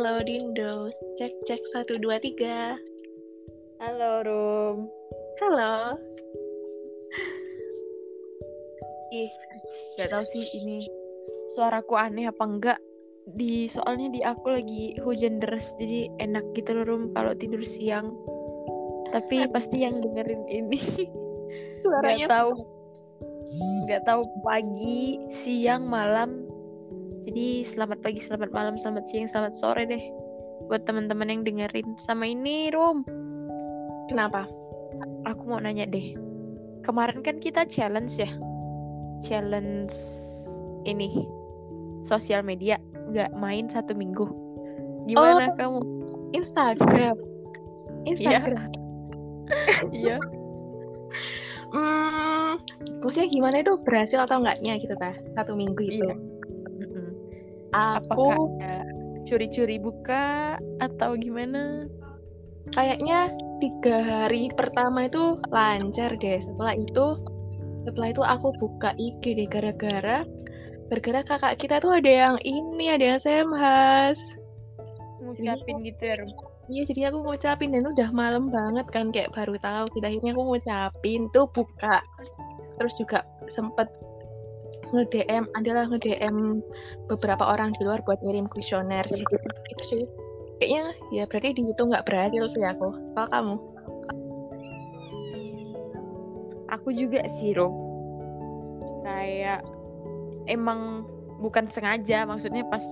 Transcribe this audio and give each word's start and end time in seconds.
Halo 0.00 0.24
Dindo, 0.24 0.88
cek 1.20 1.44
cek 1.44 1.60
satu 1.76 2.00
dua 2.00 2.16
tiga. 2.24 2.72
Halo 3.84 4.24
Rum. 4.24 4.88
Halo. 5.44 5.92
Ih, 9.12 9.28
nggak 10.00 10.08
tahu 10.08 10.24
sih 10.24 10.48
ini 10.56 10.80
suaraku 11.52 12.00
aneh 12.00 12.32
apa 12.32 12.44
enggak. 12.48 12.80
Di 13.28 13.68
soalnya 13.68 14.08
di 14.08 14.24
aku 14.24 14.48
lagi 14.48 14.96
hujan 15.04 15.36
deras 15.36 15.76
jadi 15.76 16.08
enak 16.16 16.48
gitu 16.56 16.80
loh 16.80 16.88
Rum 16.88 17.12
kalau 17.12 17.36
tidur 17.36 17.60
siang. 17.60 18.16
Tapi 19.12 19.52
pasti 19.52 19.84
yang 19.84 20.00
dengerin 20.00 20.48
ini 20.48 20.80
Suaranya 21.84 22.24
nggak 22.24 22.32
tahu 22.32 22.50
nggak 23.84 24.02
tahu 24.08 24.22
pagi, 24.48 25.20
siang, 25.28 25.84
malam. 25.84 26.39
Jadi 27.20 27.62
selamat 27.68 28.00
pagi, 28.00 28.20
selamat 28.20 28.50
malam, 28.50 28.74
selamat 28.80 29.04
siang, 29.04 29.28
selamat 29.28 29.52
sore 29.52 29.84
deh 29.84 30.00
buat 30.68 30.86
teman-teman 30.86 31.28
yang 31.28 31.42
dengerin. 31.42 31.98
Sama 31.98 32.30
ini 32.30 32.70
Rum, 32.72 33.02
kenapa? 34.08 34.46
aku 35.28 35.42
mau 35.46 35.60
nanya 35.60 35.84
deh. 35.84 36.16
Kemarin 36.80 37.20
kan 37.20 37.36
kita 37.38 37.68
challenge 37.68 38.16
ya. 38.16 38.30
Challenge 39.20 39.92
ini 40.88 41.28
sosial 42.02 42.40
media 42.40 42.80
nggak 43.12 43.36
main 43.36 43.68
satu 43.68 43.92
minggu. 43.92 44.24
Gimana 45.04 45.52
Oh. 45.52 45.56
kamu? 45.56 45.80
Instagram. 46.32 47.16
Instagram. 48.08 48.70
Iya. 49.92 50.18
Hmm, 51.70 52.58
maksudnya 52.98 53.30
gimana 53.30 53.62
itu 53.62 53.78
berhasil 53.86 54.18
atau 54.18 54.42
enggaknya 54.42 54.74
gitu 54.82 54.90
tah? 54.98 55.14
Satu 55.38 55.54
minggu 55.54 55.78
itu. 55.86 56.02
Iya. 56.02 56.14
Aku 57.74 58.58
curi-curi 59.24 59.78
buka 59.78 60.58
atau 60.82 61.14
gimana? 61.14 61.86
kayaknya 62.74 63.32
tiga 63.58 63.96
hari 64.02 64.48
pertama 64.54 65.10
itu 65.10 65.38
lancar 65.50 66.14
deh. 66.20 66.38
Setelah 66.38 66.74
itu, 66.78 67.06
setelah 67.88 68.08
itu 68.12 68.22
aku 68.22 68.48
buka 68.60 68.94
IG 68.96 69.22
deh 69.36 69.48
gara-gara 69.50 70.22
gara-gara 70.90 71.22
kakak 71.22 71.54
kita 71.62 71.78
tuh 71.78 72.02
ada 72.02 72.10
yang 72.10 72.36
ini, 72.42 72.90
ada 72.90 73.14
yang 73.14 73.20
semhas. 73.22 74.18
Ngucapin 75.22 75.86
gitu 75.86 76.02
ya, 76.02 76.18
Rum? 76.18 76.30
Iya, 76.66 76.82
jadi 76.90 77.00
aku 77.10 77.18
ngucapin 77.22 77.70
dan 77.70 77.86
udah 77.86 78.10
malam 78.10 78.50
banget 78.50 78.86
kan 78.90 79.14
kayak 79.14 79.30
baru 79.30 79.54
tahu. 79.62 79.86
Kita 79.94 80.10
akhirnya 80.10 80.34
aku 80.34 80.42
ngucapin 80.50 81.30
tuh 81.30 81.46
buka. 81.54 82.02
Terus 82.78 82.94
juga 82.98 83.22
sempet 83.46 83.86
nge-DM, 84.92 85.44
adalah 85.54 85.86
nge-DM 85.90 86.62
beberapa 87.06 87.44
orang 87.46 87.74
di 87.78 87.86
luar 87.86 88.02
buat 88.04 88.18
ngirim 88.22 88.50
kuesioner. 88.50 89.06
Jadi 89.06 89.22
itu 89.22 89.84
sih. 89.84 90.04
Kayaknya 90.60 90.84
ya 91.14 91.24
berarti 91.24 91.56
di 91.56 91.62
itu 91.72 91.82
nggak 91.82 92.04
berhasil 92.04 92.44
sih 92.52 92.64
aku. 92.66 92.92
Kalau 93.16 93.28
kamu? 93.32 93.56
Aku 96.70 96.88
juga 96.94 97.24
sih, 97.26 97.56
Rum. 97.56 97.72
Kayak 99.02 99.64
emang 100.46 101.08
bukan 101.40 101.66
sengaja, 101.66 102.28
maksudnya 102.28 102.62
pas 102.68 102.84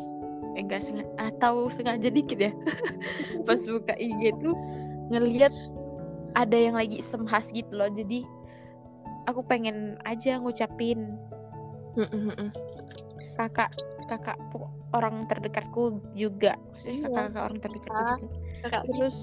eh, 0.56 0.64
enggak 0.64 0.82
sengaja 0.82 1.12
atau 1.20 1.68
sengaja 1.68 2.08
dikit 2.08 2.40
ya. 2.40 2.52
pas 3.46 3.60
buka 3.68 3.94
IG 4.00 4.32
tuh 4.40 4.56
ngeliat 5.12 5.52
ada 6.34 6.56
yang 6.56 6.74
lagi 6.74 7.04
semhas 7.04 7.52
gitu 7.52 7.70
loh. 7.76 7.92
Jadi 7.92 8.24
aku 9.28 9.44
pengen 9.44 10.00
aja 10.08 10.40
ngucapin 10.40 11.20
Kakak 13.38 13.70
kakak 14.08 14.36
orang 14.96 15.28
terdekatku 15.28 16.00
juga 16.16 16.56
maksudnya 16.72 16.96
Iya. 16.96 17.04
kakak 17.06 17.22
kakak 17.28 17.42
orang 17.44 17.58
terdekatku 17.60 17.94
Ah. 17.94 18.16
juga 18.18 18.38
Kakak 18.58 18.82
terus 18.90 19.16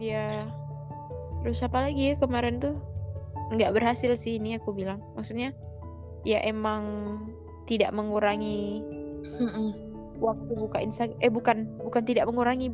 ya 0.00 0.26
terus 1.44 1.60
apa 1.60 1.78
lagi 1.86 2.02
ya 2.10 2.14
kemarin 2.18 2.56
tuh 2.58 2.74
nggak 3.52 3.72
berhasil 3.76 4.16
sih 4.16 4.40
ini 4.40 4.56
aku 4.56 4.72
bilang 4.72 4.98
maksudnya 5.14 5.52
ya 6.24 6.40
emang 6.42 6.82
tidak 7.64 7.92
mengurangi 7.92 8.80
Mm-mm. 9.40 9.68
waktu 10.18 10.52
buka 10.52 10.80
Instagram 10.80 11.16
eh 11.20 11.30
bukan 11.30 11.56
bukan 11.80 12.02
tidak 12.04 12.26
mengurangi 12.28 12.72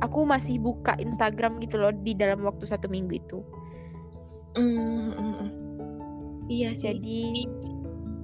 aku 0.00 0.24
masih 0.24 0.56
buka 0.60 0.96
Instagram 0.96 1.60
gitu 1.60 1.76
loh 1.76 1.92
di 1.92 2.12
dalam 2.12 2.40
waktu 2.44 2.64
satu 2.64 2.88
minggu 2.88 3.18
itu 3.18 3.38
Mm-mm-mm. 4.54 5.48
Iya 6.50 6.74
sih. 6.74 6.82
jadi 6.98 7.46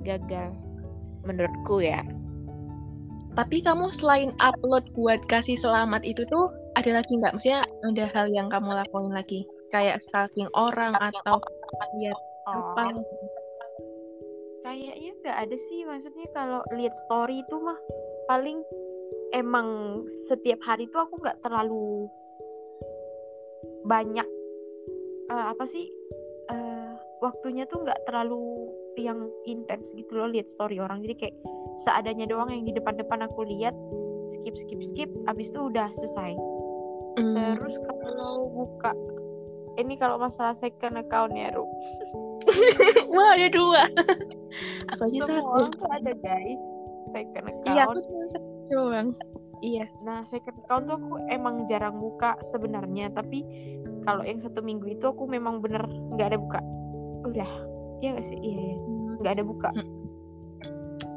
gagal 0.06 0.55
menurutku 1.27 1.83
ya 1.83 2.00
Tapi 3.37 3.61
kamu 3.61 3.93
selain 3.93 4.33
upload 4.41 4.89
buat 4.97 5.21
kasih 5.28 5.61
selamat 5.61 6.00
itu 6.09 6.25
tuh 6.33 6.49
ada 6.72 6.89
lagi 6.89 7.21
nggak? 7.21 7.37
Maksudnya 7.37 7.69
ada 7.84 8.05
hal 8.16 8.33
yang 8.33 8.49
kamu 8.49 8.72
lakuin 8.72 9.12
lagi? 9.12 9.45
Kayak 9.69 10.00
stalking 10.00 10.49
orang 10.56 10.97
atau 10.97 11.37
lihat 12.00 12.16
apa? 12.49 12.97
kayaknya 14.66 15.12
nggak 15.22 15.39
ada 15.47 15.56
sih 15.56 15.87
maksudnya 15.87 16.27
kalau 16.34 16.61
lihat 16.75 16.91
story 17.06 17.39
itu 17.39 17.56
mah 17.62 17.78
paling 18.27 18.66
emang 19.31 20.03
setiap 20.27 20.59
hari 20.66 20.91
tuh 20.91 21.06
aku 21.06 21.22
nggak 21.22 21.39
terlalu 21.47 22.11
banyak 23.87 24.27
eh, 25.31 25.45
apa 25.55 25.65
sih 25.71 25.87
eh, 26.50 26.91
waktunya 27.22 27.62
tuh 27.71 27.87
nggak 27.87 28.11
terlalu 28.11 28.75
yang 28.99 29.29
intens 29.45 29.93
gitu 29.93 30.17
loh 30.17 30.29
lihat 30.31 30.49
story 30.49 30.81
orang 30.81 31.05
jadi 31.05 31.15
kayak 31.29 31.37
seadanya 31.84 32.25
doang 32.25 32.49
yang 32.49 32.65
di 32.65 32.73
depan-depan 32.73 33.29
aku 33.29 33.45
lihat 33.45 33.77
skip 34.33 34.57
skip 34.57 34.81
skip 34.83 35.11
abis 35.29 35.53
itu 35.53 35.61
udah 35.69 35.89
selesai 35.93 36.34
Hmm, 37.17 37.57
terus 37.57 37.81
kalau 37.81 38.53
buka 38.53 38.93
ini 39.81 39.97
kalau 39.97 40.21
masalah 40.21 40.53
second 40.53 41.01
account 41.01 41.33
ya 41.33 41.49
Ru 41.49 41.65
Wah 43.17 43.34
ada 43.34 43.49
dua. 43.49 43.83
aku 44.93 45.03
aja 45.09 45.19
semua 45.25 45.67
satu. 45.73 45.84
ada 45.91 46.13
guys 46.21 46.63
second 47.11 47.49
account 47.49 47.73
Iya 47.73 47.83
aku 47.89 47.99
cuma 48.05 48.25
satu 48.31 48.49
doang. 48.69 49.09
Iya. 49.65 49.89
Nah, 50.05 50.23
second 50.28 50.61
account 50.61 50.84
tuh 50.87 50.97
aku 51.01 51.17
emang 51.33 51.65
jarang 51.65 51.97
buka 51.97 52.37
sebenarnya, 52.45 53.09
tapi 53.17 53.41
kalau 54.05 54.21
yang 54.23 54.39
satu 54.39 54.61
minggu 54.61 54.93
itu 54.93 55.09
aku 55.09 55.25
memang 55.25 55.65
bener 55.65 55.83
nggak 55.89 56.28
ada 56.34 56.39
buka. 56.39 56.61
Udah, 57.25 57.51
iya 58.01 58.17
gak 58.17 58.27
sih? 58.27 58.39
Iya, 58.39 58.59
iya. 58.61 58.77
nggak 59.21 59.34
ada 59.41 59.45
buka. 59.45 59.71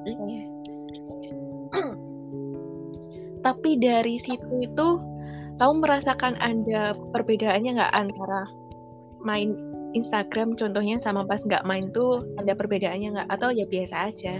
Iya. 0.07 0.43
Tapi 3.45 3.79
dari 3.79 4.15
situ 4.19 4.51
itu 4.59 4.87
kamu 5.59 5.83
merasakan 5.83 6.39
ada 6.39 6.95
perbedaannya 7.11 7.71
nggak 7.79 7.93
antara 7.95 8.47
main 9.23 9.55
Instagram 9.91 10.55
contohnya 10.55 11.01
sama 11.01 11.25
pas 11.27 11.43
nggak 11.43 11.65
main 11.67 11.91
tuh 11.91 12.21
ada 12.39 12.55
perbedaannya 12.55 13.19
nggak 13.19 13.29
atau 13.31 13.51
ya 13.51 13.67
biasa 13.67 13.95
aja? 14.11 14.35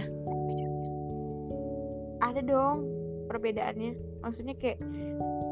Ada 2.24 2.40
dong 2.44 2.88
perbedaannya. 3.28 4.22
Maksudnya 4.24 4.56
kayak 4.56 4.80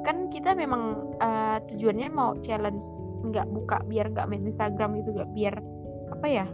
kan 0.07 0.33
kita 0.33 0.57
memang 0.57 1.13
eh, 1.21 1.59
tujuannya 1.69 2.09
mau 2.09 2.37
challenge 2.41 2.85
nggak 3.29 3.49
buka 3.53 3.85
biar 3.89 4.09
nggak 4.13 4.29
main 4.29 4.45
Instagram 4.49 5.05
gitu 5.05 5.13
nggak 5.17 5.31
biar 5.37 5.55
apa 6.17 6.27
ya? 6.27 6.47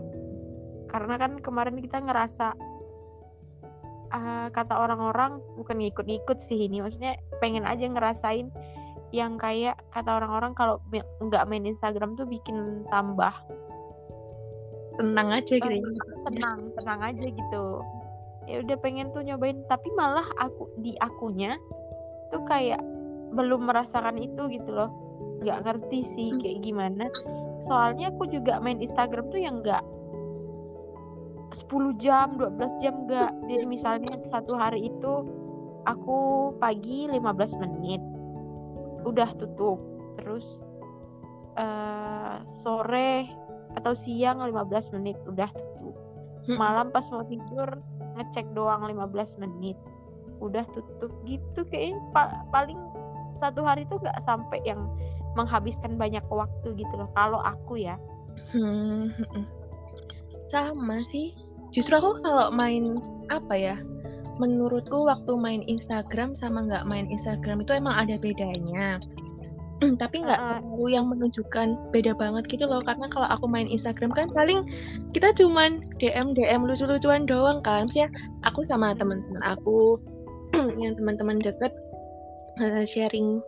Karena 0.95 1.19
kan 1.19 1.43
kemarin 1.43 1.83
kita 1.83 1.99
ngerasa 1.99 2.55
eh, 4.15 4.47
kata 4.55 4.75
orang-orang 4.79 5.43
bukan 5.59 5.83
ngikut-ngikut 5.83 6.39
sih 6.39 6.71
ini, 6.71 6.79
maksudnya 6.79 7.19
pengen 7.43 7.67
aja 7.67 7.91
ngerasain 7.91 8.55
yang 9.11 9.35
kayak 9.39 9.75
kata 9.91 10.23
orang-orang 10.23 10.55
kalau 10.55 10.79
nggak 11.19 11.47
main 11.51 11.67
Instagram 11.67 12.15
tuh 12.15 12.31
bikin 12.31 12.87
tambah. 12.95 13.35
Tenang 14.99 15.35
aja 15.35 15.55
gitu. 15.59 15.91
tenang 16.31 16.71
tenang 16.79 17.01
aja 17.03 17.27
gitu. 17.27 17.67
Ya 18.47 18.63
udah 18.63 18.77
pengen 18.79 19.11
tuh 19.11 19.27
nyobain 19.27 19.63
tapi 19.67 19.91
malah 19.99 20.27
aku 20.39 20.71
di 20.79 20.95
akunya 21.03 21.59
tuh 22.31 22.43
kayak 22.47 22.83
belum 23.35 23.67
merasakan 23.67 24.19
itu 24.19 24.47
gitu 24.51 24.71
loh. 24.71 24.91
Nggak 25.43 25.63
ngerti 25.63 26.01
sih 26.03 26.29
kayak 26.39 26.63
gimana. 26.63 27.07
Soalnya 27.67 28.11
aku 28.11 28.27
juga 28.31 28.59
main 28.59 28.79
Instagram 28.83 29.31
tuh 29.31 29.43
yang 29.43 29.63
nggak 29.63 29.83
10 31.55 32.03
jam 32.03 32.35
12 32.37 32.83
jam 32.83 32.95
nggak 33.07 33.31
jadi 33.47 33.65
misalnya 33.65 34.13
satu 34.27 34.59
hari 34.59 34.91
itu 34.91 35.13
aku 35.87 36.51
pagi 36.59 37.07
15 37.09 37.63
menit. 37.63 38.03
Udah 39.05 39.29
tutup. 39.37 39.79
Terus 40.21 40.61
eh, 41.57 42.37
sore 42.49 43.29
atau 43.75 43.93
siang 43.95 44.43
15 44.43 44.95
menit 44.99 45.17
udah 45.29 45.51
tutup. 45.53 45.97
Mm-mm. 46.45 46.61
malam 46.61 46.93
pas 46.93 47.09
mau 47.09 47.25
tidur 47.25 47.81
ngecek 48.21 48.53
doang 48.53 48.85
15 48.85 49.41
menit. 49.41 49.81
Udah 50.45 50.65
tutup 50.77 51.13
gitu 51.25 51.65
kayaknya. 51.73 51.97
Pa- 52.13 52.45
paling 52.53 52.77
satu 53.33 53.65
hari 53.65 53.89
tuh 53.89 53.97
nggak 54.03 54.21
sampai 54.21 54.61
yang 54.69 54.85
menghabiskan 55.35 55.97
banyak 55.97 56.23
waktu 56.29 56.69
gitu 56.77 56.95
loh. 57.01 57.09
Kalau 57.17 57.41
aku 57.41 57.81
ya. 57.81 57.97
Hmm, 58.53 59.11
mm-mm. 59.15 59.45
sama 60.53 61.01
sih. 61.09 61.33
Justru 61.75 61.99
aku 61.99 62.23
kalau 62.23 62.55
main 62.55 63.03
apa 63.35 63.55
ya, 63.59 63.77
menurutku 64.39 65.07
waktu 65.11 65.35
main 65.35 65.63
Instagram 65.67 66.39
sama 66.39 66.67
nggak 66.71 66.87
main 66.87 67.11
Instagram 67.11 67.67
itu 67.67 67.75
emang 67.75 68.07
ada 68.07 68.15
bedanya. 68.19 69.03
Tapi 70.03 70.23
nggak 70.23 70.39
Uh-uh. 70.39 70.63
terlalu 70.63 70.87
yang 70.95 71.07
menunjukkan 71.11 71.91
beda 71.91 72.15
banget 72.15 72.47
gitu 72.47 72.65
loh. 72.71 72.79
Karena 72.87 73.11
kalau 73.11 73.27
aku 73.27 73.51
main 73.51 73.67
Instagram 73.67 74.15
kan 74.15 74.31
paling 74.31 74.63
kita 75.11 75.35
cuman 75.35 75.83
DM 75.99 76.39
DM 76.39 76.63
lucu-lucuan 76.63 77.27
doang 77.27 77.59
kan. 77.67 77.91
Ya 77.91 78.07
aku 78.47 78.63
sama 78.63 78.95
teman-teman 78.95 79.43
aku 79.43 79.99
yang 80.83 80.95
teman-teman 80.95 81.43
deket 81.43 81.75
eh, 82.63 82.87
sharing 82.87 83.43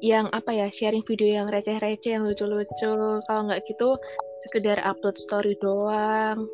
yang 0.00 0.32
apa 0.32 0.48
ya 0.48 0.72
sharing 0.72 1.04
video 1.04 1.44
yang 1.44 1.46
receh-receh 1.52 2.16
yang 2.16 2.24
lucu-lucu. 2.24 3.20
Kalau 3.28 3.40
nggak 3.44 3.68
gitu 3.68 4.00
sekedar 4.48 4.80
upload 4.80 5.20
story 5.20 5.52
doang 5.60 6.48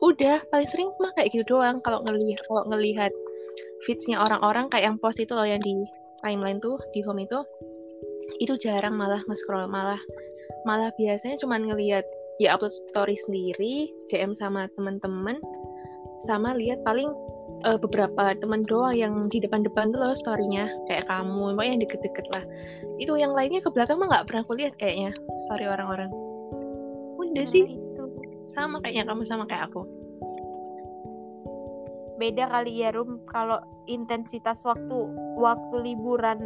udah 0.00 0.40
paling 0.48 0.68
sering 0.68 0.90
mah 1.00 1.12
kayak 1.16 1.32
gitu 1.32 1.56
doang. 1.56 1.80
Kalau 1.84 2.00
ngelihat 2.04 2.40
kalau 2.48 2.64
ngelihat 2.72 3.12
feedsnya 3.84 4.20
orang-orang 4.20 4.68
kayak 4.72 4.92
yang 4.92 4.96
post 5.00 5.20
itu 5.20 5.32
loh 5.36 5.44
yang 5.44 5.60
di 5.60 5.84
timeline 6.24 6.60
tuh 6.60 6.80
di 6.92 7.00
home 7.04 7.24
itu 7.24 7.40
itu 8.40 8.56
jarang 8.60 8.96
malah 8.96 9.20
nge-scroll. 9.28 9.68
Malah 9.68 10.00
malah 10.64 10.92
biasanya 10.96 11.36
cuman 11.40 11.68
ngelihat 11.68 12.04
ya 12.40 12.56
upload 12.56 12.72
story 12.72 13.16
sendiri 13.28 13.92
DM 14.08 14.32
sama 14.32 14.68
teman-teman 14.76 15.36
sama 16.24 16.56
lihat 16.56 16.80
paling 16.84 17.12
eh, 17.68 17.76
beberapa 17.80 18.36
teman 18.40 18.64
doang 18.64 18.96
yang 18.96 19.14
di 19.28 19.40
depan-depan 19.40 19.92
tuh 19.92 20.00
loh 20.00 20.16
storynya. 20.16 20.68
Kayak 20.88 21.08
kamu 21.12 21.56
pokoknya 21.56 21.70
yang 21.76 21.82
deket-deket 21.84 22.26
lah. 22.32 22.44
Itu 22.96 23.12
yang 23.20 23.32
lainnya 23.36 23.60
ke 23.60 23.68
belakang 23.72 24.00
mah 24.00 24.08
nggak 24.08 24.24
pernah 24.32 24.42
aku 24.48 24.56
lihat 24.56 24.74
kayaknya 24.80 25.12
story 25.48 25.68
orang-orang. 25.68 26.08
Udah 27.20 27.44
sih. 27.44 27.68
Itu 27.68 27.89
sama 28.50 28.82
kayaknya 28.82 29.06
kamu 29.06 29.22
sama 29.22 29.46
kayak 29.46 29.70
aku. 29.70 29.86
Beda 32.20 32.50
kali 32.52 32.84
ya 32.84 32.92
Rum. 32.92 33.24
Kalau 33.24 33.56
intensitas 33.88 34.60
waktu 34.68 34.98
waktu 35.40 35.76
liburan 35.80 36.38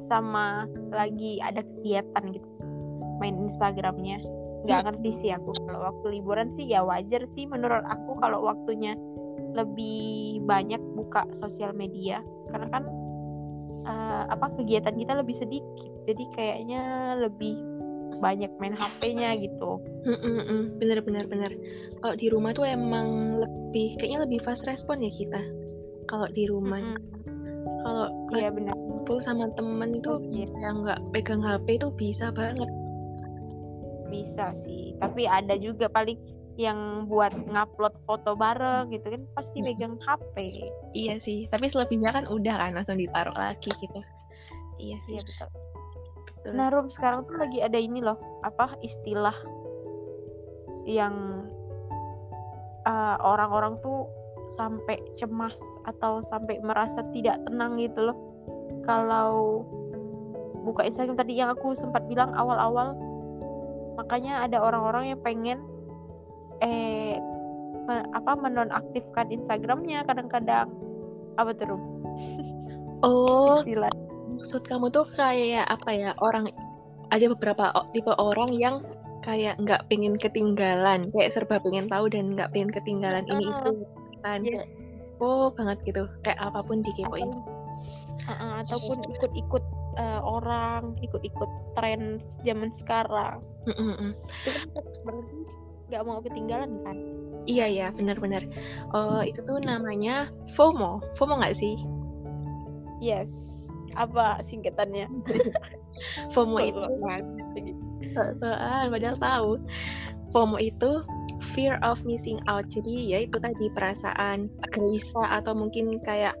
sama 0.00 0.64
lagi 0.88 1.36
ada 1.44 1.60
kegiatan 1.60 2.32
gitu. 2.32 2.48
Main 3.20 3.36
Instagramnya. 3.44 4.24
Nggak 4.64 4.78
Hmm. 4.80 4.86
ngerti 4.88 5.10
sih 5.12 5.30
aku. 5.36 5.52
Kalau 5.68 5.80
waktu 5.92 6.06
liburan 6.16 6.48
sih 6.48 6.64
ya 6.64 6.80
wajar 6.80 7.26
sih 7.28 7.44
menurut 7.44 7.84
aku 7.84 8.16
kalau 8.24 8.46
waktunya 8.46 8.96
lebih 9.52 10.40
banyak 10.48 10.80
buka 10.96 11.28
sosial 11.36 11.76
media. 11.76 12.24
Karena 12.48 12.68
kan 12.72 12.84
eh, 13.82 14.24
apa 14.32 14.46
kegiatan 14.56 14.94
kita 14.96 15.12
lebih 15.18 15.36
sedikit. 15.36 15.92
Jadi 16.08 16.24
kayaknya 16.32 17.14
lebih 17.20 17.58
banyak 18.22 18.48
main 18.56 18.72
HP-nya 18.72 19.34
gitu. 19.36 19.82
Mm-mm-mm, 20.06 20.78
bener 20.78 21.02
bener 21.02 21.26
bener. 21.26 21.50
Kalau 21.98 22.14
di 22.14 22.30
rumah 22.30 22.54
tuh 22.54 22.62
emang 22.64 23.36
lebih 23.36 23.98
kayaknya 23.98 24.22
lebih 24.22 24.38
fast 24.40 24.62
respon 24.64 25.02
ya 25.02 25.10
kita 25.10 25.42
kalau 26.06 26.30
di 26.30 26.46
rumah. 26.46 26.78
Mm-mm. 26.78 27.50
kalau 27.82 28.06
iya 28.30 28.46
benar 28.46 28.78
kumpul 28.78 29.18
sama 29.18 29.50
temen 29.58 29.98
itu 29.98 30.14
Iya. 30.30 30.46
bisa 30.46 30.66
nggak 30.70 31.00
pegang 31.10 31.42
HP 31.42 31.82
itu 31.82 31.90
bisa 31.92 32.30
banget. 32.30 32.70
Bisa 34.06 34.54
sih 34.54 34.94
tapi 35.02 35.26
ada 35.26 35.58
juga 35.58 35.90
paling 35.90 36.14
yang 36.60 37.08
buat 37.08 37.32
ngupload 37.34 37.96
foto 38.04 38.36
bareng 38.36 38.92
gitu 38.92 39.08
kan 39.08 39.24
pasti 39.34 39.58
Mm. 39.58 39.66
megang 39.66 39.94
HP 39.98 40.34
iya 40.92 41.16
sih 41.16 41.48
tapi 41.48 41.66
selebihnya 41.66 42.12
kan 42.12 42.28
udah 42.28 42.54
kan 42.54 42.70
langsung 42.76 43.00
ditaruh 43.00 43.34
lagi 43.34 43.72
gitu. 43.72 43.98
Iya 44.78 44.96
sih. 45.02 45.18
Iya 45.18 45.22
betul 45.26 45.71
betul. 46.42 46.58
nah 46.58 46.66
Rum 46.68 46.90
sekarang 46.90 47.24
tuh 47.24 47.38
lagi 47.38 47.62
ada 47.62 47.78
ini 47.78 48.02
loh 48.02 48.18
apa 48.42 48.74
istilah 48.82 49.34
yang 50.82 51.46
uh, 52.86 53.16
orang-orang 53.22 53.78
tuh 53.80 54.10
sampai 54.58 54.98
cemas 55.14 55.56
atau 55.86 56.20
sampai 56.20 56.58
merasa 56.60 57.06
tidak 57.14 57.38
tenang 57.46 57.78
gitu 57.78 58.10
loh. 58.10 58.18
Kalau 58.82 59.62
buka 60.66 60.86
Instagram 60.86 61.18
tadi 61.18 61.38
yang 61.38 61.50
aku 61.54 61.74
sempat 61.74 62.06
bilang 62.06 62.34
awal-awal 62.34 62.94
makanya 63.98 64.46
ada 64.46 64.62
orang-orang 64.62 65.14
yang 65.14 65.20
pengen 65.22 65.58
eh 66.62 67.18
me- 67.86 68.08
apa 68.14 68.32
menonaktifkan 68.38 69.30
Instagramnya 69.30 70.06
kadang-kadang. 70.06 70.70
Apa 71.38 71.50
tuh 71.54 71.66
Rum? 71.74 71.82
oh. 73.06 73.62
Istilah 73.62 73.90
maksud 74.42 74.66
kamu 74.66 74.90
tuh 74.90 75.06
kayak 75.14 75.70
apa 75.70 75.90
ya 75.94 76.10
orang 76.18 76.50
ada 77.14 77.30
beberapa 77.30 77.70
tipe 77.94 78.10
orang 78.18 78.50
yang 78.58 78.82
kayak 79.22 79.54
nggak 79.62 79.86
pengen 79.86 80.18
ketinggalan 80.18 81.14
kayak 81.14 81.30
serba 81.30 81.62
pengen 81.62 81.86
tahu 81.86 82.10
dan 82.10 82.34
nggak 82.34 82.50
pengen 82.50 82.74
ketinggalan 82.74 83.22
ini 83.30 83.46
Mm. 83.46 83.54
itu 83.54 83.72
kan 84.26 84.42
kayak 84.42 84.66
yes 84.66 85.14
oh 85.22 85.54
banget 85.54 85.78
gitu 85.86 86.10
kayak 86.26 86.42
apa 86.42 86.58
pun 86.66 86.82
dikepoin 86.82 87.30
atau 88.26 88.34
uh-uh, 88.34 88.52
ataupun 88.66 88.98
ikut-ikut 89.14 89.64
uh, 90.02 90.20
orang 90.26 90.98
ikut-ikut 91.06 91.50
tren 91.78 92.18
zaman 92.42 92.74
sekarang 92.74 93.38
itu 93.70 93.78
kan 94.74 94.84
berarti 95.06 95.38
nggak 95.86 96.02
mau 96.02 96.18
ketinggalan 96.18 96.82
kan 96.82 96.98
Iya 97.42 97.66
ya, 97.66 97.86
benar-benar. 97.90 98.46
Oh, 98.94 99.18
itu 99.18 99.42
tuh 99.42 99.58
namanya 99.58 100.30
FOMO. 100.54 101.02
FOMO 101.18 101.42
nggak 101.42 101.58
sih? 101.58 101.74
yes 103.02 103.66
apa 103.96 104.40
singkatannya 104.44 105.06
FOMO 106.34 106.58
itu 106.60 106.80
soal 108.40 108.92
padahal 108.92 109.16
tahu. 109.16 109.50
FOMO 110.32 110.56
itu 110.60 111.04
fear 111.52 111.76
of 111.84 112.00
missing 112.08 112.40
out. 112.48 112.64
Jadi 112.68 113.12
ya 113.12 113.18
itu 113.24 113.36
tadi 113.36 113.68
perasaan 113.72 114.48
gelisah 114.72 115.40
atau 115.40 115.52
mungkin 115.52 116.00
kayak 116.00 116.36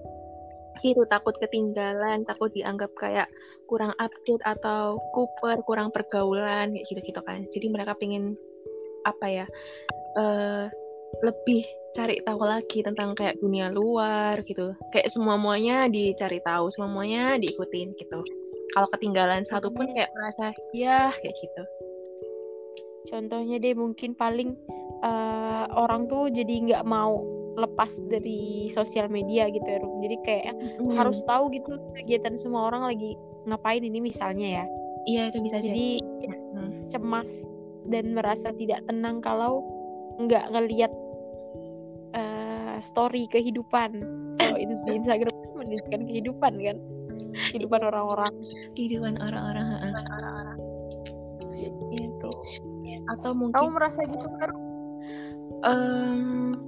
itu 0.82 1.06
takut 1.06 1.36
ketinggalan, 1.38 2.26
takut 2.26 2.50
dianggap 2.56 2.90
kayak 2.98 3.30
kurang 3.70 3.94
update 4.02 4.42
atau 4.42 4.98
kuper, 5.14 5.62
kurang 5.62 5.94
pergaulan 5.94 6.74
kayak 6.74 6.86
gitu-gitu 6.90 7.20
kan. 7.22 7.46
Jadi 7.54 7.66
mereka 7.70 7.94
pengen 7.96 8.34
apa 9.06 9.26
ya? 9.28 9.46
eh 10.12 10.68
lebih 11.24 11.64
cari 11.92 12.16
tahu 12.24 12.40
lagi 12.42 12.80
tentang 12.80 13.12
kayak 13.12 13.36
dunia 13.40 13.68
luar 13.68 14.40
gitu. 14.44 14.72
Kayak 14.92 15.12
semua 15.12 15.36
muanya 15.36 15.86
dicari 15.86 16.40
tahu, 16.40 16.72
semua 16.72 16.88
muanya 16.88 17.36
diikutin 17.36 17.92
gitu. 17.96 18.20
Kalau 18.72 18.88
ketinggalan 18.96 19.44
satu 19.44 19.68
pun 19.68 19.84
kayak 19.92 20.08
merasa 20.16 20.50
ya 20.72 21.12
kayak 21.20 21.36
gitu. 21.36 21.64
contohnya 23.02 23.58
deh 23.58 23.74
mungkin 23.74 24.14
paling 24.14 24.54
uh, 25.02 25.66
orang 25.74 26.06
tuh 26.06 26.30
jadi 26.30 26.54
nggak 26.70 26.84
mau 26.86 27.18
lepas 27.58 27.98
dari 28.08 28.70
sosial 28.70 29.10
media 29.10 29.50
gitu 29.50 29.66
ya 29.66 29.82
Rum. 29.82 29.98
jadi 30.00 30.16
kayak 30.22 30.54
Hmm. 30.78 30.94
harus 30.94 31.18
tahu 31.26 31.50
gitu 31.50 31.76
kegiatan 31.98 32.38
semua 32.38 32.70
orang 32.70 32.86
lagi 32.88 33.18
ngapain 33.44 33.82
ini 33.82 33.98
misalnya 33.98 34.62
ya 34.62 34.64
Iya 35.02 35.22
itu 35.34 35.38
bisa 35.42 35.58
jadi. 35.58 35.98
jadi 35.98 36.38
Hmm. 36.54 36.72
cemas 36.88 37.30
dan 37.90 38.14
merasa 38.14 38.54
tidak 38.54 38.86
tenang 38.86 39.18
kalau 39.18 39.66
nggak 40.22 40.54
ngelihat 40.54 40.92
story 42.82 43.30
kehidupan 43.30 44.02
kalau 44.38 44.58
itu 44.58 44.74
di 44.86 44.90
Instagram 44.98 45.32
kan 45.32 45.50
menunjukkan 45.58 46.00
kehidupan 46.10 46.52
kan 46.60 46.76
kehidupan 47.54 47.80
orang-orang 47.80 48.32
kehidupan 48.76 49.14
orang-orang. 49.22 49.66
heeh. 49.80 50.54
Itu. 51.94 52.30
Atau 53.08 53.32
mungkin 53.38 53.54
kamu 53.54 53.70
merasa 53.78 54.02
gitu 54.04 54.26
kan 54.42 54.50
Em, 55.62 56.58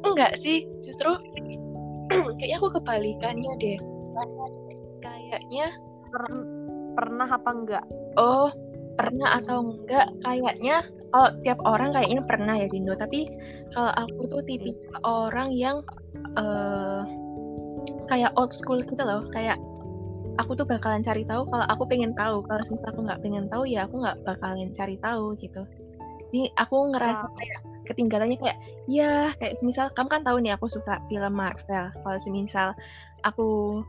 enggak 0.00 0.40
sih, 0.40 0.64
justru 0.80 1.12
kayaknya 2.40 2.56
aku 2.56 2.80
kebalikannya 2.80 3.52
deh. 3.60 3.78
Kayaknya, 5.04 5.76
Per- 6.08 6.48
pernah 6.96 7.28
apa 7.28 7.50
enggak 7.52 7.84
oh 8.16 8.48
pernah 8.96 9.36
atau 9.36 9.60
enggak, 9.60 10.08
kayaknya 10.24 10.80
kalau 11.16 11.32
tiap 11.40 11.58
orang 11.64 11.96
kayaknya 11.96 12.20
pernah 12.28 12.60
ya 12.60 12.68
Dindo. 12.68 12.92
Tapi 12.92 13.24
kalau 13.72 13.88
aku 13.96 14.28
tuh 14.28 14.44
tipikal 14.44 15.00
orang 15.08 15.48
yang 15.56 15.80
eh 16.36 17.00
kayak 18.04 18.36
old 18.36 18.52
school 18.52 18.84
gitu 18.84 19.00
loh, 19.00 19.24
kayak 19.32 19.56
aku 20.36 20.52
tuh 20.52 20.68
bakalan 20.68 21.00
cari 21.00 21.24
tahu 21.24 21.48
kalau 21.48 21.64
aku 21.72 21.88
pengen 21.88 22.12
tahu. 22.12 22.44
Kalau 22.44 22.60
misalnya 22.68 22.92
aku 22.92 23.00
nggak 23.08 23.20
pengen 23.24 23.44
tahu 23.48 23.64
ya 23.64 23.88
aku 23.88 24.04
nggak 24.04 24.16
bakalan 24.28 24.68
cari 24.76 25.00
tahu 25.00 25.32
gitu. 25.40 25.64
Ini 26.36 26.52
aku 26.60 26.92
ngerasa 26.92 27.32
Wow. 27.32 27.36
kayak 27.40 27.60
ketinggalannya 27.88 28.36
kayak 28.36 28.58
ya 28.90 29.32
kayak 29.40 29.56
semisal 29.56 29.88
kamu 29.96 30.10
kan 30.12 30.22
tahu 30.26 30.36
nih 30.44 30.52
aku 30.52 30.68
suka 30.68 31.00
film 31.08 31.32
Marvel. 31.32 31.88
Kalau 31.96 32.18
semisal 32.20 32.76
aku 33.24 33.80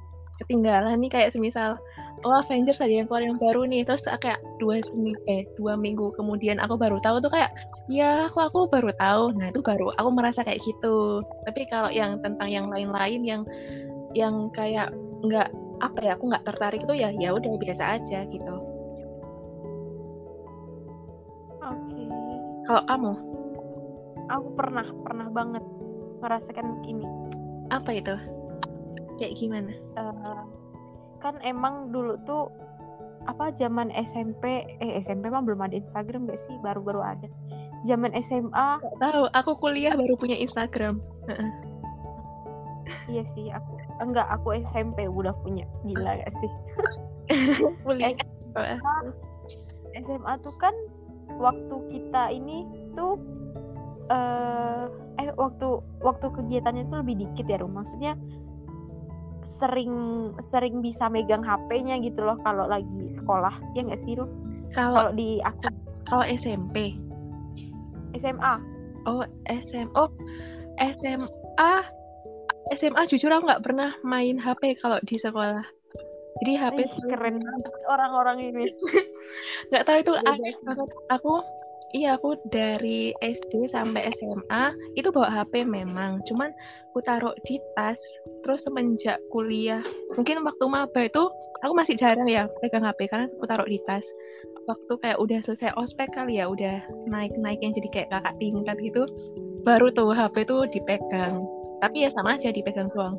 ketinggalan 0.43 1.01
nih 1.01 1.11
kayak 1.11 1.33
semisal 1.33 1.77
oh 2.25 2.33
Avengers 2.41 2.81
ada 2.81 2.89
yang 2.89 3.05
keluar 3.05 3.23
yang 3.25 3.37
baru 3.37 3.67
nih. 3.69 3.85
Terus 3.85 4.07
kayak 4.07 4.41
dua 4.57 4.81
seminggu 4.81 5.19
eh 5.29 5.45
dua 5.59 5.77
minggu 5.77 6.13
kemudian 6.17 6.57
aku 6.57 6.79
baru 6.79 6.97
tahu 7.03 7.21
tuh 7.21 7.29
kayak 7.29 7.51
ya 7.91 8.31
kok 8.31 8.49
aku 8.53 8.65
baru 8.71 8.89
tahu? 8.97 9.37
Nah 9.37 9.53
itu 9.53 9.61
baru 9.61 9.93
aku 9.99 10.09
merasa 10.13 10.41
kayak 10.41 10.63
gitu. 10.65 11.21
Tapi 11.45 11.61
kalau 11.69 11.93
yang 11.93 12.17
tentang 12.25 12.49
yang 12.49 12.65
lain-lain 12.71 13.21
yang 13.21 13.41
yang 14.17 14.49
kayak 14.55 14.89
nggak 15.21 15.49
apa 15.77 15.99
ya 16.01 16.17
aku 16.17 16.33
nggak 16.33 16.45
tertarik 16.45 16.81
itu 16.81 16.93
ya 16.97 17.13
ya 17.13 17.29
udah 17.37 17.53
biasa 17.61 17.83
aja 18.01 18.25
gitu. 18.29 18.55
Oke. 21.61 22.03
Kalau 22.65 22.81
kamu? 22.87 23.13
Aku 24.27 24.47
pernah 24.59 24.87
pernah 25.05 25.27
banget 25.31 25.63
merasakan 26.19 26.81
gini. 26.81 27.05
Apa 27.67 27.93
itu 27.93 28.15
kayak 29.17 29.35
gimana? 29.37 29.73
Uh, 29.97 30.45
kan 31.19 31.41
emang 31.41 31.89
dulu 31.89 32.15
tuh 32.23 32.53
apa 33.27 33.51
zaman 33.51 33.91
SMP 33.91 34.63
eh 34.79 34.91
SMP 35.03 35.27
mah 35.27 35.43
belum 35.43 35.59
ada 35.59 35.75
Instagram 35.75 36.31
gak 36.31 36.39
sih? 36.39 36.55
Baru-baru 36.63 37.03
ada. 37.03 37.27
Zaman 37.83 38.15
SMA 38.23 38.67
gak 38.79 38.97
tahu 39.03 39.27
aku 39.35 39.51
kuliah 39.59 39.93
baru 39.93 40.15
punya 40.15 40.39
Instagram. 40.39 41.03
Iya 43.11 43.23
sih 43.27 43.51
aku 43.51 43.71
enggak 43.99 44.27
aku 44.31 44.55
SMP 44.63 45.07
udah 45.11 45.35
punya. 45.43 45.67
Gila 45.83 46.23
gak 46.23 46.33
sih? 46.39 46.51
Kuliah 47.83 48.15
SMA, 48.15 48.75
SMA 49.99 50.33
tuh 50.39 50.55
kan 50.55 50.71
waktu 51.35 51.75
kita 51.91 52.31
ini 52.31 52.63
tuh 52.95 53.19
uh, 54.07 54.87
eh 55.19 55.33
waktu 55.35 55.83
waktu 55.99 56.27
kegiatannya 56.31 56.87
tuh 56.87 57.03
lebih 57.03 57.27
dikit 57.27 57.45
ya 57.51 57.59
Rum. 57.59 57.75
Maksudnya 57.75 58.15
sering 59.47 59.95
sering 60.43 60.83
bisa 60.83 61.07
megang 61.07 61.39
HP-nya 61.39 62.03
gitu 62.03 62.27
loh 62.27 62.35
kalau 62.43 62.67
lagi 62.67 63.07
sekolah. 63.07 63.55
Ya 63.71 63.87
nggak 63.87 63.99
sih 63.99 64.19
Ru? 64.19 64.27
Kalau 64.75 65.15
di 65.15 65.39
aku. 65.39 65.71
Kalau 66.07 66.23
SMP 66.23 66.95
SMA 68.15 68.53
oh 69.07 69.23
SM 69.47 69.87
oh 69.95 70.11
SMA 70.79 71.73
SMA 72.75 73.01
jujur 73.07 73.31
aku 73.31 73.47
nggak 73.47 73.63
pernah 73.63 73.95
main 74.03 74.35
HP 74.35 74.83
kalau 74.83 74.99
di 75.07 75.15
sekolah. 75.15 75.63
Jadi 76.43 76.53
HP 76.53 76.77
Ih, 76.85 76.93
keren 77.09 77.41
banget 77.41 77.73
orang-orang 77.89 78.37
ini. 78.53 78.69
Nggak 79.73 79.83
tahu 79.89 79.97
itu 80.05 80.13
aku 81.09 81.33
Iya, 81.95 82.19
aku 82.19 82.35
dari 82.51 83.15
SD 83.23 83.71
sampai 83.71 84.11
SMA 84.11 84.75
itu 84.99 85.07
bawa 85.07 85.31
HP 85.31 85.63
memang, 85.63 86.19
cuman 86.27 86.51
aku 86.91 86.99
taruh 86.99 87.31
di 87.47 87.63
tas. 87.79 87.95
Terus 88.43 88.67
semenjak 88.67 89.15
kuliah, 89.31 89.79
mungkin 90.19 90.43
waktu 90.43 90.67
maba 90.67 91.07
itu 91.07 91.31
aku 91.63 91.71
masih 91.71 91.95
jarang 91.95 92.27
ya 92.27 92.51
pegang 92.59 92.83
HP 92.83 93.07
karena 93.07 93.31
aku 93.31 93.47
taruh 93.47 93.63
di 93.63 93.79
tas. 93.87 94.03
Waktu 94.67 94.93
kayak 94.99 95.15
udah 95.23 95.39
selesai 95.39 95.71
ospek 95.79 96.11
kali 96.11 96.43
ya, 96.43 96.51
udah 96.51 96.83
naik-naik 97.07 97.63
yang 97.63 97.71
jadi 97.71 97.87
kayak 97.95 98.09
kakak 98.11 98.35
tingkat 98.35 98.75
gitu, 98.83 99.07
baru 99.63 99.87
tuh 99.95 100.11
HP 100.11 100.43
tuh 100.43 100.67
dipegang. 100.67 101.39
Tapi 101.79 102.03
ya 102.03 102.11
sama 102.11 102.35
aja 102.35 102.51
dipegang 102.51 102.91
doang. 102.91 103.15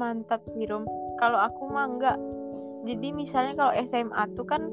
Mantap, 0.00 0.40
Birum. 0.56 0.88
Kalau 1.20 1.36
aku 1.44 1.68
mah 1.68 1.86
enggak. 1.92 2.16
Jadi 2.88 3.12
misalnya 3.12 3.52
kalau 3.52 3.76
SMA 3.84 4.24
tuh 4.32 4.48
kan 4.48 4.72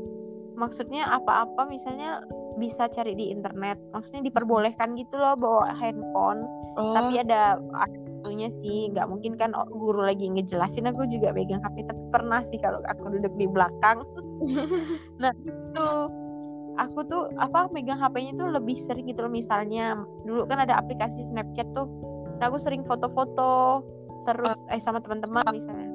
maksudnya 0.58 1.06
apa-apa 1.14 1.70
misalnya 1.70 2.26
bisa 2.58 2.90
cari 2.90 3.14
di 3.14 3.30
internet. 3.30 3.78
Maksudnya 3.94 4.26
diperbolehkan 4.28 4.98
gitu 4.98 5.22
loh 5.22 5.38
bawa 5.38 5.72
handphone. 5.78 6.44
Oh. 6.78 6.94
tapi 6.94 7.18
ada 7.18 7.58
waktunya 7.74 8.54
sih 8.54 8.94
nggak 8.94 9.10
mungkin 9.10 9.34
kan 9.34 9.50
guru 9.74 10.06
lagi 10.06 10.30
ngejelasin 10.30 10.86
aku 10.86 11.10
juga 11.10 11.34
pegang 11.34 11.58
HP 11.66 11.90
tapi 11.90 12.04
pernah 12.14 12.46
sih 12.46 12.62
kalau 12.62 12.86
aku 12.86 13.14
duduk 13.14 13.34
di 13.38 13.46
belakang. 13.46 14.02
Nah 15.22 15.34
itu 15.42 15.88
aku 16.78 17.00
tuh 17.10 17.34
apa 17.42 17.66
megang 17.74 17.98
HP-nya 17.98 18.38
tuh 18.38 18.54
lebih 18.54 18.78
sering 18.78 19.10
gitu 19.10 19.26
loh. 19.26 19.34
Misalnya 19.34 19.98
dulu 20.22 20.46
kan 20.46 20.62
ada 20.62 20.78
aplikasi 20.78 21.26
Snapchat 21.34 21.66
tuh 21.74 21.90
nah 22.38 22.54
aku 22.54 22.62
sering 22.62 22.86
foto-foto 22.86 23.82
terus 24.30 24.62
oh. 24.70 24.74
eh 24.74 24.82
sama 24.82 25.02
teman-teman 25.02 25.46
misalnya. 25.50 25.90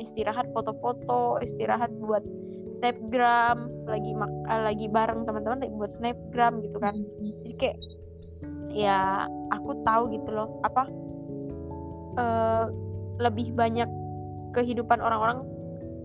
Istirahat 0.00 0.48
foto-foto 0.56 1.36
istirahat 1.44 1.92
buat 2.00 2.24
snapgram 2.78 3.68
lagi 3.86 4.10
mak 4.14 4.30
uh, 4.46 4.62
lagi 4.70 4.86
bareng 4.86 5.26
teman-teman 5.26 5.66
buat 5.76 5.90
snapgram 5.90 6.62
gitu 6.62 6.78
kan. 6.78 6.94
Jadi 7.44 7.54
kayak 7.58 7.78
ya 8.70 9.26
aku 9.50 9.82
tahu 9.82 10.14
gitu 10.14 10.30
loh 10.30 10.62
apa 10.62 10.86
uh, 12.18 12.64
lebih 13.18 13.52
banyak 13.54 13.88
kehidupan 14.54 15.02
orang-orang. 15.02 15.42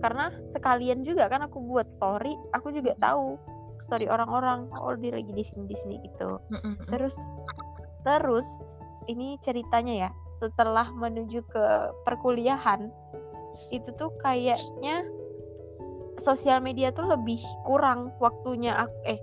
Karena 0.04 0.28
sekalian 0.44 1.00
juga 1.00 1.26
kan 1.32 1.46
aku 1.46 1.56
buat 1.64 1.88
story 1.88 2.36
aku 2.52 2.68
juga 2.74 2.92
tahu 3.00 3.40
story 3.88 4.10
orang-orang 4.10 4.68
oh 4.76 4.92
dia 4.98 5.16
lagi 5.16 5.32
di 5.32 5.44
sini 5.46 5.64
di 5.70 5.76
sini 5.78 5.96
gitu. 6.04 6.36
Terus 6.90 7.16
terus 8.06 8.46
ini 9.06 9.38
ceritanya 9.42 10.06
ya 10.06 10.10
setelah 10.38 10.90
menuju 10.94 11.42
ke 11.46 11.64
perkuliahan 12.06 12.90
itu 13.70 13.88
tuh 13.98 14.12
kayaknya 14.22 15.06
sosial 16.18 16.64
media 16.64 16.92
tuh 16.92 17.08
lebih 17.08 17.40
kurang 17.64 18.12
waktunya 18.18 18.72
aku 18.76 18.96
eh 19.04 19.20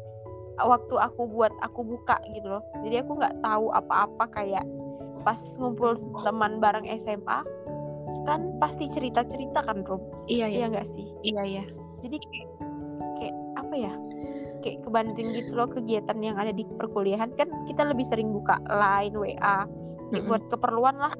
waktu 0.61 0.95
aku 1.01 1.25
buat 1.25 1.53
aku 1.65 1.81
buka 1.81 2.21
gitu 2.29 2.59
loh. 2.59 2.63
Jadi 2.85 3.01
aku 3.01 3.17
nggak 3.17 3.41
tahu 3.41 3.73
apa-apa 3.73 4.25
kayak 4.33 4.65
pas 5.23 5.39
ngumpul 5.57 5.97
teman 6.21 6.59
bareng 6.61 6.85
SMA 6.99 7.39
kan 8.23 8.55
pasti 8.61 8.87
cerita-cerita 8.91 9.65
kan 9.65 9.81
Rum? 9.83 9.99
Iya 10.29 10.47
iya. 10.47 10.65
Nggak 10.69 10.87
sih? 10.93 11.07
Iya 11.25 11.41
iya. 11.43 11.63
Jadi 12.05 12.17
kayak 12.21 12.49
kayak 13.17 13.35
apa 13.57 13.75
ya? 13.75 13.93
Kayak 14.63 14.77
kebanting 14.87 15.27
gitu 15.35 15.51
loh 15.57 15.67
kegiatan 15.67 16.17
yang 16.21 16.37
ada 16.37 16.53
di 16.53 16.63
perkuliahan. 16.63 17.33
Kan 17.35 17.49
kita 17.65 17.83
lebih 17.89 18.05
sering 18.05 18.31
buka 18.31 18.61
line 18.69 19.15
WA 19.17 19.65
mm 19.65 20.13
-hmm. 20.13 20.29
buat 20.29 20.43
keperluan 20.53 20.95
lah 21.01 21.13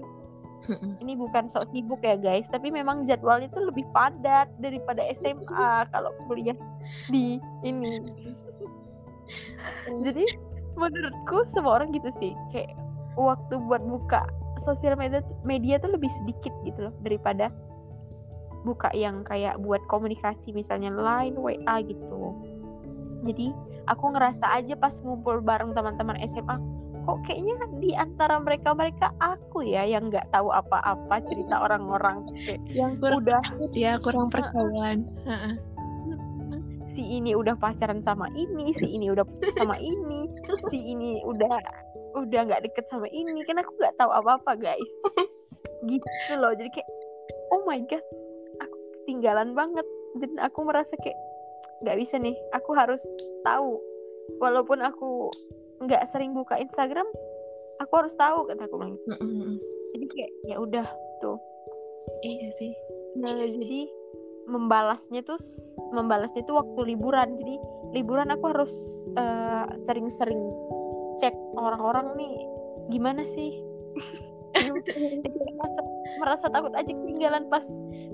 ini 1.03 1.13
bukan 1.17 1.51
sok 1.51 1.69
sibuk 1.71 1.99
ya 2.03 2.15
guys. 2.15 2.47
Tapi 2.47 2.71
memang 2.71 3.03
jadwalnya 3.03 3.51
itu 3.51 3.59
lebih 3.59 3.85
padat 3.91 4.47
daripada 4.59 5.03
SMA 5.11 5.69
kalau 5.93 6.11
kuliah 6.27 6.55
di 7.11 7.39
ini. 7.65 7.99
Jadi 10.05 10.25
menurutku 10.79 11.43
semua 11.47 11.81
orang 11.81 11.91
gitu 11.91 12.09
sih. 12.15 12.31
Kayak 12.51 12.75
waktu 13.19 13.59
buat 13.69 13.83
buka 13.83 14.25
sosial 14.61 14.93
media 14.97 15.21
media 15.41 15.81
tuh 15.81 15.93
lebih 15.93 16.09
sedikit 16.09 16.53
gitu 16.65 16.89
loh 16.89 16.95
daripada 17.01 17.49
buka 18.63 18.87
yang 18.95 19.27
kayak 19.27 19.59
buat 19.59 19.83
komunikasi 19.91 20.55
misalnya 20.55 20.93
line 20.93 21.35
WA 21.35 21.83
gitu. 21.83 22.33
Jadi 23.23 23.51
aku 23.87 24.15
ngerasa 24.15 24.47
aja 24.55 24.75
pas 24.79 24.95
ngumpul 25.03 25.43
bareng 25.43 25.75
teman-teman 25.75 26.19
SMA 26.27 26.55
kok 27.03 27.19
kayaknya 27.27 27.55
di 27.83 27.91
antara 27.93 28.39
mereka 28.39 28.71
mereka 28.71 29.11
aku 29.19 29.67
ya 29.67 29.83
yang 29.83 30.07
nggak 30.07 30.31
tahu 30.31 30.49
apa-apa 30.49 31.19
cerita 31.27 31.59
orang-orang. 31.59 32.23
Yang 32.71 33.03
kurang 33.03 33.19
udah 33.23 33.41
ya 33.75 33.99
kurang 33.99 34.31
pergaulan 34.31 35.07
si 36.83 37.03
ini 37.15 37.31
udah 37.33 37.55
pacaran 37.57 38.03
sama 38.03 38.27
ini 38.35 38.75
si 38.75 38.91
ini 38.91 39.07
udah 39.09 39.23
sama 39.55 39.75
ini 39.79 40.27
si 40.69 40.77
ini 40.93 41.23
udah 41.23 41.57
udah 42.19 42.41
nggak 42.45 42.63
deket 42.69 42.85
sama 42.87 43.07
ini. 43.09 43.41
Kan 43.47 43.59
aku 43.59 43.71
nggak 43.79 43.95
tahu 43.97 44.11
apa-apa 44.11 44.59
guys. 44.59 44.91
Gitu 45.89 46.33
loh. 46.37 46.53
Jadi 46.55 46.69
kayak 46.69 46.89
oh 47.55 47.63
my 47.67 47.79
god 47.87 48.03
aku 48.61 48.77
ketinggalan 49.01 49.55
banget. 49.57 49.87
Dan 50.21 50.37
aku 50.37 50.61
merasa 50.67 50.93
kayak 51.01 51.17
nggak 51.81 51.97
bisa 51.97 52.19
nih. 52.21 52.35
Aku 52.53 52.75
harus 52.77 53.01
tahu. 53.41 53.79
Walaupun 54.39 54.79
aku 54.79 55.27
nggak 55.83 56.03
sering 56.07 56.31
buka 56.31 56.55
Instagram 56.59 57.05
aku 57.81 57.93
harus 57.99 58.13
tahu 58.15 58.47
kata 58.47 58.63
aku 58.67 58.75
bilang. 58.79 58.95
Mm 59.09 59.17
-hmm. 59.17 59.53
jadi 59.95 60.05
kayak 60.11 60.31
ya 60.47 60.55
udah 60.59 60.87
tuh. 61.19 61.37
Iya 62.23 62.49
sih. 62.55 62.71
Nah 63.19 63.35
jadi 63.43 63.87
membalasnya 64.47 65.23
tuh 65.23 65.39
membalasnya 65.95 66.43
tuh 66.47 66.59
waktu 66.59 66.95
liburan. 66.95 67.35
Jadi 67.39 67.55
liburan 67.95 68.31
aku 68.31 68.51
harus 68.51 68.73
uh, 69.15 69.67
sering-sering 69.79 70.39
cek 71.21 71.35
orang-orang 71.55 72.15
nih 72.17 72.33
gimana 72.91 73.23
sih? 73.27 73.59
Merasa, 74.53 75.81
merasa 76.21 76.45
takut 76.53 76.73
aja 76.77 76.93
ketinggalan 76.93 77.49
pas 77.49 77.65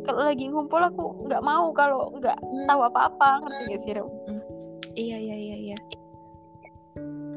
kalau 0.07 0.23
lagi 0.23 0.47
ngumpul 0.47 0.79
aku 0.79 1.27
nggak 1.27 1.43
mau 1.43 1.75
kalau 1.75 2.15
nggak 2.15 2.39
hmm. 2.39 2.63
tahu 2.63 2.79
apa-apa 2.87 3.43
ngerti 3.43 3.63
gak 3.75 3.81
sih 3.83 3.91
Rom? 3.99 4.07
Iya 4.95 5.17
iya 5.19 5.35
iya 5.35 5.55
iya 5.59 5.77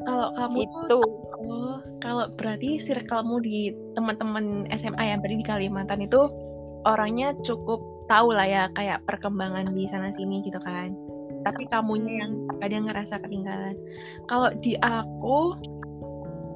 kalau 0.06 0.28
kamu 0.34 0.58
itu 0.66 0.98
oh 1.42 1.78
kalau 2.02 2.26
berarti 2.34 2.78
circlemu 2.82 3.36
di 3.42 3.58
teman-teman 3.94 4.66
SMA 4.74 5.14
yang 5.14 5.22
berada 5.22 5.38
di 5.38 5.46
Kalimantan 5.46 6.00
itu 6.02 6.20
orangnya 6.82 7.34
cukup 7.46 7.78
tahu 8.10 8.34
lah 8.34 8.46
ya 8.46 8.62
kayak 8.74 9.02
perkembangan 9.06 9.70
di 9.72 9.86
sana 9.86 10.10
sini 10.10 10.42
gitu 10.42 10.58
kan. 10.62 10.94
Tapi 11.42 11.66
kamunya 11.70 12.26
yang 12.26 12.32
kadang 12.60 12.86
ngerasa 12.86 13.18
ketinggalan. 13.22 13.78
Kalau 14.26 14.50
di 14.62 14.78
aku 14.82 15.56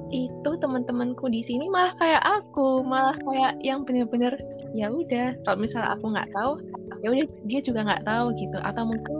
itu 0.07 0.51
teman-temanku 0.63 1.27
di 1.27 1.43
sini 1.43 1.67
malah 1.67 1.91
kayak 1.99 2.23
aku 2.23 2.79
malah 2.79 3.17
kayak 3.27 3.59
yang 3.59 3.83
bener-bener 3.83 4.39
ya 4.71 4.87
udah 4.87 5.35
kalau 5.43 5.59
misal 5.59 5.83
aku 5.83 6.15
nggak 6.15 6.31
tahu 6.31 6.63
ya 7.03 7.11
udah 7.11 7.27
dia 7.51 7.59
juga 7.59 7.83
nggak 7.83 8.05
tahu 8.07 8.31
gitu. 8.39 8.57
Atau 8.63 8.83
mungkin 8.87 9.17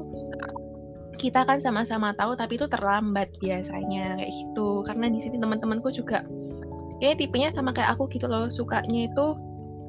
kita 1.18 1.44
kan 1.44 1.58
sama-sama 1.58 2.14
tahu 2.14 2.38
tapi 2.38 2.56
itu 2.62 2.70
terlambat 2.70 3.34
biasanya 3.42 4.16
kayak 4.22 4.32
gitu. 4.32 4.86
Karena 4.86 5.10
di 5.10 5.20
sini 5.20 5.42
teman-temanku 5.42 5.90
juga 5.90 6.24
kayak 7.02 7.18
tipenya 7.18 7.50
sama 7.50 7.74
kayak 7.74 7.98
aku 7.98 8.06
gitu 8.14 8.30
loh. 8.30 8.48
Sukanya 8.48 9.10
itu 9.10 9.28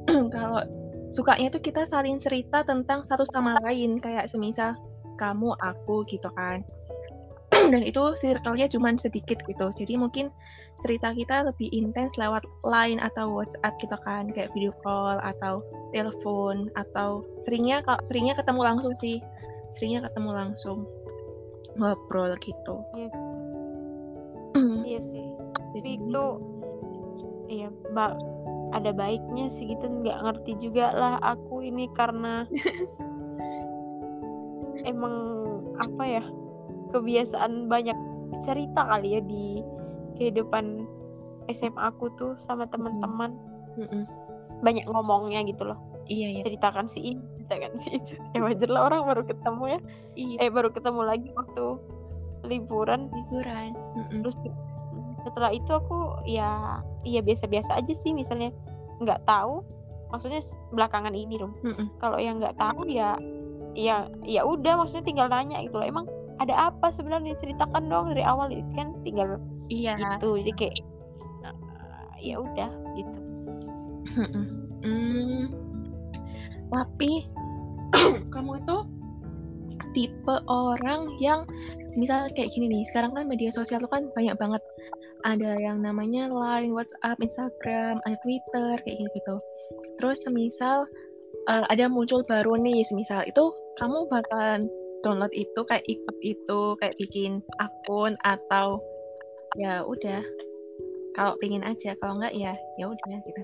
kalau 0.34 0.64
sukanya 1.12 1.52
itu 1.52 1.60
kita 1.60 1.84
saling 1.84 2.16
cerita 2.16 2.64
tentang 2.64 3.04
satu 3.04 3.28
sama 3.28 3.60
lain. 3.62 4.00
Kayak 4.00 4.32
semisal 4.32 4.74
kamu 5.20 5.52
aku 5.60 6.08
gitu 6.08 6.32
kan. 6.32 6.64
Dan 7.72 7.84
itu 7.84 8.16
circle-nya 8.16 8.68
cuma 8.72 8.92
sedikit 8.96 9.40
gitu. 9.44 9.72
Jadi 9.76 10.00
mungkin 10.00 10.32
cerita 10.78 11.10
kita 11.12 11.48
lebih 11.48 11.68
intens 11.74 12.14
lewat 12.16 12.46
line 12.64 13.00
atau 13.00 13.28
WhatsApp 13.28 13.76
gitu 13.80 13.96
kan. 14.04 14.32
Kayak 14.32 14.52
video 14.56 14.72
call 14.80 15.20
atau 15.20 15.60
telepon 15.92 16.72
atau 16.76 17.24
seringnya 17.44 17.84
kalau 17.84 18.00
seringnya 18.04 18.36
ketemu 18.36 18.60
langsung 18.64 18.94
sih. 18.96 19.20
Seringnya 19.68 20.08
ketemu 20.08 20.30
langsung 20.32 20.88
ngobrol 21.78 22.34
gitu. 22.42 22.82
Iya. 22.94 23.10
iya 24.90 25.00
sih. 25.00 25.26
Tapi 25.72 26.02
itu 26.02 26.24
iya 27.48 27.68
ba 27.94 28.18
ada 28.74 28.90
baiknya 28.92 29.48
sih 29.48 29.70
gitu. 29.70 29.86
Nggak 29.86 30.18
ngerti 30.26 30.52
juga 30.60 30.92
lah 30.92 31.14
aku 31.22 31.64
ini 31.64 31.88
karena 31.94 32.44
emang 34.90 35.14
apa 35.78 36.04
ya 36.04 36.24
kebiasaan 36.90 37.70
banyak 37.70 37.96
cerita 38.44 38.86
kali 38.86 39.18
ya 39.18 39.20
di 39.22 39.62
kehidupan 40.18 40.86
SMA 41.48 41.94
aku 41.94 42.10
tuh 42.18 42.34
sama 42.44 42.68
teman-teman. 42.68 43.32
Mm-mm. 43.78 44.10
banyak 44.58 44.82
ngomongnya 44.90 45.46
gitu 45.46 45.70
loh. 45.70 45.78
Iya 46.10 46.34
ya 46.34 46.42
ceritakan 46.42 46.90
si 46.90 47.14
ini 47.14 47.37
ceritakan 47.48 47.72
si 47.80 47.88
itu 47.96 48.14
ya 48.36 48.40
wajar 48.44 48.68
lah 48.68 48.82
orang 48.92 49.08
baru 49.08 49.22
ketemu 49.24 49.64
ya. 49.64 49.78
Iya. 50.14 50.36
Eh 50.44 50.50
baru 50.52 50.68
ketemu 50.68 51.00
lagi 51.02 51.28
waktu 51.32 51.64
liburan. 52.44 53.08
Liburan. 53.08 53.72
Mm-mm. 53.96 54.20
terus 54.22 54.36
setelah 55.24 55.50
itu 55.50 55.72
aku 55.72 56.22
ya 56.28 56.80
ya 57.02 57.20
biasa-biasa 57.24 57.80
aja 57.80 57.94
sih 57.96 58.12
misalnya. 58.12 58.52
Nggak 59.00 59.24
tahu. 59.24 59.64
Maksudnya 60.08 60.40
belakangan 60.72 61.12
ini 61.12 61.36
rum 61.36 61.52
kalau 62.00 62.16
yang 62.16 62.40
nggak 62.40 62.56
tahu 62.56 62.88
ya 62.88 63.20
ya 63.76 64.08
ya 64.24 64.40
udah 64.40 64.80
maksudnya 64.80 65.04
tinggal 65.04 65.28
nanya 65.28 65.64
gitu 65.64 65.80
loh. 65.80 65.88
Emang 65.88 66.06
ada 66.40 66.72
apa 66.72 66.92
sebenarnya? 66.92 67.36
Ceritakan 67.36 67.88
dong 67.88 68.12
dari 68.12 68.24
awal 68.24 68.48
itu 68.52 68.72
kan 68.72 68.96
tinggal 69.04 69.36
iya. 69.68 69.96
gitu. 69.96 70.40
Jadi 70.40 70.52
kayak 70.56 70.76
uh, 71.44 72.12
ya 72.20 72.40
udah 72.40 72.70
gitu. 72.96 73.18
Hmm. 74.18 75.52
tapi 76.68 77.28
kamu 78.34 78.60
itu 78.60 78.76
tipe 79.96 80.36
orang 80.46 81.16
yang 81.18 81.48
misal 81.96 82.28
kayak 82.36 82.52
gini 82.52 82.70
nih 82.70 82.84
sekarang 82.92 83.16
kan 83.16 83.24
media 83.26 83.48
sosial 83.50 83.80
tuh 83.80 83.90
kan 83.90 84.08
banyak 84.12 84.36
banget. 84.36 84.62
Ada 85.26 85.58
yang 85.58 85.82
namanya 85.82 86.30
Line, 86.30 86.70
WhatsApp, 86.70 87.18
Instagram, 87.18 87.98
ada 88.06 88.16
Twitter 88.22 88.78
kayak 88.86 88.96
gitu 89.02 89.10
gitu 89.18 89.36
terus 89.98 90.24
semisal 90.24 90.86
eh, 91.50 91.64
ada 91.68 91.90
muncul 91.90 92.22
baru 92.24 92.56
nih 92.56 92.86
semisal 92.86 93.26
itu 93.26 93.50
kamu 93.76 94.06
bakalan 94.08 94.70
download 95.02 95.30
itu 95.34 95.60
kayak 95.66 95.86
ikut 95.86 96.16
itu 96.22 96.60
kayak 96.82 96.94
bikin 96.98 97.42
akun 97.62 98.18
atau 98.26 98.82
ya 99.58 99.82
udah. 99.86 100.22
Kalau 101.14 101.34
pengen 101.42 101.66
aja 101.66 101.98
kalau 101.98 102.18
enggak 102.18 102.34
ya 102.34 102.54
ya 102.78 102.86
udah 102.90 103.18
gitu. 103.26 103.42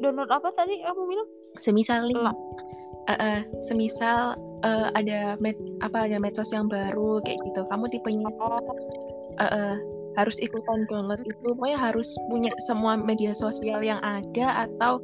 Download 0.00 0.28
apa 0.32 0.48
tadi 0.56 0.80
kamu 0.80 1.02
bilang? 1.08 1.28
Semisal 1.60 2.08
Lah. 2.10 2.36
Eh, 3.10 3.18
eh, 3.18 3.40
semisal 3.66 4.38
eh, 4.62 4.88
ada 4.94 5.34
med 5.42 5.58
apa 5.82 6.06
ada 6.06 6.16
medsos 6.22 6.50
yang 6.54 6.70
baru 6.70 7.18
kayak 7.26 7.38
gitu. 7.42 7.66
Kamu 7.66 7.90
tipenya 7.90 8.28
eh, 8.30 9.42
eh, 9.42 9.74
harus 10.14 10.36
ikutan 10.38 10.86
download 10.86 11.22
itu. 11.24 11.46
Pokoknya 11.56 11.78
harus 11.78 12.08
punya 12.30 12.52
semua 12.68 12.94
media 12.98 13.32
sosial 13.34 13.82
yang 13.82 13.98
ada 14.04 14.68
atau 14.68 15.02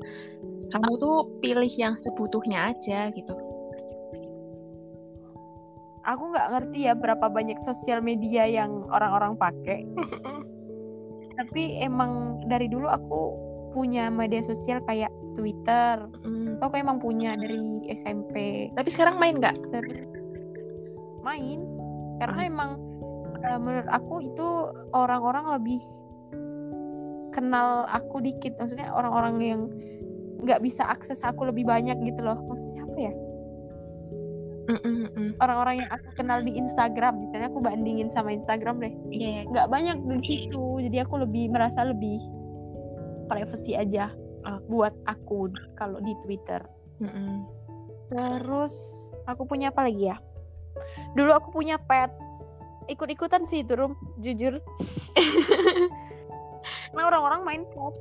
kamu 0.69 0.91
tuh 1.01 1.17
pilih 1.41 1.73
yang 1.81 1.97
sebutuhnya 1.97 2.77
aja 2.77 3.09
gitu. 3.11 3.35
Aku 6.09 6.33
nggak 6.33 6.49
ngerti 6.57 6.89
ya 6.89 6.97
berapa 6.97 7.29
banyak 7.29 7.61
sosial 7.61 8.01
media 8.01 8.49
yang 8.49 8.89
orang-orang 8.89 9.37
pakai. 9.37 9.85
Tapi 11.39 11.79
emang 11.85 12.43
dari 12.49 12.67
dulu 12.67 12.89
aku 12.89 13.21
punya 13.77 14.09
media 14.09 14.41
sosial 14.41 14.81
kayak 14.89 15.13
Twitter. 15.39 16.03
Mm. 16.27 16.59
aku 16.59 16.75
emang 16.75 16.99
punya 16.99 17.39
dari 17.39 17.87
SMP 17.87 18.67
tapi 18.75 18.91
sekarang 18.91 19.23
main 19.23 19.39
nggak? 19.39 19.55
Main. 21.23 21.63
Karena 22.19 22.43
Hmm. 22.43 22.51
emang 22.51 22.71
eh, 23.39 23.59
menurut 23.63 23.87
aku 23.87 24.15
itu 24.27 24.47
orang-orang 24.91 25.47
lebih 25.55 25.79
kenal 27.31 27.87
aku 27.87 28.19
dikit. 28.19 28.59
Maksudnya 28.59 28.91
orang-orang 28.91 29.35
yang 29.39 29.61
nggak 30.43 30.59
bisa 30.59 30.83
akses 30.91 31.23
aku 31.23 31.47
lebih 31.47 31.63
banyak 31.63 31.95
gitu 32.03 32.27
loh. 32.27 32.43
Maksudnya 32.51 32.83
apa 32.83 32.99
ya? 32.99 33.15
Orang-orang 35.39 35.87
yang 35.87 35.91
aku 35.95 36.09
kenal 36.19 36.43
di 36.43 36.59
Instagram. 36.59 37.23
Misalnya 37.23 37.49
aku 37.49 37.63
bandingin 37.63 38.11
sama 38.11 38.35
Instagram 38.35 38.83
deh. 38.83 38.93
Iya, 39.15 39.29
iya. 39.31 39.43
nggak 39.47 39.67
banyak 39.71 39.97
di 40.03 40.19
situ. 40.27 40.83
Jadi 40.83 40.99
aku 40.99 41.23
lebih 41.23 41.55
merasa 41.55 41.87
lebih 41.87 42.19
privacy 43.31 43.79
aja 43.79 44.11
Oh. 44.49 44.61
buat 44.71 44.95
aku 45.05 45.53
kalau 45.77 46.01
di 46.01 46.17
Twitter. 46.25 46.65
Mm, 46.99 47.11
mm. 47.13 47.39
terus 48.09 48.73
aku 49.29 49.45
punya 49.45 49.69
apa 49.69 49.85
lagi 49.85 50.09
ya? 50.09 50.17
Dulu 51.13 51.31
aku 51.37 51.49
punya 51.53 51.77
pet. 51.77 52.09
Ikut-ikutan 52.89 53.45
sih 53.45 53.61
itu 53.61 53.77
rum. 53.77 53.95
Jujur. 54.25 54.59
Nah 56.93 57.09
orang-orang 57.09 57.41
main 57.45 57.63
pet. 57.69 57.95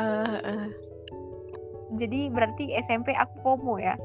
Eh, 0.00 0.38
eh. 0.44 0.68
jadi 1.98 2.30
berarti 2.30 2.72
SMP 2.78 3.12
aku 3.16 3.34
FOMO 3.42 3.80
ya? 3.80 3.96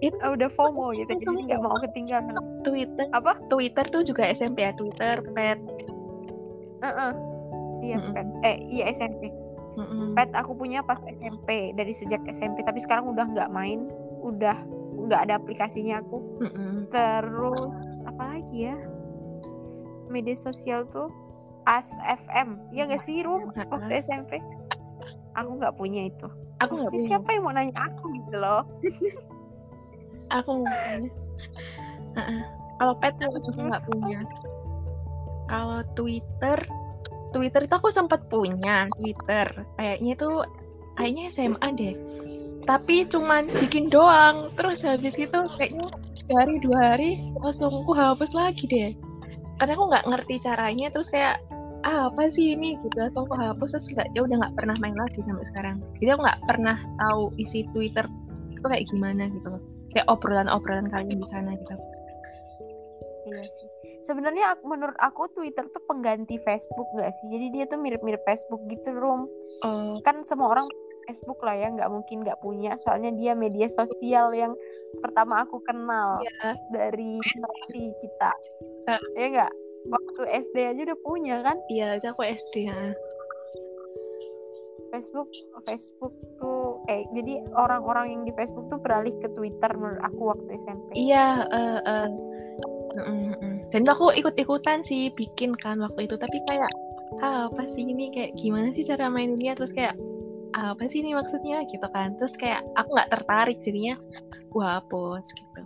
Itu 0.00 0.16
Ah, 0.24 0.32
udah 0.32 0.48
FOMO 0.48 0.96
gitu 0.96 1.10
itu 1.12 1.26
jadi 1.28 1.42
nggak 1.52 1.62
mau 1.62 1.76
ketinggalan. 1.84 2.32
Twitter. 2.64 3.06
Apa? 3.12 3.36
Twitter 3.52 3.84
tuh 3.86 4.02
juga 4.02 4.24
SMP 4.30 4.64
ya? 4.66 4.72
Twitter 4.74 5.20
pet. 5.36 5.58
Heeh. 6.80 7.12
iya 7.80 7.96
Mm-mm. 7.96 8.12
pet. 8.14 8.26
Eh 8.46 8.56
iya 8.68 8.84
SMP 8.92 9.28
Mm, 9.80 9.88
mm. 9.88 10.08
pet 10.12 10.30
aku 10.36 10.52
punya 10.52 10.84
pas 10.84 11.00
SMP 11.00 11.72
dari 11.72 11.96
sejak 11.96 12.20
SMP 12.28 12.60
tapi 12.60 12.84
sekarang 12.84 13.08
udah 13.08 13.24
nggak 13.32 13.48
main 13.48 13.88
udah 14.20 14.60
nggak 15.08 15.20
ada 15.24 15.40
aplikasinya 15.40 16.04
aku. 16.04 16.20
Mm, 16.44 16.52
mm. 16.52 16.76
terus 16.92 17.96
apa 18.04 18.36
lagi 18.36 18.68
ya? 18.68 18.76
Media 20.12 20.36
sosial 20.36 20.84
tuh 20.92 21.08
As 21.64 21.96
FM 22.04 22.60
ya 22.76 22.84
nggak 22.84 23.00
sih 23.00 23.24
rum? 23.24 23.48
Heeh. 23.56 23.68
waktu 23.72 23.92
SMP 24.04 24.44
aku 25.32 25.50
nggak 25.56 25.74
punya 25.80 26.12
itu. 26.12 26.28
Aku 26.60 26.76
nggak 26.76 26.92
Maksudnya 26.92 27.00
punya. 27.00 27.08
siapa 27.08 27.28
yang 27.32 27.42
mau 27.48 27.54
nanya 27.56 27.74
aku 27.88 28.04
gitu 28.20 28.32
loh? 28.36 28.62
Aku 30.36 30.50
nggak 30.60 30.76
punya. 30.76 31.10
Heeh. 32.10 32.42
kalau 32.80 32.94
pet 32.96 33.14
aku 33.22 33.38
juga 33.44 33.60
nggak 33.72 33.84
punya. 33.88 34.20
Kalau 35.48 35.80
Twitter 35.98 36.58
Twitter 37.30 37.66
itu 37.66 37.74
aku 37.74 37.90
sempat 37.90 38.26
punya 38.28 38.86
Twitter. 38.98 39.46
Kayaknya 39.78 40.12
tuh 40.18 40.44
kayaknya 40.98 41.24
SMA 41.32 41.68
deh. 41.78 41.94
Tapi 42.66 43.08
cuman 43.08 43.48
bikin 43.50 43.88
doang. 43.88 44.52
Terus 44.54 44.84
habis 44.84 45.16
itu 45.16 45.38
kayaknya 45.56 45.86
sehari 46.20 46.60
dua 46.62 46.94
hari 46.94 47.10
langsung 47.40 47.72
aku 47.82 47.92
hapus 47.96 48.30
lagi 48.36 48.64
deh. 48.68 48.90
Karena 49.58 49.72
aku 49.76 49.84
nggak 49.90 50.06
ngerti 50.08 50.34
caranya. 50.42 50.86
Terus 50.92 51.08
kayak 51.10 51.40
ah, 51.86 52.12
apa 52.12 52.28
sih 52.30 52.54
ini? 52.54 52.76
Gitu. 52.82 52.94
Langsung 52.98 53.26
aku 53.30 53.34
hapus 53.38 53.78
terus 53.78 53.86
nggak 53.94 54.08
ya 54.14 54.20
udah 54.26 54.36
nggak 54.46 54.54
pernah 54.58 54.76
main 54.78 54.96
lagi 54.96 55.18
sampai 55.24 55.46
sekarang. 55.48 55.76
Jadi 55.98 56.08
aku 56.12 56.20
nggak 56.26 56.42
pernah 56.44 56.76
tahu 57.00 57.22
isi 57.40 57.66
Twitter 57.72 58.04
itu 58.60 58.68
kayak 58.68 58.86
gimana 58.92 59.24
gitu 59.32 59.56
kayak 59.94 60.06
obrolan-obrolan 60.06 60.92
kalian 60.92 61.18
di 61.18 61.28
sana 61.28 61.56
gitu 61.56 61.74
iya 63.30 63.46
sih. 63.46 63.68
Sebenarnya 64.02 64.56
aku- 64.56 64.66
menurut 64.66 64.98
aku 64.98 65.30
Twitter 65.32 65.64
tuh 65.70 65.82
pengganti 65.86 66.36
Facebook 66.42 66.88
nggak 66.96 67.10
sih? 67.14 67.26
Jadi 67.30 67.46
dia 67.54 67.64
tuh 67.70 67.78
mirip-mirip 67.78 68.22
Facebook 68.26 68.62
gitu 68.66 68.90
rum. 68.96 69.30
Oh. 69.62 70.02
Kan 70.02 70.26
semua 70.26 70.52
orang 70.52 70.66
Facebook 71.06 71.40
lah 71.42 71.56
ya 71.56 71.68
nggak 71.70 71.90
mungkin 71.90 72.26
nggak 72.26 72.40
punya. 72.42 72.74
Soalnya 72.76 73.14
dia 73.14 73.32
media 73.38 73.70
sosial 73.70 74.34
yang 74.34 74.52
pertama 74.98 75.46
aku 75.46 75.62
kenal 75.62 76.18
ya 76.20 76.54
dari 76.74 77.18
generasi 77.22 77.94
kita. 78.02 78.32
Eh. 78.90 79.00
ya 79.16 79.26
nggak? 79.38 79.52
Waktu 79.80 80.22
SD 80.44 80.56
aja 80.76 80.80
udah 80.92 80.98
punya 81.00 81.36
kan? 81.40 81.56
Iya 81.72 81.96
itu 81.96 82.06
aku 82.12 82.22
SD 82.26 82.68
ya 82.68 82.92
Facebook 84.90 85.30
Facebook 85.64 86.14
tuh 86.36 86.82
eh 86.90 87.06
jadi 87.14 87.46
orang-orang 87.54 88.12
yang 88.12 88.22
di 88.26 88.32
Facebook 88.34 88.66
tuh 88.68 88.78
beralih 88.82 89.14
ke 89.22 89.30
Twitter 89.32 89.70
menurut 89.78 90.02
aku 90.02 90.22
waktu 90.34 90.50
SMP 90.58 90.88
iya 90.98 91.46
eh, 91.46 91.78
eh. 91.80 92.08
Mm, 92.90 93.38
mm, 93.38 93.56
dan 93.70 93.86
itu 93.86 93.90
aku 93.94 94.10
ikut-ikutan 94.18 94.82
sih 94.82 95.14
bikin 95.14 95.54
kan 95.62 95.78
waktu 95.78 96.10
itu 96.10 96.18
tapi 96.18 96.42
kayak 96.50 96.70
ah, 97.22 97.46
apa 97.50 97.66
sih 97.70 97.86
ini? 97.86 98.10
Kayak 98.10 98.34
gimana 98.38 98.74
sih 98.74 98.82
cara 98.86 99.06
maininnya 99.06 99.54
terus 99.54 99.70
kayak 99.74 99.94
"Ah, 100.54 100.74
apa 100.74 100.90
sih 100.90 101.02
ini 101.02 101.14
maksudnya? 101.14 101.62
Gitu 101.70 101.86
kan. 101.94 102.18
Terus 102.18 102.34
kayak 102.38 102.62
aku 102.74 102.88
nggak 102.94 103.10
tertarik 103.14 103.58
jadinya 103.62 103.94
gua 104.50 104.82
hapus 104.82 105.26
gitu. 105.38 105.60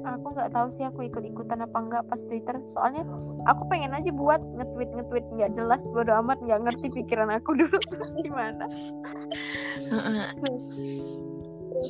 Aku 0.00 0.26
nggak 0.32 0.50
tahu 0.56 0.68
sih 0.72 0.84
aku 0.88 1.06
ikut-ikutan 1.06 1.60
apa 1.60 1.76
enggak 1.76 2.02
pas 2.08 2.20
Twitter. 2.24 2.56
Soalnya 2.72 3.04
aku 3.44 3.68
pengen 3.68 3.92
aja 3.92 4.08
buat 4.10 4.40
nge-tweet 4.40 4.90
nge-tweet. 4.96 5.26
Nggak 5.36 5.52
jelas 5.52 5.84
bodo 5.92 6.12
amat 6.24 6.40
nggak 6.40 6.60
ngerti 6.64 6.86
pikiran 6.96 7.28
aku 7.28 7.52
dulu 7.60 7.78
gimana. 8.24 8.64
Heeh. 9.90 10.24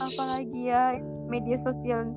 apalagi 0.00 0.70
ya 0.70 0.94
media 1.26 1.58
sosial 1.58 2.14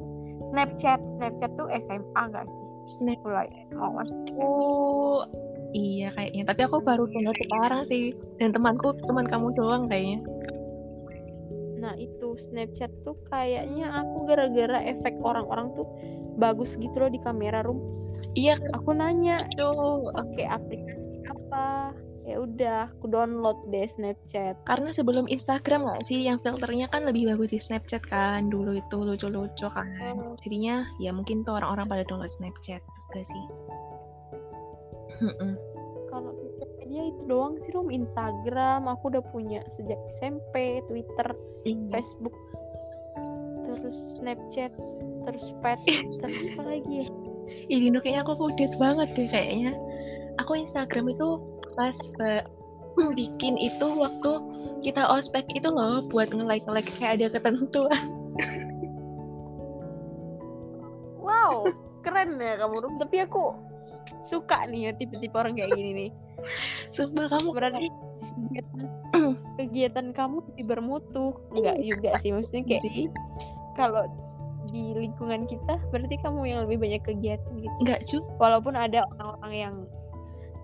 Snapchat 0.51 0.99
Snapchat 1.07 1.51
tuh 1.55 1.67
SMA 1.79 2.21
gak 2.31 2.47
sih 2.47 2.67
Snap. 2.99 3.19
mulai 3.23 3.47
mau 3.71 3.95
masuk 3.95 4.17
SMA 4.29 4.43
Oh, 4.43 5.23
iya 5.71 6.11
kayaknya. 6.13 6.43
Tapi 6.51 6.61
aku 6.67 6.77
baru 6.83 7.07
download 7.09 7.37
sekarang 7.39 7.81
sih. 7.87 8.11
Dan 8.37 8.51
temanku, 8.51 8.93
teman 9.07 9.25
kamu 9.25 9.55
doang 9.55 9.87
kayaknya. 9.87 10.19
Nah 11.79 11.95
itu 11.99 12.35
Snapchat 12.35 12.91
tuh 13.03 13.15
kayaknya 13.27 13.91
aku 13.91 14.27
gara-gara 14.27 14.79
efek 14.83 15.15
orang-orang 15.23 15.71
tuh 15.75 15.87
bagus 16.39 16.75
gitu 16.79 16.95
loh 17.03 17.11
di 17.11 17.19
kamera 17.19 17.63
room. 17.63 17.79
Iya, 18.33 18.57
Aku 18.81 18.97
nanya 18.97 19.45
tuh. 19.53 20.09
pakai 20.15 20.45
aplikasi 20.49 21.21
apa? 21.29 21.93
Ya 22.23 22.39
udah, 22.39 22.87
aku 22.87 23.11
download 23.11 23.59
deh 23.67 23.83
Snapchat. 23.83 24.55
Karena 24.63 24.95
sebelum 24.95 25.27
Instagram 25.27 25.83
nggak 25.83 26.07
sih, 26.07 26.23
yang 26.23 26.39
filternya 26.39 26.87
kan 26.87 27.03
lebih 27.03 27.27
bagus 27.27 27.51
di 27.51 27.59
Snapchat 27.59 28.07
kan. 28.07 28.47
Dulu 28.47 28.79
itu 28.79 28.95
lucu-lucu 28.95 29.67
kan. 29.67 30.15
Oh. 30.23 30.39
Jadinya 30.39 30.87
ya 31.03 31.11
mungkin 31.11 31.43
tuh 31.43 31.59
orang-orang 31.59 31.91
pada 31.91 32.03
download 32.07 32.31
Snapchat 32.31 32.79
juga 32.79 33.21
sih. 33.27 33.43
Kalau 36.07 36.31
media 36.93 37.09
itu 37.09 37.21
doang 37.25 37.57
sih 37.63 37.71
room 37.73 37.89
Instagram 37.89 38.85
aku 38.85 39.11
udah 39.11 39.23
punya 39.33 39.59
sejak 39.71 39.97
SMP, 40.19 40.79
Twitter, 40.87 41.27
Iya. 41.63 41.89
Facebook, 41.89 42.35
terus 43.65 44.19
Snapchat, 44.19 44.71
terus 45.25 45.45
Pet, 45.63 45.79
terus 46.21 46.43
apa 46.53 46.63
lagi 46.75 46.93
ya? 47.01 47.07
Dino 47.67 47.99
kayaknya 47.99 48.21
aku 48.23 48.35
update 48.47 48.75
banget 48.77 49.09
deh 49.15 49.27
kayaknya. 49.31 49.73
Aku 50.41 50.57
Instagram 50.57 51.13
itu 51.13 51.52
pas 51.73 51.95
ba- 52.19 52.47
bikin 53.17 53.57
itu 53.57 53.87
waktu 53.97 54.31
kita 54.83 55.07
ospek 55.07 55.47
itu 55.55 55.69
loh 55.71 56.03
buat 56.11 56.29
nge-like-like 56.29 56.91
kayak 56.99 57.21
ada 57.21 57.27
ketentuan. 57.39 58.03
Wow, 61.23 61.71
keren 62.03 62.35
ya 62.35 62.59
kamu 62.59 62.75
Rum. 62.83 62.95
Tapi 62.99 63.23
aku 63.23 63.55
suka 64.21 64.67
nih 64.67 64.91
ya 64.91 64.91
tipe-tipe 64.99 65.33
orang 65.33 65.55
kayak 65.55 65.71
gini 65.73 65.91
nih. 65.95 66.09
Sumpah 66.91 67.31
kamu 67.31 67.49
Berarti 67.55 67.87
kegiatan, 67.87 68.79
kegiatan 69.59 70.07
kamu 70.11 70.37
bermutu. 70.67 71.39
Enggak 71.55 71.79
juga 71.79 72.09
sih, 72.19 72.35
maksudnya 72.35 72.63
kayak 72.67 72.83
sih 72.83 73.07
kalau 73.79 74.03
di 74.71 74.95
lingkungan 74.95 75.47
kita 75.47 75.75
berarti 75.91 76.15
kamu 76.23 76.39
yang 76.47 76.59
lebih 76.67 76.79
banyak 76.79 77.01
kegiatan 77.03 77.51
gitu. 77.55 77.75
nggak 77.87 78.01
juga. 78.07 78.27
Walaupun 78.39 78.75
ada 78.75 79.07
orang-orang 79.15 79.53
yang 79.53 79.75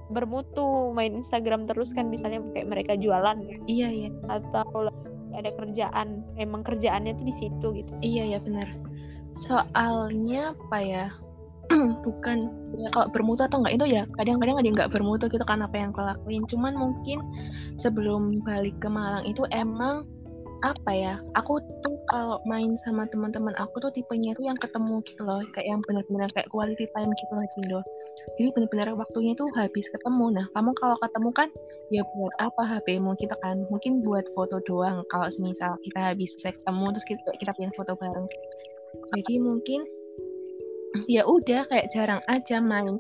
bermutu 0.10 0.91
main 0.91 1.13
Instagram 1.13 1.69
terus 1.69 1.93
kan 1.93 2.10
misalnya 2.10 2.41
kayak 2.54 2.67
mereka 2.67 2.93
jualan 2.98 3.38
ya. 3.45 3.58
Iya 3.69 3.88
iya 3.89 4.10
atau 4.28 4.89
ada 5.34 5.50
kerjaan 5.56 6.26
emang 6.36 6.65
kerjaannya 6.65 7.13
tuh 7.15 7.26
di 7.26 7.36
situ 7.36 7.67
gitu. 7.78 7.91
iya 8.02 8.38
ya 8.38 8.39
benar. 8.41 8.67
Soalnya 9.38 10.58
apa 10.58 10.80
ya? 10.82 11.06
Bukan 12.06 12.38
ya 12.82 12.89
kalau 12.89 13.08
bermutu 13.13 13.45
atau 13.45 13.62
enggak 13.62 13.78
itu 13.78 13.86
ya 13.93 14.04
kadang-kadang 14.17 14.58
ada 14.58 14.65
yang 14.65 14.78
nggak 14.78 14.93
bermutu 14.93 15.30
gitu 15.30 15.45
kan 15.45 15.62
apa 15.62 15.78
yang 15.78 15.93
aku 15.93 16.02
lakuin. 16.02 16.43
Cuman 16.50 16.74
mungkin 16.74 17.22
sebelum 17.78 18.41
balik 18.41 18.74
ke 18.82 18.89
Malang 18.89 19.24
itu 19.30 19.45
emang 19.54 20.10
apa 20.65 20.91
ya? 20.91 21.15
Aku 21.39 21.62
tuh 21.86 21.95
kalau 22.10 22.41
main 22.50 22.76
sama 22.84 23.06
teman-teman 23.08 23.54
aku 23.56 23.80
tuh 23.80 23.91
tipenya 23.93 24.36
tuh 24.36 24.50
yang 24.50 24.58
ketemu 24.60 25.00
gitu 25.08 25.22
loh, 25.24 25.39
kayak 25.56 25.67
yang 25.78 25.82
benar-benar 25.86 26.28
kayak 26.36 26.50
quality 26.52 26.89
time 26.91 27.12
gitu 27.15 27.32
loh 27.32 27.45
Dindo. 27.56 27.82
Jadi 28.38 28.50
benar-benar 28.54 28.94
waktunya 28.94 29.34
tuh 29.34 29.50
habis 29.58 29.89
ketemu. 29.89 30.36
Nah, 30.36 30.46
kamu 30.54 30.72
kalau 30.78 30.96
ketemu 31.02 31.30
kan 31.34 31.50
ya 31.89 32.04
buat 32.13 32.34
apa 32.38 32.62
HP-mu 32.65 33.18
gitu 33.18 33.36
kan? 33.42 33.65
Mungkin 33.72 34.06
buat 34.06 34.28
foto 34.38 34.62
doang. 34.68 35.02
Kalau 35.10 35.28
semisal 35.32 35.80
kita 35.82 36.13
habis 36.13 36.36
ketemu 36.38 36.86
terus 36.94 37.06
kita 37.08 37.22
kita 37.39 37.52
pengen 37.58 37.74
foto 37.74 37.94
bareng. 37.98 38.28
Jadi 39.15 39.34
mungkin 39.42 39.86
ya 41.06 41.26
udah 41.26 41.70
kayak 41.70 41.89
jarang 41.94 42.22
aja 42.26 42.58
main 42.58 42.98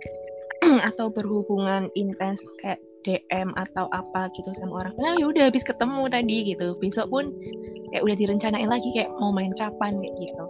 atau 0.89 1.09
berhubungan 1.09 1.89
intens 1.97 2.45
kayak 2.61 2.81
DM 3.07 3.55
atau 3.55 3.87
apa 3.95 4.27
gitu 4.35 4.51
sama 4.59 4.83
orang. 4.83 4.93
Nah, 4.99 5.15
ya 5.15 5.25
udah 5.31 5.47
habis 5.47 5.63
ketemu 5.63 6.11
tadi 6.11 6.37
gitu. 6.51 6.75
Besok 6.83 7.07
pun 7.09 7.31
kayak 7.95 8.03
udah 8.03 8.15
direncanain 8.19 8.69
lagi 8.69 8.89
kayak 8.91 9.09
mau 9.17 9.31
main 9.31 9.55
kapan 9.55 9.97
kayak 10.03 10.15
gitu. 10.19 10.45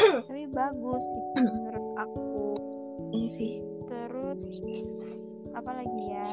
Tapi 0.30 0.44
bagus 0.54 1.04
itu 1.04 1.30
menurut 1.50 1.86
aku. 1.98 2.29
Iya 3.10 3.28
sih. 3.30 3.52
Terus 3.90 4.78
apa 5.56 5.70
lagi 5.82 6.02
ya? 6.10 6.30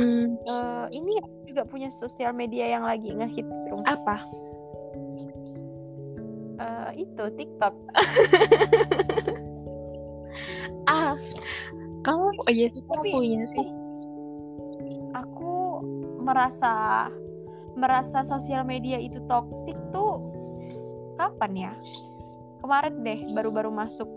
Hmm, 0.00 0.28
Eh, 0.44 0.86
ini 0.92 1.12
juga 1.48 1.64
punya 1.64 1.88
sosial 1.88 2.36
media 2.36 2.68
yang 2.68 2.84
lagi 2.84 3.12
ngehits 3.12 3.60
Rum. 3.72 3.84
apa? 3.88 4.16
Eh, 6.60 6.90
itu 7.08 7.24
TikTok. 7.36 7.74
Ah, 10.90 11.14
kamu 12.02 12.34
oh 12.34 12.50
iya 12.50 12.66
sih 12.66 12.82
kamu 12.82 13.02
punya 13.14 13.46
sih. 13.54 13.66
Aku 15.14 15.82
merasa 16.18 17.06
merasa 17.78 18.26
sosial 18.26 18.66
media 18.66 18.98
itu 18.98 19.22
toksik 19.30 19.78
tuh 19.94 20.18
kapan 21.14 21.70
ya? 21.70 21.72
Kemarin 22.58 23.06
deh 23.06 23.20
baru-baru 23.38 23.70
masuk 23.70 24.08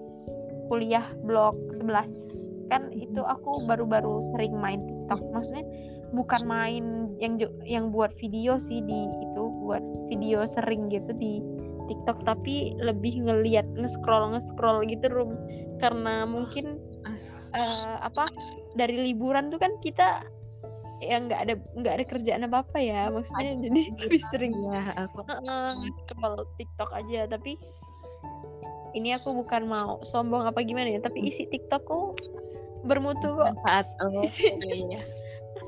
kuliah 0.68 1.06
blok 1.26 1.58
11. 1.76 2.70
Kan 2.72 2.90
itu 2.96 3.22
aku 3.22 3.68
baru-baru 3.70 4.20
sering 4.34 4.56
main 4.58 4.84
TikTok. 4.88 5.22
Maksudnya 5.34 5.66
bukan 6.14 6.42
main 6.46 6.86
yang 7.18 7.42
yang 7.66 7.90
buat 7.90 8.14
video 8.14 8.62
sih 8.62 8.86
di 8.86 9.02
itu 9.10 9.44
buat 9.66 9.82
video 10.08 10.46
sering 10.46 10.88
gitu 10.94 11.10
di 11.18 11.42
TikTok 11.90 12.24
tapi 12.24 12.78
lebih 12.80 13.28
ngeliat 13.28 13.68
nge-scroll 13.76 14.38
nge-scroll 14.38 14.86
gitu 14.88 15.10
Rum. 15.12 15.36
karena 15.82 16.24
mungkin 16.24 16.80
eh, 17.58 17.96
apa 18.00 18.30
dari 18.78 19.12
liburan 19.12 19.52
tuh 19.52 19.60
kan 19.60 19.74
kita 19.82 20.24
ya 21.04 21.20
nggak 21.20 21.40
ada 21.44 21.54
nggak 21.76 21.94
ada 22.00 22.06
kerjaan 22.08 22.48
apa 22.48 22.64
apa 22.64 22.78
ya 22.80 23.12
maksudnya 23.12 23.60
jadi 23.60 23.82
lebih 24.08 24.22
sering 24.32 24.54
Iya, 24.56 24.84
aku 25.08 25.20
Heeh, 25.28 25.70
scroll 26.08 26.48
TikTok 26.56 26.92
aja 26.96 27.28
tapi 27.28 27.60
ini 28.94 29.18
aku 29.18 29.34
bukan 29.34 29.66
mau 29.66 30.00
sombong 30.06 30.46
apa 30.46 30.62
gimana 30.62 30.90
ya 30.94 31.02
tapi 31.02 31.26
isi 31.26 31.50
TikTokku 31.50 32.16
bermutu 32.86 33.34
kok 33.38 33.58
manfaat. 33.58 33.88
Oh, 34.04 34.22
Isi- 34.26 34.54
iya, 34.64 34.76
iya. 34.76 35.02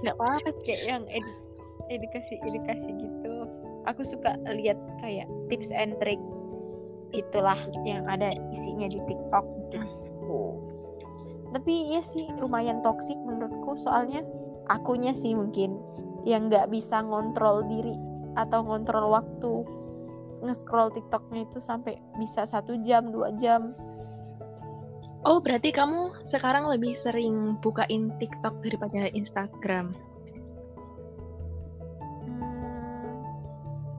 Nggak 0.03 0.15
apa-apa 0.19 0.49
sih. 0.51 0.61
kayak 0.67 0.81
yang 0.85 1.03
ed- 1.09 1.39
edukasi 1.89 2.33
edukasi 2.45 2.89
gitu 2.93 3.49
aku 3.85 4.01
suka 4.05 4.37
lihat 4.49 4.77
kayak 5.01 5.29
tips 5.49 5.69
and 5.73 5.97
trick 6.01 6.21
itulah 7.13 7.57
yang 7.87 8.03
ada 8.09 8.33
isinya 8.51 8.89
di 8.89 8.99
TikTok 9.05 9.45
gitu 9.45 9.79
tapi 11.55 11.87
iya 11.93 12.03
sih 12.03 12.27
lumayan 12.35 12.83
toksik 12.83 13.15
menurutku 13.23 13.79
soalnya 13.79 14.19
akunya 14.67 15.15
sih 15.15 15.31
mungkin 15.31 15.79
yang 16.27 16.51
nggak 16.51 16.67
bisa 16.67 16.99
ngontrol 17.05 17.63
diri 17.69 17.95
atau 18.35 18.65
ngontrol 18.65 19.13
waktu 19.13 19.63
nge-scroll 20.43 20.93
TikToknya 20.93 21.45
itu 21.47 21.59
sampai 21.61 21.97
bisa 22.19 22.45
satu 22.45 22.77
jam 22.83 23.09
dua 23.11 23.33
jam 23.37 23.73
Oh, 25.25 25.41
berarti 25.41 25.73
kamu 25.73 26.21
sekarang 26.21 26.69
lebih 26.69 26.93
sering 26.93 27.57
bukain 27.65 28.13
TikTok 28.21 28.61
daripada 28.61 29.09
Instagram. 29.09 29.97
Hmm, 32.29 33.25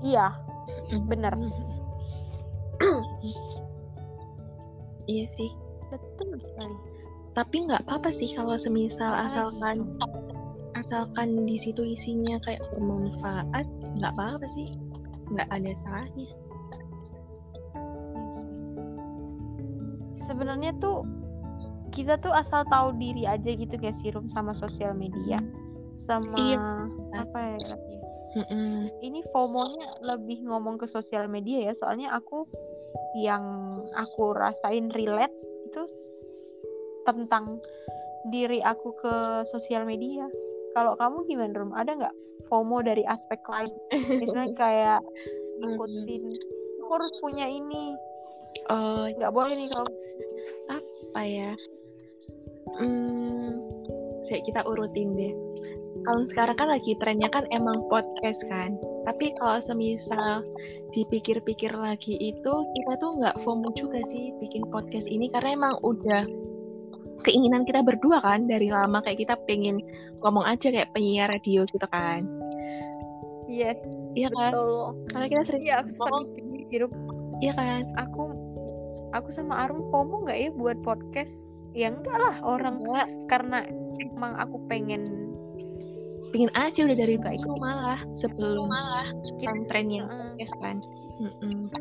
iya 0.06 0.38
Bener. 1.10 1.34
iya 5.10 5.26
sih. 5.26 5.50
betul 5.86 6.34
sekali 6.42 6.74
Tapi 7.34 7.56
nggak 7.70 7.86
apa-apa 7.86 8.10
sih 8.10 8.34
kalau 8.34 8.58
semisal 8.58 9.10
asalkan 9.10 9.86
asalkan 10.78 11.46
di 11.46 11.58
situ 11.58 11.82
isinya 11.82 12.38
kayak 12.46 12.62
bermanfaat, 12.70 13.66
nggak 13.98 14.12
apa-apa 14.14 14.46
sih. 14.46 14.70
Nggak 15.30 15.48
ada 15.50 15.72
salahnya. 15.74 16.26
sebenarnya 20.26 20.74
tuh 20.82 21.06
kita 21.94 22.18
tuh 22.18 22.34
asal 22.34 22.66
tahu 22.66 22.98
diri 22.98 23.24
aja 23.24 23.46
gitu 23.54 23.70
gak 23.78 23.94
sih 23.94 24.10
Rum 24.10 24.26
sama 24.28 24.50
sosial 24.52 24.92
media 24.92 25.38
sama 25.94 26.34
Iya. 26.34 26.60
apa 27.14 27.38
ya 27.38 27.56
lagi 27.62 27.94
ya? 27.94 28.00
Mm-mm. 28.36 28.92
ini 29.00 29.24
FOMO-nya 29.32 30.04
lebih 30.04 30.44
ngomong 30.44 30.76
ke 30.76 30.84
sosial 30.84 31.24
media 31.30 31.70
ya 31.70 31.72
soalnya 31.72 32.12
aku 32.12 32.44
yang 33.16 33.40
aku 33.96 34.36
rasain 34.36 34.92
relate 34.92 35.32
itu 35.64 35.82
tentang 37.08 37.62
diri 38.28 38.60
aku 38.60 38.92
ke 38.98 39.14
sosial 39.48 39.86
media 39.88 40.26
kalau 40.76 40.92
kamu 41.00 41.24
gimana 41.24 41.56
Rum? 41.56 41.72
Ada 41.72 41.96
nggak 41.96 42.14
FOMO 42.52 42.84
dari 42.84 43.00
aspek 43.08 43.40
lain? 43.48 43.72
Misalnya 44.20 44.52
kayak 44.60 45.00
ngikutin 45.64 46.24
aku 46.84 46.90
harus 46.92 47.12
punya 47.24 47.48
ini. 47.48 47.96
Oh, 48.68 49.08
nggak 49.08 49.32
boleh 49.32 49.56
nih 49.56 49.72
kalau 49.72 49.88
apa 50.68 51.22
ya? 51.24 51.52
Hmm, 52.76 53.56
saya 54.28 54.44
kita 54.44 54.60
urutin 54.68 55.16
deh. 55.16 55.32
kalau 56.04 56.22
sekarang 56.30 56.54
kan 56.54 56.70
lagi 56.70 56.94
trennya 57.02 57.26
kan 57.32 57.48
emang 57.50 57.82
podcast 57.90 58.38
kan. 58.46 58.78
Tapi 59.08 59.34
kalau 59.42 59.58
semisal 59.58 60.44
dipikir-pikir 60.94 61.74
lagi 61.74 62.14
itu 62.20 62.52
kita 62.78 62.92
tuh 63.02 63.18
nggak 63.18 63.34
FOMO 63.42 63.74
juga 63.74 63.98
sih 64.06 64.30
bikin 64.38 64.70
podcast 64.70 65.10
ini 65.10 65.26
karena 65.34 65.58
emang 65.58 65.74
udah 65.82 66.22
keinginan 67.26 67.66
kita 67.66 67.82
berdua 67.82 68.22
kan 68.22 68.46
dari 68.46 68.70
lama 68.70 69.02
kayak 69.02 69.26
kita 69.26 69.34
pengen 69.50 69.82
ngomong 70.22 70.46
aja 70.46 70.70
kayak 70.70 70.94
penyiar 70.94 71.26
radio 71.26 71.66
gitu 71.66 71.84
kan. 71.90 72.22
Yes 73.50 73.82
iya 74.14 74.30
kan? 74.30 74.54
betul. 74.54 74.94
Karena 75.10 75.26
kita 75.26 75.42
sering 75.50 75.62
iya 75.66 75.74
aku 75.82 75.90
ngomong. 75.98 76.24
mikir 76.54 76.80
iya 77.42 77.52
kan? 77.58 77.82
Aku 77.98 78.22
aku 79.10 79.28
sama 79.34 79.66
Arum 79.66 79.86
FOMO 79.90 80.26
nggak 80.26 80.38
ya 80.38 80.50
buat 80.54 80.78
podcast? 80.86 81.50
Ya 81.76 81.92
enggak 81.92 82.16
lah 82.16 82.36
orang 82.46 82.80
enggak. 82.80 83.08
karena 83.28 83.58
emang 84.00 84.32
aku 84.38 84.56
pengen 84.70 85.02
pengen 86.30 86.50
aja 86.54 86.84
udah 86.84 86.96
dari 86.96 87.16
Nggak 87.18 87.34
itu 87.42 87.50
malah 87.58 88.00
sebelum 88.18 88.70
malah. 88.70 89.06
Kita- 89.38 89.66
trennya 89.68 90.06
Heeh. 90.06 90.14
podcast 90.38 90.54
kan? 90.62 90.76
Mm-mm. 91.16 91.72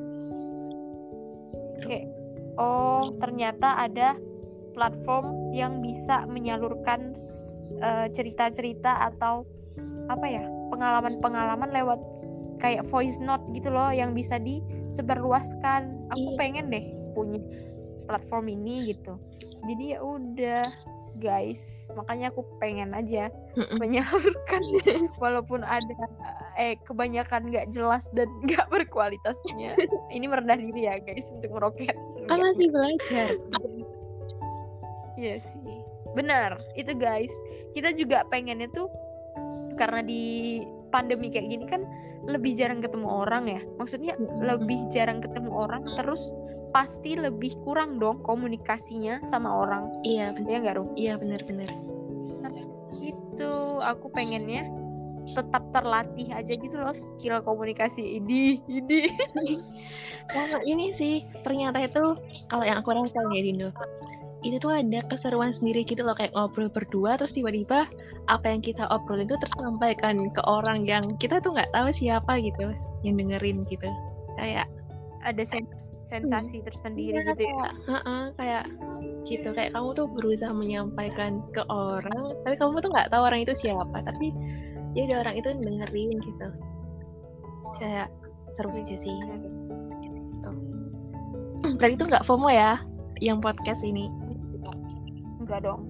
kayak 1.86 2.08
oh 2.56 3.12
ternyata 3.20 3.76
ada 3.84 4.16
platform 4.76 5.56
yang 5.56 5.80
bisa 5.80 6.28
menyalurkan 6.28 7.16
eh, 7.80 8.08
cerita-cerita 8.12 9.10
atau 9.12 9.48
apa 10.06 10.26
ya 10.28 10.44
pengalaman-pengalaman 10.70 11.72
lewat 11.74 12.00
kayak 12.60 12.86
voice 12.88 13.20
note 13.20 13.44
gitu 13.56 13.72
loh 13.72 13.90
yang 13.92 14.12
bisa 14.14 14.38
disebarluaskan. 14.38 16.12
Aku 16.14 16.36
Iya. 16.36 16.38
pengen 16.38 16.66
deh 16.70 16.86
punya 17.16 17.40
platform 18.06 18.52
ini 18.52 18.94
gitu. 18.94 19.18
Jadi 19.66 19.98
ya 19.98 20.00
udah 20.04 20.64
guys. 21.18 21.90
Makanya 21.96 22.30
aku 22.32 22.44
pengen 22.60 22.92
aja 22.92 23.32
menyalurkan. 23.80 24.62
Walaupun 25.24 25.64
ada 25.64 25.96
eh 26.60 26.76
kebanyakan 26.84 27.52
nggak 27.52 27.72
jelas 27.72 28.12
dan 28.14 28.28
nggak 28.46 28.68
berkualitasnya. 28.70 29.74
Ini 30.12 30.26
merendah 30.28 30.60
diri 30.60 30.86
ya 30.88 31.00
guys 31.02 31.32
untuk 31.34 31.56
meroket. 31.56 31.96
Kan 32.28 32.40
masih 32.44 32.70
belajar 32.72 33.36
Iya 35.16 35.40
sih. 35.40 35.60
Benar, 36.16 36.60
itu 36.80 36.96
guys. 36.96 37.32
Kita 37.76 37.92
juga 37.92 38.24
pengennya 38.32 38.72
tuh 38.72 38.88
karena 39.76 40.00
di 40.00 40.64
pandemi 40.92 41.28
kayak 41.28 41.52
gini 41.52 41.66
kan 41.68 41.84
lebih 42.26 42.56
jarang 42.56 42.80
ketemu 42.80 43.08
orang 43.08 43.44
ya. 43.52 43.62
Maksudnya 43.78 44.16
lebih 44.40 44.80
jarang 44.90 45.20
ketemu 45.20 45.52
orang 45.52 45.84
terus 46.00 46.32
pasti 46.76 47.16
lebih 47.16 47.56
kurang 47.64 48.04
dong 48.04 48.20
komunikasinya 48.28 49.24
sama 49.24 49.48
orang. 49.48 49.88
iya 50.04 50.36
bener 50.36 50.52
Ya 50.52 50.58
enggak, 50.60 50.76
Rum? 50.76 50.90
iya 51.00 51.14
bener-bener 51.16 51.72
Itu 53.00 53.80
aku 53.80 54.12
pengennya 54.12 54.68
tetap 55.34 55.64
terlatih 55.74 56.30
aja 56.36 56.54
gitu 56.54 56.76
loh 56.78 56.94
skill 56.94 57.42
komunikasi 57.42 58.22
ini 58.22 58.62
ini 58.70 59.10
Nah, 60.30 60.62
ini 60.66 60.94
sih 60.94 61.26
ternyata 61.42 61.82
itu 61.82 62.18
kalau 62.50 62.66
yang 62.66 62.82
aku 62.82 62.94
rasain 62.94 63.30
ya 63.34 63.42
Dindo 63.42 63.70
itu 64.46 64.62
tuh 64.62 64.78
ada 64.78 65.02
keseruan 65.10 65.50
sendiri 65.50 65.82
gitu 65.82 66.06
loh 66.06 66.14
kayak 66.14 66.30
ngobrol 66.38 66.70
berdua 66.70 67.18
terus 67.18 67.34
tiba-tiba 67.34 67.90
apa 68.30 68.46
yang 68.46 68.62
kita 68.62 68.86
obrolin 68.94 69.26
itu 69.26 69.38
tersampaikan 69.42 70.30
ke 70.30 70.42
orang 70.46 70.86
yang 70.86 71.18
kita 71.18 71.42
tuh 71.42 71.58
nggak 71.58 71.74
tahu 71.74 71.90
siapa 71.90 72.38
gitu 72.46 72.70
yang 73.02 73.18
dengerin 73.18 73.66
gitu. 73.66 73.90
Kayak 74.38 74.70
ada 75.26 75.42
sens- 75.42 76.06
sensasi 76.06 76.62
tersendiri 76.62 77.18
iya, 77.18 77.34
gitu 77.34 77.42
ya. 77.42 77.50
kayak 77.50 77.72
heeh, 77.90 78.24
kayak 78.38 78.64
gitu. 79.26 79.50
Kayak 79.58 79.74
kamu 79.74 79.90
tuh 79.98 80.08
berusaha 80.14 80.54
menyampaikan 80.54 81.42
ke 81.50 81.66
orang 81.74 82.38
tapi 82.46 82.56
kamu 82.62 82.86
tuh 82.86 82.90
nggak 82.94 83.10
tahu 83.10 83.24
orang 83.26 83.42
itu 83.42 83.54
siapa 83.58 83.98
tapi 84.06 84.30
ya 84.94 85.10
udah 85.10 85.18
orang 85.26 85.36
itu 85.42 85.50
dengerin 85.58 86.18
gitu. 86.22 86.48
Kayak 87.82 88.14
seru 88.54 88.70
aja 88.78 88.94
sih. 88.94 89.18
Gitu. 90.02 90.50
berarti 91.82 91.98
itu 91.98 92.06
nggak 92.06 92.26
FOMO 92.30 92.54
ya 92.54 92.78
yang 93.24 93.40
podcast 93.40 93.82
ini 93.82 94.12
Enggak 95.42 95.66
dong. 95.66 95.86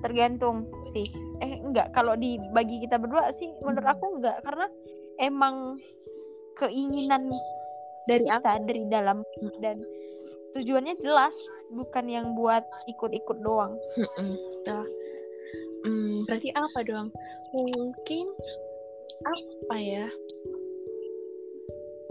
Tergantung 0.00 0.68
sih. 0.94 1.06
Eh 1.42 1.58
enggak, 1.60 1.92
kalau 1.94 2.14
dibagi 2.14 2.82
kita 2.82 2.98
berdua 2.98 3.30
sih 3.34 3.50
menurut 3.62 3.86
aku 3.86 4.18
enggak 4.18 4.38
karena 4.42 4.66
emang 5.18 5.78
keinginan 6.58 7.30
dari 8.10 8.26
apa 8.30 8.58
kita 8.58 8.66
dari 8.66 8.82
dalam 8.88 9.22
dan 9.62 9.78
tujuannya 10.56 10.96
jelas, 10.98 11.36
bukan 11.70 12.08
yang 12.08 12.26
buat 12.34 12.64
ikut-ikut 12.90 13.38
doang. 13.44 13.76
Betul. 14.16 14.86
Hmm, 15.86 16.26
berarti 16.26 16.50
apa 16.58 16.82
dong 16.82 17.14
mungkin 17.54 18.26
apa 19.24 19.76
ya 19.78 20.06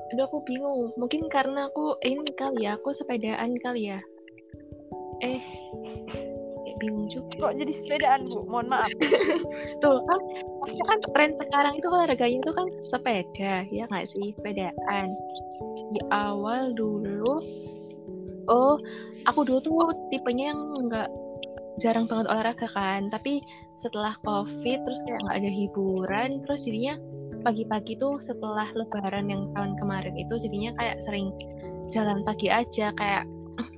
Aduh 0.07 0.23
aku 0.23 0.39
bingung 0.47 0.95
mungkin 0.95 1.27
karena 1.27 1.67
aku 1.67 1.99
ini 2.01 2.31
kali 2.31 2.63
ya 2.63 2.79
aku 2.79 2.95
sepedaan 2.95 3.59
kali 3.59 3.91
ya 3.91 3.99
eh 5.25 5.41
kayak 6.67 6.77
bingung 6.83 7.07
juga 7.09 7.27
Kok 7.37 7.53
jadi 7.53 7.73
sepedaan, 7.73 8.25
Bu? 8.25 8.49
Mohon 8.49 8.67
maaf. 8.73 8.91
Tuh 9.83 9.97
kan, 10.09 10.19
maksudnya 10.61 10.85
kan 10.89 10.99
tren 11.13 11.31
sekarang 11.37 11.73
itu 11.77 11.87
olahraganya 11.87 12.37
itu 12.41 12.51
kan 12.51 12.67
sepeda, 12.81 13.53
ya 13.69 13.83
nggak 13.87 14.09
sih? 14.09 14.33
Sepedaan. 14.33 15.07
Di 15.93 16.01
awal 16.09 16.73
dulu, 16.73 17.39
oh, 18.49 18.75
aku 19.29 19.39
dulu 19.45 19.59
tuh 19.61 19.93
tipenya 20.09 20.51
yang 20.51 20.61
nggak 20.89 21.09
jarang 21.77 22.09
banget 22.09 22.25
olahraga 22.27 22.67
kan. 22.73 23.13
Tapi 23.13 23.39
setelah 23.77 24.17
COVID, 24.25 24.77
terus 24.83 24.99
kayak 25.05 25.21
nggak 25.29 25.37
ada 25.37 25.51
hiburan, 25.53 26.29
terus 26.43 26.65
jadinya 26.65 26.97
pagi-pagi 27.45 28.01
tuh 28.01 28.17
setelah 28.17 28.67
lebaran 28.73 29.29
yang 29.29 29.45
tahun 29.53 29.77
kemarin 29.77 30.17
itu 30.17 30.41
jadinya 30.41 30.73
kayak 30.81 30.97
sering 31.05 31.29
jalan 31.93 32.25
pagi 32.25 32.49
aja, 32.49 32.91
kayak 32.97 33.23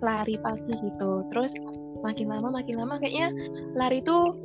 lari 0.04 0.36
pagi 0.40 0.74
gitu. 0.74 1.26
Terus 1.32 1.56
makin 2.06 2.32
lama 2.32 2.50
makin 2.62 2.80
lama 2.80 2.96
kayaknya 3.00 3.32
lari 3.76 4.00
tuh 4.04 4.36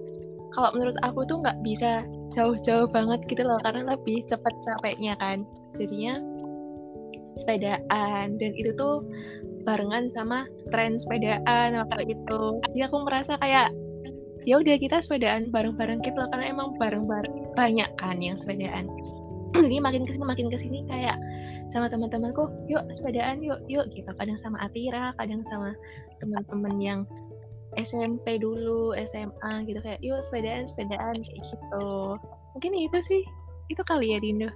kalau 0.55 0.71
menurut 0.75 0.99
aku 1.03 1.27
tuh 1.27 1.43
nggak 1.43 1.59
bisa 1.67 2.07
jauh-jauh 2.35 2.91
banget 2.91 3.23
gitu 3.31 3.43
loh 3.47 3.59
karena 3.63 3.95
lebih 3.95 4.23
cepet 4.27 4.55
capeknya 4.63 5.15
kan. 5.19 5.47
Jadinya 5.75 6.19
sepedaan 7.35 8.39
dan 8.39 8.53
itu 8.55 8.71
tuh 8.79 9.03
barengan 9.67 10.07
sama 10.13 10.47
tren 10.71 11.01
sepedaan 11.01 11.75
waktu 11.75 12.15
itu 12.15 12.41
jadi 12.71 12.87
aku 12.87 12.97
merasa 13.03 13.35
kayak 13.41 13.73
ya 14.45 14.61
udah 14.61 14.77
kita 14.77 15.01
sepedaan 15.01 15.49
bareng-bareng 15.49 16.05
gitu 16.05 16.21
loh 16.21 16.29
karena 16.31 16.53
emang 16.53 16.77
bareng-bareng 16.77 17.57
banyak 17.57 17.89
kan 17.97 18.21
yang 18.21 18.37
sepedaan 18.37 18.87
jadi 19.71 19.79
makin 19.79 20.03
ke 20.03 20.13
sini 20.19 20.25
makin 20.27 20.47
ke 20.51 20.59
sini 20.59 20.83
kayak 20.91 21.15
sama 21.71 21.87
teman-temanku 21.87 22.51
yuk 22.67 22.83
sepedaan 22.91 23.39
yuk 23.39 23.63
yuk 23.71 23.87
gitu. 23.95 24.11
Kadang 24.19 24.39
sama 24.39 24.59
Atira 24.63 25.15
kadang 25.15 25.47
sama 25.47 25.73
teman-teman 26.19 26.75
yang 26.83 27.01
SMP 27.79 28.39
dulu 28.39 28.95
SMA 28.99 29.67
gitu 29.67 29.79
kayak 29.83 30.03
yuk 30.03 30.19
sepedaan 30.27 30.67
sepedaan 30.67 31.23
kayak 31.23 31.41
gitu. 31.43 31.87
Mungkin 32.59 32.73
itu 32.75 32.99
sih 33.03 33.23
itu 33.71 33.83
kali 33.87 34.15
ya 34.15 34.19
Dindo. 34.19 34.51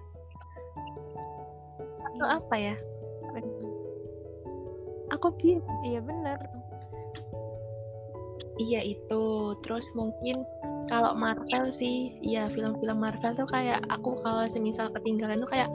Atau 2.15 2.27
apa 2.27 2.57
ya? 2.59 2.75
Aku 5.17 5.33
bingung. 5.41 5.79
Iya 5.87 6.01
bener. 6.05 6.39
iya 8.59 8.83
itu. 8.83 9.55
Terus 9.63 9.87
mungkin 9.95 10.43
kalau 10.89 11.13
Marvel 11.15 11.71
sih 11.71 12.17
ya 12.25 12.49
film-film 12.53 12.99
Marvel 12.99 13.37
tuh 13.37 13.49
kayak 13.49 13.85
aku 13.93 14.19
kalau 14.25 14.49
semisal 14.49 14.89
ketinggalan 14.93 15.41
tuh 15.45 15.51
kayak 15.53 15.69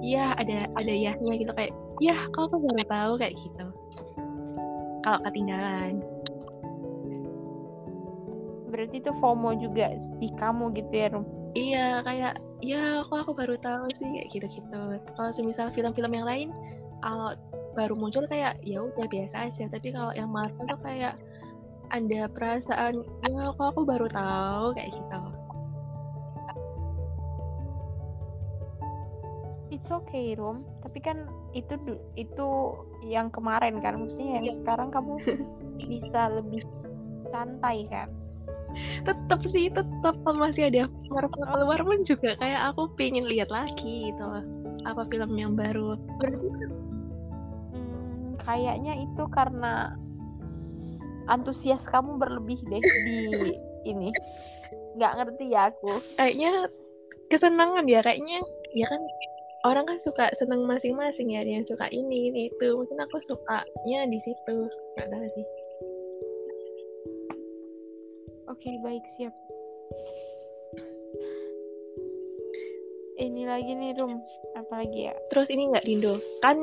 ya 0.00 0.32
ada 0.36 0.68
ada 0.76 0.92
yahnya 0.92 1.36
gitu 1.36 1.52
kayak 1.52 1.72
ya 2.00 2.16
kok 2.32 2.52
aku 2.52 2.60
baru 2.60 2.84
tahu 2.88 3.12
kayak 3.20 3.36
gitu 3.36 3.66
kalau 5.04 5.20
ketinggalan 5.28 6.02
Berarti 8.76 9.00
itu 9.00 9.08
FOMO 9.08 9.56
juga 9.56 9.96
di 10.20 10.28
kamu 10.36 10.76
gitu 10.76 10.92
ya, 10.92 11.08
Rum. 11.08 11.24
Iya, 11.56 12.04
kayak 12.04 12.34
ya 12.60 13.00
kok 13.08 13.24
aku 13.24 13.32
baru 13.32 13.56
tahu 13.56 13.88
sih 13.96 14.04
kayak 14.04 14.28
gitu-gitu. 14.36 14.80
Kalau 15.16 15.30
semisal 15.32 15.72
film-film 15.72 16.12
yang 16.12 16.28
lain 16.28 16.48
kalau 17.00 17.32
baru 17.72 17.96
muncul 17.96 18.28
kayak 18.28 18.60
ya 18.60 18.84
udah 18.84 19.08
biasa 19.08 19.48
aja, 19.48 19.64
tapi 19.72 19.96
kalau 19.96 20.12
yang 20.12 20.28
Marvel 20.28 20.68
tuh 20.68 20.80
kayak 20.84 21.16
ada 21.90 22.26
perasaan 22.30 23.02
ya 23.26 23.52
kok 23.54 23.66
aku 23.74 23.82
baru 23.86 24.06
tahu 24.10 24.74
kayak 24.74 24.90
gitu. 24.94 25.20
It's 29.70 29.90
okay, 29.92 30.32
Rum. 30.38 30.64
Tapi 30.80 30.98
kan 31.02 31.26
itu 31.52 31.76
itu 32.16 32.48
yang 33.04 33.28
kemarin 33.34 33.82
kan, 33.82 33.98
maksudnya 34.00 34.40
yang 34.40 34.48
Iya. 34.48 34.56
sekarang 34.62 34.88
kamu 34.94 35.14
bisa 35.90 36.30
lebih 36.32 36.62
santai 37.28 37.84
kan. 37.90 38.08
Tetap 39.04 39.40
sih, 39.46 39.68
tetap 39.72 40.16
masih 40.26 40.68
ada 40.68 40.82
Marvel 41.08 41.44
keluar 41.48 41.80
pun 41.80 42.00
juga 42.04 42.36
kayak 42.36 42.72
aku 42.72 42.92
pengen 42.94 43.24
lihat 43.26 43.48
lagi 43.48 44.12
gitu 44.12 44.22
loh. 44.22 44.44
Apa 44.84 45.08
film 45.08 45.34
yang 45.34 45.52
baru. 45.58 45.98
Berarti 46.20 46.48
Hmm, 47.74 48.38
kayaknya 48.38 48.94
itu 49.02 49.24
karena 49.28 49.96
antusias 51.26 51.86
kamu 51.90 52.18
berlebih 52.18 52.58
deh 52.66 52.82
di 52.82 53.18
ini. 53.86 54.10
Nggak 54.96 55.12
ngerti 55.22 55.44
ya 55.52 55.70
aku. 55.70 56.00
Kayaknya 56.18 56.70
kesenangan 57.26 57.84
ya 57.90 58.00
kayaknya 58.02 58.38
ya 58.72 58.86
kan 58.86 59.02
orang 59.66 59.84
kan 59.90 59.98
suka 59.98 60.30
seneng 60.38 60.62
masing-masing 60.64 61.34
ya 61.34 61.42
ada 61.42 61.52
yang 61.60 61.66
suka 61.66 61.86
ini 61.90 62.30
ini 62.30 62.40
itu. 62.50 62.68
Mungkin 62.74 62.98
aku 63.02 63.18
sukanya 63.22 64.00
di 64.08 64.18
situ. 64.22 64.58
Nggak 64.96 65.08
tahu 65.10 65.26
sih. 65.34 65.46
Oke 68.46 68.70
baik 68.80 69.04
siap. 69.18 69.34
Ini 73.16 73.48
lagi 73.48 73.72
nih 73.72 73.96
room 73.96 74.20
apalagi 74.54 75.08
ya? 75.08 75.14
Terus 75.32 75.48
ini 75.48 75.72
nggak 75.72 75.88
Dindo 75.88 76.20
kan 76.44 76.56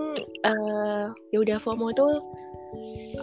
eh 0.45 1.05
ya 1.33 1.37
udah 1.41 1.57
FOMO 1.57 1.89
itu 1.91 2.07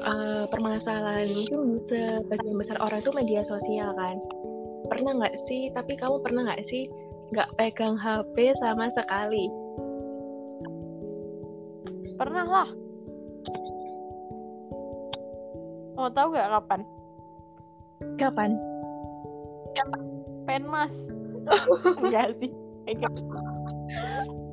eh, 0.01 0.45
permasalahan 0.49 1.29
mungkin 1.31 1.77
sebagian 1.77 2.57
besar 2.57 2.77
orang 2.81 3.05
itu 3.05 3.13
media 3.13 3.43
sosial 3.45 3.93
kan. 3.95 4.17
Pernah 4.89 5.21
nggak 5.21 5.37
sih? 5.37 5.71
Tapi 5.77 5.95
kamu 6.01 6.25
pernah 6.25 6.51
nggak 6.51 6.65
sih 6.67 6.89
nggak 7.31 7.51
pegang 7.55 7.95
HP 7.95 8.57
sama 8.59 8.91
sekali? 8.91 9.47
Pernah 12.19 12.47
lah. 12.49 12.69
Mau 15.95 16.11
tahu 16.11 16.33
nggak 16.33 16.51
kapan? 16.59 16.81
Kapan? 18.17 18.51
Penmas. 20.49 20.95
Enggak 22.03 22.35
sih. 22.37 22.51
Enggak. 22.89 23.15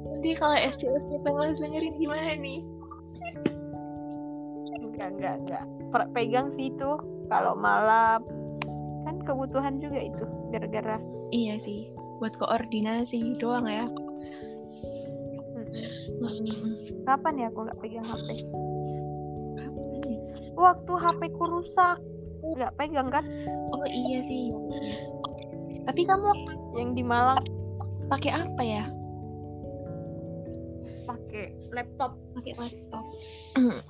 nanti 0.07 0.33
kalau 0.33 0.57
SCSK 0.57 1.21
pengen 1.21 1.53
dengerin 1.53 1.93
gimana 2.01 2.33
nih 2.41 2.65
enggak 4.97 5.09
enggak 5.13 5.35
enggak. 5.45 5.63
Per- 5.93 6.09
pegang 6.11 6.47
sih 6.49 6.73
itu 6.73 6.89
kalau 7.29 7.53
malam. 7.53 8.25
Kan 9.05 9.21
kebutuhan 9.21 9.77
juga 9.77 10.01
itu 10.01 10.25
gara-gara. 10.49 10.97
Iya 11.29 11.61
sih 11.61 11.93
buat 12.17 12.33
koordinasi 12.41 13.37
doang 13.37 13.69
ya. 13.69 13.85
Mm-mm. 16.17 17.05
kapan 17.05 17.37
ya 17.37 17.47
aku 17.53 17.69
nggak 17.69 17.77
pegang 17.83 18.07
HP 18.07 18.27
ya? 18.41 18.47
waktu 20.57 20.93
HP 20.97 21.21
ku 21.37 21.45
rusak. 21.45 22.01
Nggak 22.57 22.73
pegang 22.79 23.09
kan? 23.13 23.25
Oh 23.69 23.85
iya 23.85 24.19
sih. 24.25 24.49
Tapi 25.85 26.01
kamu 26.03 26.25
waktu 26.25 26.51
yang 26.77 26.91
di 26.97 27.03
Malang. 27.05 27.45
pakai 28.07 28.31
apa 28.31 28.61
ya? 28.63 28.87
Pakai 31.03 31.51
laptop 31.75 32.15
pakai 32.47 32.71
laptop 32.71 33.05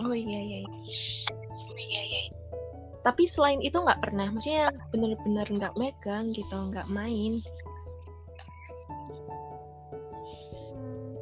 oh 0.01 0.13
iya 0.15 0.39
iya 0.41 0.57
iya. 0.65 0.71
oh 1.69 1.77
iya 1.77 2.01
iya 2.01 2.21
tapi 3.05 3.29
selain 3.29 3.61
itu 3.61 3.77
nggak 3.77 4.01
pernah 4.01 4.33
maksudnya 4.33 4.73
bener-bener 4.89 5.45
nggak 5.45 5.77
megang 5.77 6.33
gitu 6.33 6.57
nggak 6.73 6.89
main 6.89 7.39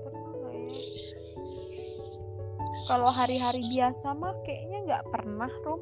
pernah 0.05 0.31
nggak? 0.31 0.55
Kalau 2.85 3.09
hari-hari 3.09 3.65
biasa 3.73 4.13
mah 4.13 4.37
kayaknya 4.45 4.77
nggak 4.85 5.05
pernah, 5.09 5.49
Rum. 5.65 5.81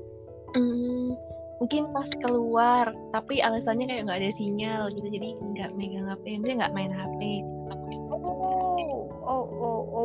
Hmm, 0.56 1.20
mungkin 1.60 1.92
pas 1.92 2.08
keluar 2.24 2.96
tapi 3.12 3.44
alasannya 3.44 3.88
kayak 3.88 4.08
nggak 4.08 4.20
ada 4.24 4.32
sinyal 4.32 4.88
gitu 4.96 5.08
jadi 5.12 5.36
nggak 5.36 5.72
megang 5.76 6.08
HP 6.08 6.40
maksudnya 6.40 6.58
nggak 6.64 6.76
main 6.76 6.94
HP 6.96 7.20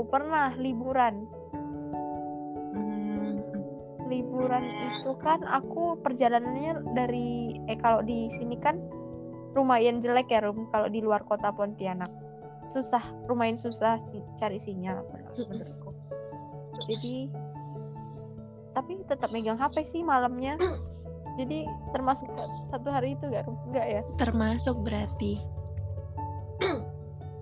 oh, 0.01 0.07
pernah 0.07 0.55
liburan. 0.55 1.27
Hmm, 2.75 3.43
Liburan 4.07 4.65
itu 4.99 5.13
kan 5.19 5.43
aku 5.45 5.99
perjalanannya 6.01 6.95
dari 6.95 7.59
eh 7.67 7.79
kalau 7.79 8.01
di 8.07 8.31
sini 8.31 8.57
kan 8.59 8.79
lumayan 9.57 9.99
jelek 9.99 10.31
ya, 10.31 10.45
Rum, 10.45 10.71
kalau 10.71 10.87
di 10.87 11.03
luar 11.03 11.27
kota 11.27 11.51
Pontianak. 11.51 12.11
Susah, 12.63 13.03
lumayan 13.31 13.59
susah 13.59 13.99
sih 14.03 14.23
cari 14.39 14.59
sinyal 14.59 15.03
menurutku. 15.39 15.91
Jadi 16.87 17.31
tapi 18.75 19.03
tetap 19.07 19.35
megang 19.35 19.59
HP 19.59 19.83
sih 19.83 20.03
malamnya. 20.07 20.55
Jadi 21.39 21.71
termasuk 21.95 22.27
satu 22.67 22.91
hari 22.91 23.15
itu 23.15 23.31
gak, 23.31 23.47
Rum? 23.47 23.55
Enggak 23.71 23.87
ya? 23.87 24.03
termasuk 24.19 24.75
berarti 24.83 25.39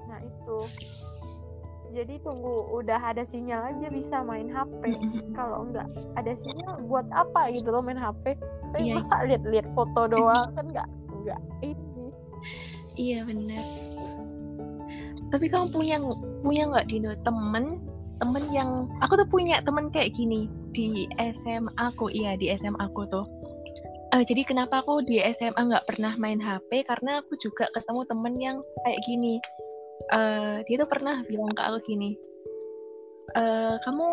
Nah 0.08 0.20
itu. 0.20 0.58
Jadi 1.96 2.20
tunggu 2.20 2.76
udah 2.76 3.00
ada 3.00 3.24
sinyal 3.24 3.72
aja 3.72 3.88
bisa 3.88 4.20
main 4.20 4.52
HP. 4.52 5.00
Kalau 5.32 5.64
nggak 5.72 5.88
ada 6.20 6.32
sinyal 6.36 6.84
buat 6.84 7.08
apa 7.08 7.48
gitu 7.56 7.72
loh 7.72 7.80
main 7.80 7.96
HP? 7.96 8.36
Tapi 8.76 8.92
Iya. 8.92 9.00
masa 9.00 9.24
lihat-lihat 9.24 9.64
foto 9.72 10.04
doang 10.04 10.52
kan 10.52 10.68
nggak 10.68 10.88
nggak 11.24 11.40
ini. 11.64 12.12
Iya 13.00 13.24
benar. 13.24 13.64
Tapi 15.32 15.46
kamu 15.48 15.72
punya 15.72 15.96
punya 16.44 16.68
nggak 16.68 16.86
Dino 16.92 17.16
temen 17.24 17.80
temen 18.20 18.44
yang 18.52 18.92
aku 19.00 19.16
tuh 19.16 19.28
punya 19.32 19.64
temen 19.64 19.88
kayak 19.88 20.12
gini 20.12 20.52
di 20.76 21.08
SMA 21.32 21.72
aku 21.80 22.12
iya 22.12 22.36
di 22.36 22.52
SMA 22.52 22.76
aku 22.76 23.08
tuh. 23.08 23.24
Eh, 24.12 24.20
jadi 24.28 24.44
kenapa 24.44 24.84
aku 24.84 25.00
di 25.00 25.16
SMA 25.32 25.64
nggak 25.64 25.88
pernah 25.88 26.12
main 26.20 26.44
HP 26.44 26.84
karena 26.84 27.24
aku 27.24 27.40
juga 27.40 27.72
ketemu 27.72 28.00
temen 28.04 28.34
yang 28.36 28.56
kayak 28.84 29.00
gini. 29.08 29.40
Eh, 30.06 30.56
dia 30.66 30.76
tuh 30.78 30.88
pernah 30.88 31.22
bilang 31.26 31.52
ke 31.52 31.62
aku 31.62 31.78
gini. 31.86 32.14
Eh, 33.36 33.76
kamu 33.82 34.08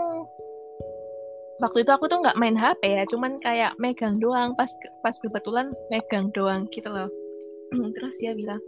waktu 1.62 1.86
itu 1.86 1.92
aku 1.94 2.10
tuh 2.10 2.20
nggak 2.24 2.40
main 2.40 2.58
HP 2.58 2.82
ya, 2.98 3.04
cuman 3.08 3.40
kayak 3.40 3.78
megang 3.78 4.18
doang 4.18 4.58
pas 4.58 4.70
pas 5.06 5.16
kebetulan 5.22 5.72
megang 5.94 6.34
doang 6.34 6.66
gitu 6.74 6.90
loh. 6.90 7.10
Terus 7.96 8.16
dia 8.20 8.34
bilang 8.34 8.60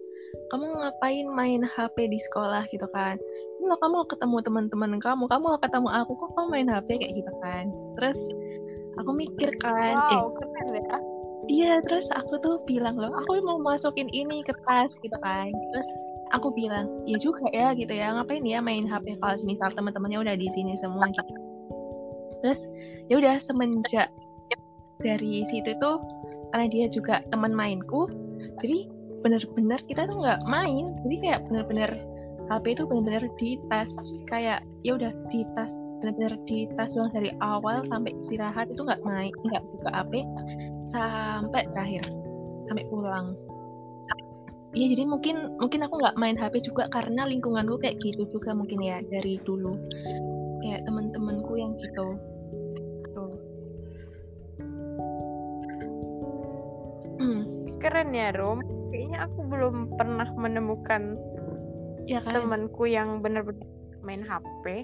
kamu 0.51 0.65
ngapain 0.83 1.27
main 1.31 1.61
HP 1.63 2.11
di 2.11 2.19
sekolah 2.19 2.67
gitu 2.69 2.85
kan 2.93 3.17
loh 3.65 3.77
kamu 3.81 4.05
ketemu 4.05 4.37
teman-teman 4.45 4.91
kamu 5.01 5.25
kamu 5.25 5.57
ketemu 5.57 5.89
aku 5.89 6.11
kok 6.13 6.31
kamu 6.37 6.47
main 6.51 6.69
HP 6.69 6.87
kayak 7.01 7.13
gitu 7.17 7.31
kan 7.41 7.65
terus 7.97 8.19
aku 9.01 9.11
mikir 9.15 9.49
kan 9.63 9.95
eh 10.11 10.19
Wow 10.21 10.35
keren 10.37 10.67
ya. 10.75 10.97
iya 11.49 11.73
terus 11.81 12.05
aku 12.13 12.37
tuh 12.43 12.61
bilang 12.69 12.99
loh 12.99 13.09
aku 13.15 13.41
mau 13.47 13.57
masukin 13.57 14.11
ini 14.13 14.45
ke 14.45 14.53
tas 14.69 14.93
gitu 15.01 15.17
kan 15.23 15.49
terus 15.73 15.89
aku 16.33 16.53
bilang 16.55 16.89
ya 17.05 17.17
juga 17.21 17.45
ya 17.53 17.75
gitu 17.77 17.91
ya. 17.91 18.15
Ngapain 18.15 18.45
ya 18.45 18.59
main 18.63 18.87
HP 18.87 19.19
kalau 19.21 19.35
misal 19.45 19.69
teman-temannya 19.73 20.21
udah 20.25 20.35
di 20.37 20.47
sini 20.49 20.73
semua 20.79 21.09
gitu. 21.11 21.33
Terus 22.41 22.59
ya 23.09 23.21
udah 23.21 23.35
semenjak 23.41 24.09
dari 25.01 25.43
situ 25.45 25.75
tuh 25.77 26.01
karena 26.53 26.71
dia 26.71 26.85
juga 26.87 27.19
teman 27.29 27.51
mainku 27.51 28.07
jadi 28.63 28.87
bener-bener 29.25 29.81
kita 29.89 30.05
tuh 30.05 30.21
nggak 30.21 30.41
main. 30.45 30.93
Jadi 31.01 31.15
kayak 31.25 31.41
bener-bener 31.49 31.91
HP 32.45 32.77
itu 32.77 32.83
bener-bener 32.85 33.25
di 33.41 33.57
tas 33.73 33.89
kayak 34.29 34.61
ya 34.85 34.93
udah 34.93 35.09
di 35.33 35.41
tas 35.57 35.73
bener-bener 36.01 36.37
di 36.45 36.69
tas 36.77 36.93
doang 36.93 37.09
dari 37.09 37.33
awal 37.41 37.81
sampai 37.89 38.13
istirahat 38.13 38.69
itu 38.69 38.85
nggak 38.85 39.01
main 39.01 39.33
nggak 39.49 39.65
buka 39.65 39.89
HP 39.89 40.13
sampai 40.93 41.65
terakhir 41.73 42.05
sampai 42.69 42.85
pulang 42.93 43.33
Iya 44.75 44.91
jadi 44.91 45.03
mungkin 45.07 45.55
mungkin 45.55 45.87
aku 45.87 46.03
nggak 46.03 46.19
main 46.19 46.35
HP 46.35 46.67
juga 46.67 46.91
karena 46.91 47.23
lingkunganku 47.23 47.79
kayak 47.79 47.95
gitu 48.03 48.27
juga 48.27 48.51
mungkin 48.51 48.83
ya 48.83 48.99
dari 49.07 49.39
dulu 49.47 49.71
kayak 50.59 50.83
teman-temanku 50.83 51.55
yang 51.55 51.71
gitu 51.79 52.19
tuh 53.15 53.31
hmm, 57.23 57.41
Keren 57.79 58.11
ya 58.11 58.35
Rom. 58.35 58.59
Kayaknya 58.91 59.19
aku 59.27 59.39
belum 59.47 59.75
pernah 59.95 60.27
menemukan 60.35 61.15
ya 62.05 62.19
kan 62.19 62.43
temanku 62.43 62.83
yang 62.85 63.23
bener-bener 63.23 63.63
main 64.03 64.27
HP. 64.27 64.83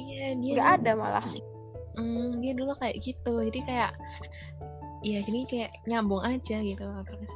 iya 0.00 0.32
dia 0.40 0.52
Nggak 0.56 0.70
ada 0.80 0.90
malah. 0.96 1.26
Hmm, 1.96 2.40
dia 2.40 2.52
dulu 2.56 2.72
kayak 2.80 2.96
gitu 3.04 3.44
jadi 3.52 3.60
kayak 3.64 3.92
ya 5.04 5.20
jadi 5.20 5.40
kayak 5.48 5.72
nyambung 5.88 6.20
aja 6.24 6.60
gitu 6.60 6.84
terus 6.84 7.34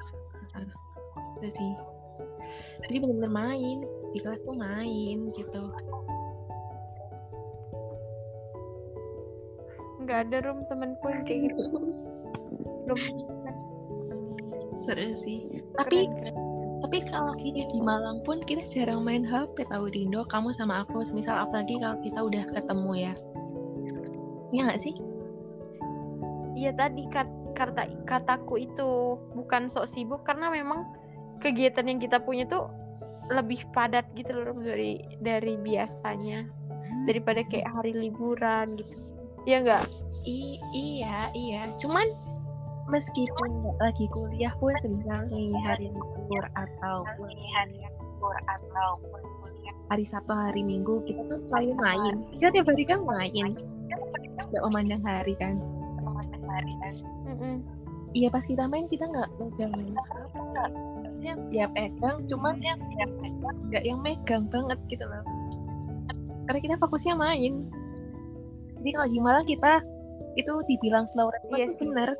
uh, 1.40 1.48
itu 1.48 1.48
sih 1.56 1.72
jadi 2.86 2.96
bener-bener 3.00 3.32
main 3.32 3.78
di 4.12 4.18
kelas 4.20 4.44
tuh 4.44 4.56
main 4.56 5.32
gitu 5.32 5.72
Nggak 10.00 10.32
ada 10.32 10.36
Rom 10.48 10.64
temanku 10.66 11.06
yang 11.12 11.22
kayak 11.28 11.40
gitu. 11.52 11.64
Belum. 12.88 12.98
seru 14.82 15.12
sih 15.12 15.60
tapi 15.76 16.08
keren. 16.08 16.34
tapi 16.82 16.98
kalau 17.12 17.36
kita 17.36 17.68
di 17.68 17.78
Malang 17.84 18.24
pun 18.24 18.40
kita 18.42 18.64
jarang 18.66 19.04
main 19.04 19.22
HP 19.22 19.68
tahu 19.68 19.92
Dindo 19.92 20.24
kamu 20.26 20.50
sama 20.56 20.82
aku 20.82 21.04
misal 21.12 21.44
apalagi 21.46 21.78
kalau 21.78 22.00
kita 22.00 22.20
udah 22.24 22.44
ketemu 22.50 22.90
ya 22.96 23.14
Iya 24.50 24.60
nggak 24.66 24.80
sih 24.82 24.94
Iya 26.58 26.70
tadi 26.74 27.06
kat- 27.12 27.54
kata 27.54 27.86
kataku 28.08 28.58
itu 28.58 29.20
bukan 29.36 29.68
sok 29.70 29.86
sibuk 29.86 30.24
karena 30.26 30.50
memang 30.50 30.82
kegiatan 31.40 31.88
yang 31.88 31.98
kita 31.98 32.20
punya 32.20 32.44
tuh 32.46 32.68
lebih 33.30 33.62
padat 33.72 34.04
gitu 34.14 34.30
loh 34.34 34.54
dari 34.60 35.00
dari 35.22 35.56
biasanya. 35.56 36.46
Daripada 37.06 37.40
kayak 37.46 37.70
hari 37.70 37.94
liburan 37.94 38.76
gitu. 38.76 38.96
Iya 39.46 39.56
enggak? 39.64 39.84
I- 40.26 40.60
iya 40.74 41.32
iya. 41.32 41.70
Cuman 41.80 42.04
meskipun 42.90 43.48
nggak 43.62 43.78
lagi 43.80 44.06
kuliah 44.10 44.52
pun 44.58 44.74
semisal 44.82 45.30
nih 45.30 45.54
hari 45.64 45.88
libur 45.88 46.44
atau 46.58 47.06
hari 47.56 47.78
libur 47.78 48.36
atau 48.50 48.90
hari 49.90 50.04
Sabtu 50.06 50.34
hari 50.34 50.62
Minggu 50.62 51.02
kita 51.06 51.22
tuh 51.26 51.40
selalu 51.50 51.74
main. 51.78 52.14
kita 52.36 52.50
tiap 52.52 52.66
hari 52.68 52.84
kan 52.84 53.00
main. 53.06 53.50
Nggak 54.50 54.62
memandang 54.66 55.02
hari 55.06 55.34
kan. 55.38 55.54
Mm-mm. 57.30 57.62
iya 58.10 58.26
pas 58.26 58.42
kita 58.42 58.66
main 58.66 58.90
kita 58.90 59.06
nggak 59.06 59.30
megang 59.38 59.70
ya, 61.20 61.34
ya 61.52 61.66
pegang 61.70 62.24
cuman 62.26 62.54
ya 62.60 62.74
nggak 63.70 63.84
yang 63.86 64.00
megang 64.02 64.44
banget 64.50 64.78
gitu 64.90 65.04
loh 65.06 65.22
karena 66.48 66.58
kita 66.58 66.74
fokusnya 66.82 67.14
main 67.14 67.68
jadi 68.80 68.90
kalau 68.96 69.08
di 69.12 69.18
Malang 69.20 69.46
kita 69.46 69.84
itu 70.38 70.52
dibilang 70.66 71.04
slow 71.10 71.28
respon 71.30 71.58
Iya 71.58 71.66
itu 71.68 71.74
sih. 71.74 71.80
bener 71.84 72.10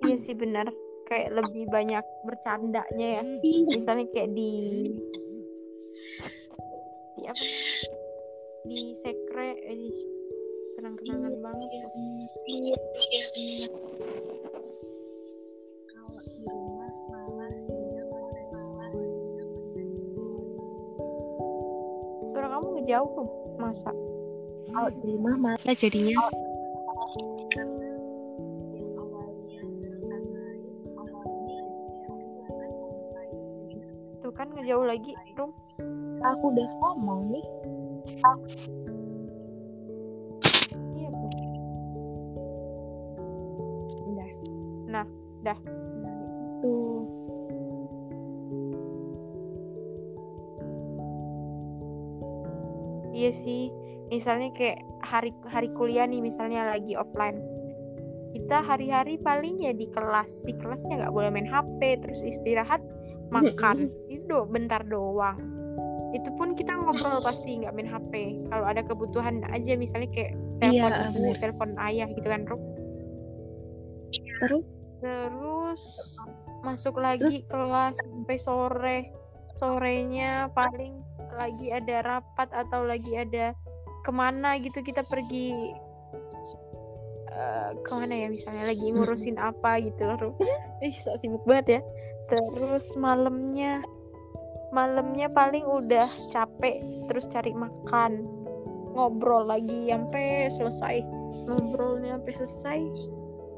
Iya 0.00 0.16
sih 0.16 0.34
benar. 0.34 0.66
Kayak 1.06 1.42
lebih 1.42 1.70
banyak 1.70 2.02
bercandanya 2.26 3.08
ya. 3.20 3.22
iya 3.22 3.66
Misalnya 3.78 4.06
kayak 4.10 4.30
di 4.34 4.50
di 7.18 7.22
apa? 7.30 7.44
Di 8.66 8.78
sekre, 8.98 9.54
eh, 9.60 9.76
di 9.76 9.90
kenang-kenangan 11.00 11.34
banget 11.40 11.68
tuh. 11.72 11.80
kalau 15.88 16.20
di 16.20 16.44
rumah 16.44 16.92
malah 17.08 17.52
dia 17.64 18.02
masih 18.04 18.44
malah 18.52 18.92
Suara 22.30 22.48
kamu 22.52 22.66
ngejauh 22.80 23.10
tuh, 23.16 23.28
masa? 23.56 23.92
kalau 24.70 24.90
di 24.92 25.00
rumah 25.08 25.34
malah 25.40 25.74
jadinya? 25.74 26.14
Yang 28.76 28.90
awalnya 29.00 29.60
Tuh 34.20 34.32
kan 34.36 34.48
ngejauh 34.52 34.84
lagi, 34.84 35.12
Rum. 35.32 35.50
aku 36.20 36.44
udah 36.52 36.68
ngomong 36.76 37.32
nih. 37.32 37.46
Iya, 38.04 38.32
Iya 53.30 53.46
sih. 53.46 53.70
Misalnya 54.10 54.50
kayak 54.50 54.82
hari 55.06 55.30
hari 55.46 55.70
kuliah 55.78 56.02
nih 56.02 56.18
misalnya 56.18 56.66
lagi 56.66 56.98
offline. 56.98 57.38
Kita 58.34 58.58
hari-hari 58.66 59.22
paling 59.22 59.62
ya 59.62 59.70
di 59.70 59.86
kelas. 59.86 60.42
Di 60.42 60.50
kelasnya 60.58 61.06
nggak 61.06 61.14
boleh 61.14 61.30
main 61.30 61.46
HP, 61.46 62.02
terus 62.02 62.26
istirahat, 62.26 62.82
makan. 63.30 63.86
Itu 64.10 64.26
do 64.26 64.38
bentar 64.50 64.82
doang. 64.82 65.38
Itu 66.10 66.26
pun 66.34 66.58
kita 66.58 66.74
ngobrol 66.74 67.22
pasti 67.22 67.62
nggak 67.62 67.70
main 67.70 67.86
HP. 67.86 68.42
Kalau 68.50 68.66
ada 68.66 68.82
kebutuhan 68.82 69.46
aja 69.46 69.78
misalnya 69.78 70.10
kayak 70.10 70.34
telepon 70.58 70.90
Iya, 70.90 71.14
ibu, 71.14 71.30
telepon 71.38 71.70
ayah 71.78 72.08
gitu 72.10 72.26
kan, 72.26 72.42
Rum. 72.50 72.62
terus 74.42 74.66
Terus 75.00 75.82
masuk 76.66 76.98
lagi 76.98 77.46
kelas 77.46 77.94
sampai 77.94 78.36
sore. 78.42 78.98
Sorenya 79.56 80.50
paling 80.50 80.99
lagi 81.40 81.72
ada 81.72 82.04
rapat 82.04 82.48
atau 82.52 82.84
lagi 82.84 83.16
ada 83.16 83.56
ke 84.04 84.12
mana 84.12 84.60
gitu 84.60 84.84
kita 84.84 85.00
pergi 85.08 85.72
eh, 87.32 87.70
ke 87.80 87.92
mana 87.96 88.12
ya 88.12 88.28
misalnya 88.28 88.68
lagi 88.68 88.92
ngurusin 88.92 89.40
apa 89.40 89.80
gitu 89.80 90.04
loh. 90.04 90.36
Ih, 90.84 90.92
sok 90.92 91.16
sibuk 91.16 91.44
banget 91.48 91.80
ya. 91.80 91.80
Terus 92.28 92.92
malamnya 93.00 93.80
malamnya 94.70 95.26
paling 95.32 95.66
udah 95.66 96.06
capek 96.30 96.78
terus 97.10 97.26
cari 97.26 97.50
makan 97.50 98.22
ngobrol 98.94 99.46
lagi 99.46 99.90
sampai 99.90 100.46
selesai 100.50 101.02
ngobrolnya 101.46 102.18
sampai 102.18 102.34
selesai 102.38 102.80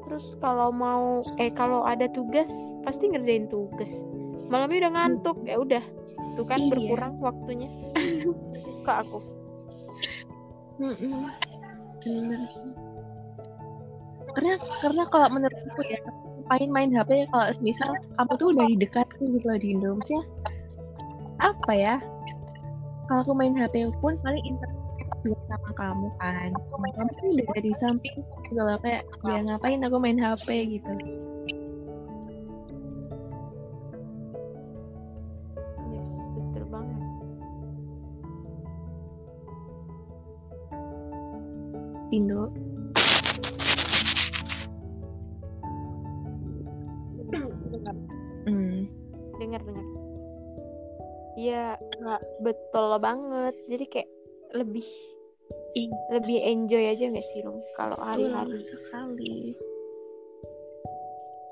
terus 0.03 0.35
kalau 0.41 0.73
mau 0.73 1.21
eh 1.37 1.53
kalau 1.53 1.85
ada 1.85 2.09
tugas 2.09 2.49
pasti 2.81 3.13
ngerjain 3.13 3.45
tugas 3.45 4.01
malamnya 4.49 4.89
udah 4.89 4.93
ngantuk 4.97 5.37
ya 5.45 5.55
udah 5.61 5.83
tuh 6.33 6.45
kan 6.45 6.59
Iya. 6.61 6.69
berkurang 6.73 7.13
waktunya. 7.21 7.69
Ke 8.85 8.91
aku. 8.91 9.19
Karena 14.33 14.53
karena 14.81 15.03
kalau 15.07 15.27
menurutku 15.31 15.81
ya 15.87 15.99
main 16.51 16.69
main 16.73 16.89
HP 16.91 17.29
kalau 17.31 17.47
misal 17.63 17.87
kamu 18.19 18.33
tuh 18.35 18.47
udah 18.51 18.65
didekatkan 18.75 19.25
gitu 19.31 19.45
loh 19.47 19.59
di 19.61 19.67
Indo 19.71 19.89
maksudnya 19.95 20.23
apa 21.39 21.71
ya? 21.71 21.95
Kalau 23.07 23.19
aku 23.23 23.31
main 23.35 23.55
HP 23.55 23.87
pun 24.03 24.15
paling 24.23 24.43
internet 24.43 24.79
juga 25.23 25.39
sama 25.47 25.71
kamu 25.79 26.07
kan. 26.19 26.49
Kamu 26.51 26.87
kan 26.97 27.07
udah 27.07 27.61
di 27.63 27.71
samping 27.77 28.15
gitu 28.49 28.59
loh 28.59 28.75
kayak 28.83 29.07
ya 29.23 29.39
ngapain 29.39 29.79
aku 29.85 29.97
main 30.01 30.19
HP 30.19 30.79
gitu 30.79 30.89
betul 52.43 52.99
banget. 52.99 53.55
Jadi 53.71 53.85
kayak 53.87 54.09
lebih 54.53 54.85
Iya. 55.73 55.89
lebih 56.13 56.37
enjoy 56.45 56.83
aja 56.85 57.09
nggak 57.09 57.25
sih 57.33 57.41
Rum 57.41 57.57
kalau 57.73 57.97
hari-hari. 57.97 58.61
sekali. 58.61 59.57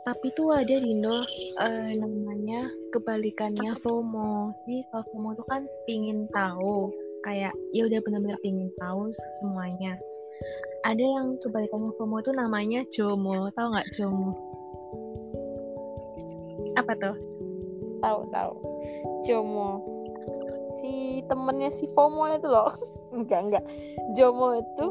Tapi 0.02 0.28
tuh 0.34 0.50
ada 0.54 0.76
Rindo 0.82 1.22
eh, 1.62 1.94
namanya 1.98 2.70
kebalikannya 2.94 3.74
FOMO. 3.82 4.54
Jadi 4.66 4.82
kalau 4.89 5.06
FOMO 5.14 5.30
tuh 5.38 5.46
kan 5.50 5.62
pingin 5.86 6.26
tahu, 6.34 6.89
kayak 7.26 7.54
ya 7.74 7.86
udah 7.86 8.00
benar-benar 8.02 8.38
pingin 8.42 8.70
tahu 8.82 9.10
semuanya. 9.42 9.98
Ada 10.86 11.02
yang 11.02 11.38
kebalikannya 11.42 11.94
FOMO 11.98 12.18
tuh 12.26 12.34
namanya 12.34 12.82
JOMO. 12.94 13.54
Tahu 13.54 13.68
nggak 13.74 13.89
JOMO? 13.98 14.30
Apa 16.78 16.94
tuh? 16.98 17.16
Tahu 18.02 18.20
tahu. 18.34 18.54
Jomo. 19.22 19.82
Si 20.80 21.19
temennya 21.28 21.67
si 21.67 21.86
FOMO 21.91 22.32
itu 22.32 22.47
loh. 22.47 22.72
enggak 23.17 23.39
enggak. 23.43 23.63
Jomo 24.15 24.55
itu 24.55 24.86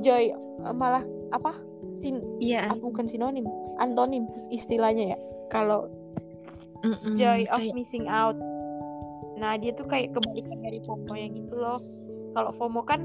joy 0.00 0.30
eh, 0.30 0.74
malah 0.74 1.02
apa? 1.34 1.58
Sin 1.96 2.22
Iya. 2.38 2.70
apa 2.70 2.78
bukan 2.78 3.08
sinonim, 3.08 3.48
antonim 3.80 4.28
istilahnya 4.52 5.16
ya. 5.16 5.18
Kalau 5.50 5.90
joy 7.18 7.48
of 7.50 7.58
kayak- 7.58 7.74
missing 7.74 8.06
out. 8.06 8.36
Nah, 9.36 9.58
dia 9.60 9.74
tuh 9.76 9.84
kayak 9.84 10.16
kebalikan 10.16 10.64
dari 10.64 10.80
FOMO 10.80 11.12
yang 11.12 11.34
gitu 11.34 11.56
loh. 11.56 11.80
Kalau 12.32 12.52
FOMO 12.52 12.84
kan 12.84 13.04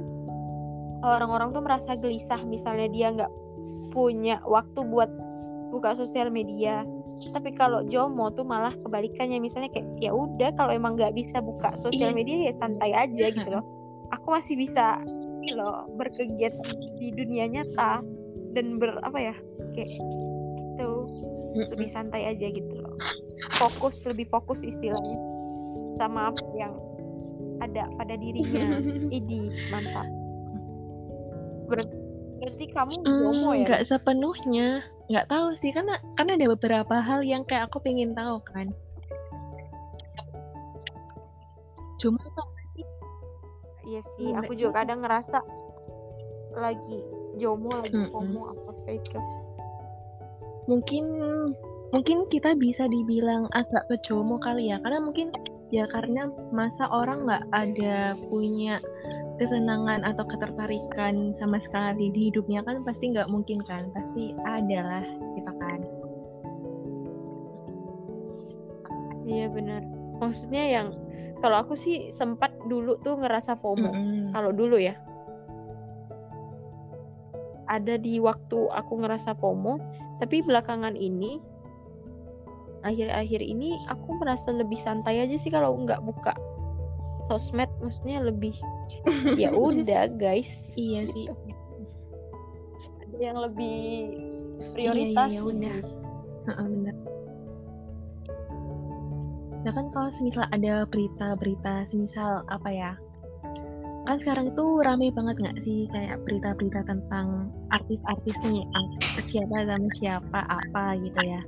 orang-orang 1.02 1.52
tuh 1.52 1.64
merasa 1.64 1.98
gelisah 1.98 2.40
misalnya 2.46 2.88
dia 2.88 3.08
nggak 3.12 3.32
punya 3.92 4.40
waktu 4.48 4.80
buat 4.88 5.10
buka 5.72 5.96
sosial 5.96 6.32
media. 6.32 6.84
Tapi 7.30 7.54
kalau 7.54 7.86
JOMO 7.86 8.34
tuh 8.34 8.42
malah 8.42 8.74
kebalikannya 8.82 9.38
misalnya 9.38 9.70
kayak 9.70 9.86
ya 10.02 10.10
udah 10.10 10.50
kalau 10.58 10.74
emang 10.74 10.98
nggak 10.98 11.14
bisa 11.14 11.38
buka 11.38 11.70
sosial 11.78 12.10
Iya. 12.12 12.18
media 12.18 12.38
ya 12.50 12.54
santai 12.58 12.92
aja 12.92 13.30
gitu 13.30 13.50
loh. 13.50 13.62
Aku 14.18 14.34
masih 14.34 14.58
bisa 14.58 14.98
ini 15.42 15.58
loh 15.58 15.90
berkegiatan 15.98 16.62
di 17.02 17.10
dunia 17.10 17.50
nyata 17.50 18.02
dan 18.54 18.78
ber 18.78 18.94
apa 19.02 19.18
ya 19.18 19.36
kayak 19.74 19.90
gitu 19.90 20.92
Mm-mm. 21.58 21.66
lebih 21.74 21.90
santai 21.90 22.30
aja 22.30 22.46
gitu 22.46 22.74
loh 22.78 22.94
fokus 23.58 24.06
lebih 24.06 24.30
fokus 24.30 24.62
istilahnya 24.62 25.18
sama 25.98 26.30
apa 26.30 26.46
yang 26.54 26.70
ada 27.58 27.90
pada 27.98 28.14
dirinya 28.22 28.78
idi 29.18 29.50
mantap 29.74 30.06
Ber- 31.66 32.01
berarti 32.42 32.66
kamu 32.74 32.96
jomo 33.06 33.54
Hmm, 33.54 33.62
ya? 33.62 33.70
nggak 33.70 33.86
sepenuhnya. 33.86 34.82
Nggak 35.12 35.28
tahu 35.30 35.54
sih 35.54 35.70
karena 35.70 36.02
karena 36.18 36.32
ada 36.42 36.48
beberapa 36.58 36.96
hal 36.98 37.22
yang 37.22 37.46
kayak 37.46 37.70
aku 37.70 37.78
pengen 37.86 38.18
tahu 38.18 38.42
kan. 38.50 38.74
Cuma 42.02 42.18
tuh 42.34 42.42
apa 42.42 42.62
sih? 42.74 42.86
Iya 43.94 44.02
sih 44.18 44.28
Nggak 44.34 44.42
aku 44.42 44.52
juga 44.58 44.82
kadang 44.82 45.06
ngerasa 45.06 45.38
lagi 46.58 46.98
jomo 47.40 47.78
lagi 47.78 47.96
Mm-mm. 47.96 48.12
FOMO 48.12 48.42
apa 48.58 48.72
sih 48.82 48.98
itu. 48.98 49.20
Mungkin 50.66 51.06
mungkin 51.92 52.18
kita 52.32 52.56
bisa 52.56 52.88
dibilang 52.88 53.46
agak 53.54 53.86
kejomo 53.92 54.42
kali 54.42 54.74
ya. 54.74 54.82
Karena 54.82 55.00
mungkin 55.04 55.30
ya 55.72 55.88
karena 55.88 56.28
masa 56.52 56.90
orang 56.92 57.24
nggak 57.30 57.46
ada 57.54 58.18
punya 58.28 58.82
kesenangan 59.42 60.06
atau 60.06 60.22
ketertarikan 60.30 61.34
sama 61.34 61.58
sekali 61.58 62.14
di 62.14 62.30
hidupnya 62.30 62.62
kan 62.62 62.86
pasti 62.86 63.10
nggak 63.10 63.26
mungkin 63.26 63.58
kan 63.66 63.90
pasti 63.90 64.38
ada 64.46 64.80
lah 64.86 65.06
gitu 65.34 65.52
kan. 65.58 65.80
Iya 69.26 69.50
benar. 69.50 69.82
Maksudnya 70.22 70.64
yang 70.70 70.94
kalau 71.42 71.58
aku 71.66 71.74
sih 71.74 72.14
sempat 72.14 72.54
dulu 72.70 73.02
tuh 73.02 73.18
ngerasa 73.18 73.58
FOMO. 73.58 73.90
Mm-mm. 73.90 74.30
kalau 74.30 74.54
dulu 74.54 74.78
ya. 74.78 74.94
Ada 77.66 77.98
di 77.98 78.22
waktu 78.22 78.70
aku 78.70 79.02
ngerasa 79.02 79.34
FOMO 79.42 79.82
tapi 80.22 80.46
belakangan 80.46 80.94
ini 80.94 81.42
akhir-akhir 82.86 83.42
ini 83.42 83.74
aku 83.90 84.22
merasa 84.22 84.54
lebih 84.54 84.78
santai 84.78 85.26
aja 85.26 85.34
sih 85.34 85.50
kalau 85.50 85.74
nggak 85.82 86.06
buka 86.06 86.38
sosmed. 87.26 87.74
Maksudnya 87.82 88.22
lebih 88.22 88.54
ya 89.42 89.50
udah 89.54 90.12
guys. 90.18 90.74
Iya 90.78 91.08
sih. 91.10 91.26
Ada 93.08 93.18
yang 93.20 93.38
lebih 93.40 93.80
Iya, 94.62 94.70
prioritas? 94.78 95.30
iya, 95.30 95.38
ya 95.38 95.42
gitu. 95.42 95.52
udah. 95.52 95.78
Bener 96.48 96.96
nah 99.62 99.70
kan 99.78 99.94
kalau 99.94 100.10
semisal 100.10 100.50
ada 100.50 100.90
berita-berita 100.90 101.86
semisal 101.86 102.42
apa 102.50 102.70
ya? 102.74 102.92
Kan 104.10 104.18
sekarang 104.18 104.50
itu 104.50 104.66
rame 104.82 105.14
banget 105.14 105.38
nggak 105.38 105.58
sih 105.62 105.86
kayak 105.94 106.18
berita-berita 106.26 106.82
tentang 106.90 107.54
artis-artis 107.70 108.42
nih? 108.42 108.66
Siapa 109.22 109.70
sama 109.70 109.90
siapa 110.02 110.42
apa 110.50 110.98
gitu 110.98 111.22
ya. 111.22 111.42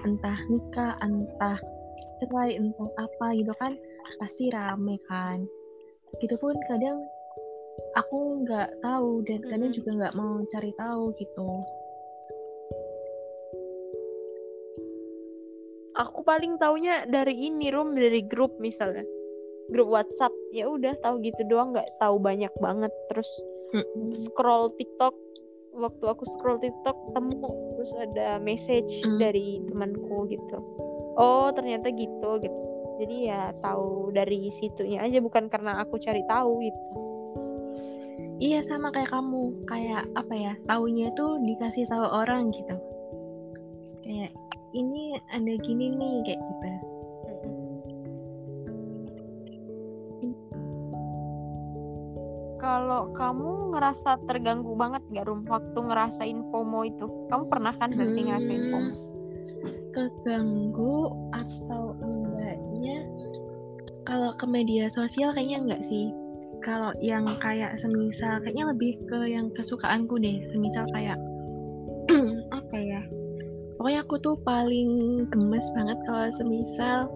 Entah 0.00 0.38
nikah 0.48 0.96
entah 1.04 1.60
cerai 2.24 2.56
entah 2.56 2.88
apa 2.96 3.26
gitu 3.36 3.52
kan 3.60 3.76
pasti 4.16 4.48
rame 4.48 4.96
kan 5.04 5.44
gitu 6.20 6.36
pun 6.36 6.52
kadang 6.68 7.00
aku 7.96 8.44
nggak 8.44 8.68
tahu 8.84 9.24
dan 9.24 9.40
kadang 9.48 9.70
Mm-mm. 9.72 9.78
juga 9.78 9.90
nggak 9.96 10.14
mau 10.16 10.34
cari 10.52 10.72
tahu 10.76 11.04
gitu. 11.16 11.48
Aku 15.92 16.24
paling 16.24 16.56
taunya 16.56 17.04
dari 17.04 17.36
ini 17.52 17.68
rum 17.68 17.92
dari 17.92 18.24
grup 18.24 18.56
misalnya. 18.60 19.04
Grup 19.72 19.92
WhatsApp. 19.92 20.32
Ya 20.52 20.68
udah 20.68 20.96
tahu 21.04 21.20
gitu 21.20 21.44
doang 21.48 21.76
nggak 21.76 21.88
tahu 22.00 22.16
banyak 22.16 22.52
banget. 22.60 22.92
Terus 23.12 23.28
Mm-mm. 23.76 24.16
scroll 24.16 24.72
TikTok. 24.76 25.16
Waktu 25.72 26.04
aku 26.04 26.24
scroll 26.36 26.60
TikTok 26.60 26.96
temu 27.16 27.48
terus 27.76 27.92
ada 27.96 28.36
message 28.36 28.92
Hmm. 29.04 29.16
dari 29.16 29.64
temanku 29.68 30.28
gitu. 30.28 30.60
Oh 31.16 31.48
ternyata 31.52 31.88
gitu 31.92 32.40
gitu 32.40 32.71
jadi 33.02 33.16
ya 33.26 33.42
tahu 33.58 34.14
dari 34.14 34.46
situnya 34.54 35.02
aja 35.02 35.18
bukan 35.18 35.50
karena 35.50 35.82
aku 35.82 35.98
cari 35.98 36.22
tahu 36.30 36.62
gitu 36.62 37.02
Iya 38.42 38.58
sama 38.66 38.90
kayak 38.90 39.14
kamu, 39.14 39.54
kayak 39.70 40.02
apa 40.18 40.34
ya? 40.34 40.52
Taunya 40.66 41.14
tuh 41.14 41.38
dikasih 41.46 41.86
tahu 41.86 42.02
orang 42.02 42.50
gitu. 42.50 42.74
Kayak 44.02 44.34
ini 44.74 45.14
ada 45.30 45.52
gini 45.62 45.94
nih 45.94 46.14
kayak 46.26 46.42
gitu. 46.42 46.66
Kalau 52.58 53.14
kamu 53.14 53.78
ngerasa 53.78 54.26
terganggu 54.26 54.74
banget 54.74 55.06
gak 55.14 55.30
Rum 55.30 55.46
waktu 55.46 55.78
ngerasain 55.78 56.42
FOMO 56.50 56.82
itu? 56.82 57.06
Kamu 57.30 57.46
pernah 57.46 57.70
kan 57.78 57.94
berarti 57.94 58.20
Hmm. 58.22 58.26
ngerasain 58.26 58.64
FOMO? 58.74 58.92
Keganggu 59.94 60.96
atau 61.30 61.94
enggaknya? 62.82 62.98
Kalau 64.02 64.30
ke 64.34 64.46
media 64.50 64.90
sosial 64.90 65.30
kayaknya 65.30 65.58
enggak 65.62 65.82
sih. 65.86 66.10
Kalau 66.62 66.90
yang 66.98 67.26
kayak 67.38 67.78
semisal 67.78 68.42
kayaknya 68.42 68.74
lebih 68.74 68.98
ke 69.06 69.30
yang 69.30 69.54
kesukaanku 69.54 70.18
deh. 70.18 70.42
Semisal 70.50 70.86
kayak 70.90 71.18
apa 72.58 72.76
ya? 72.76 73.02
Pokoknya 73.78 74.00
aku 74.02 74.14
tuh 74.18 74.36
paling 74.42 74.90
gemes 75.30 75.66
banget 75.74 75.98
kalau 76.06 76.26
semisal 76.34 77.06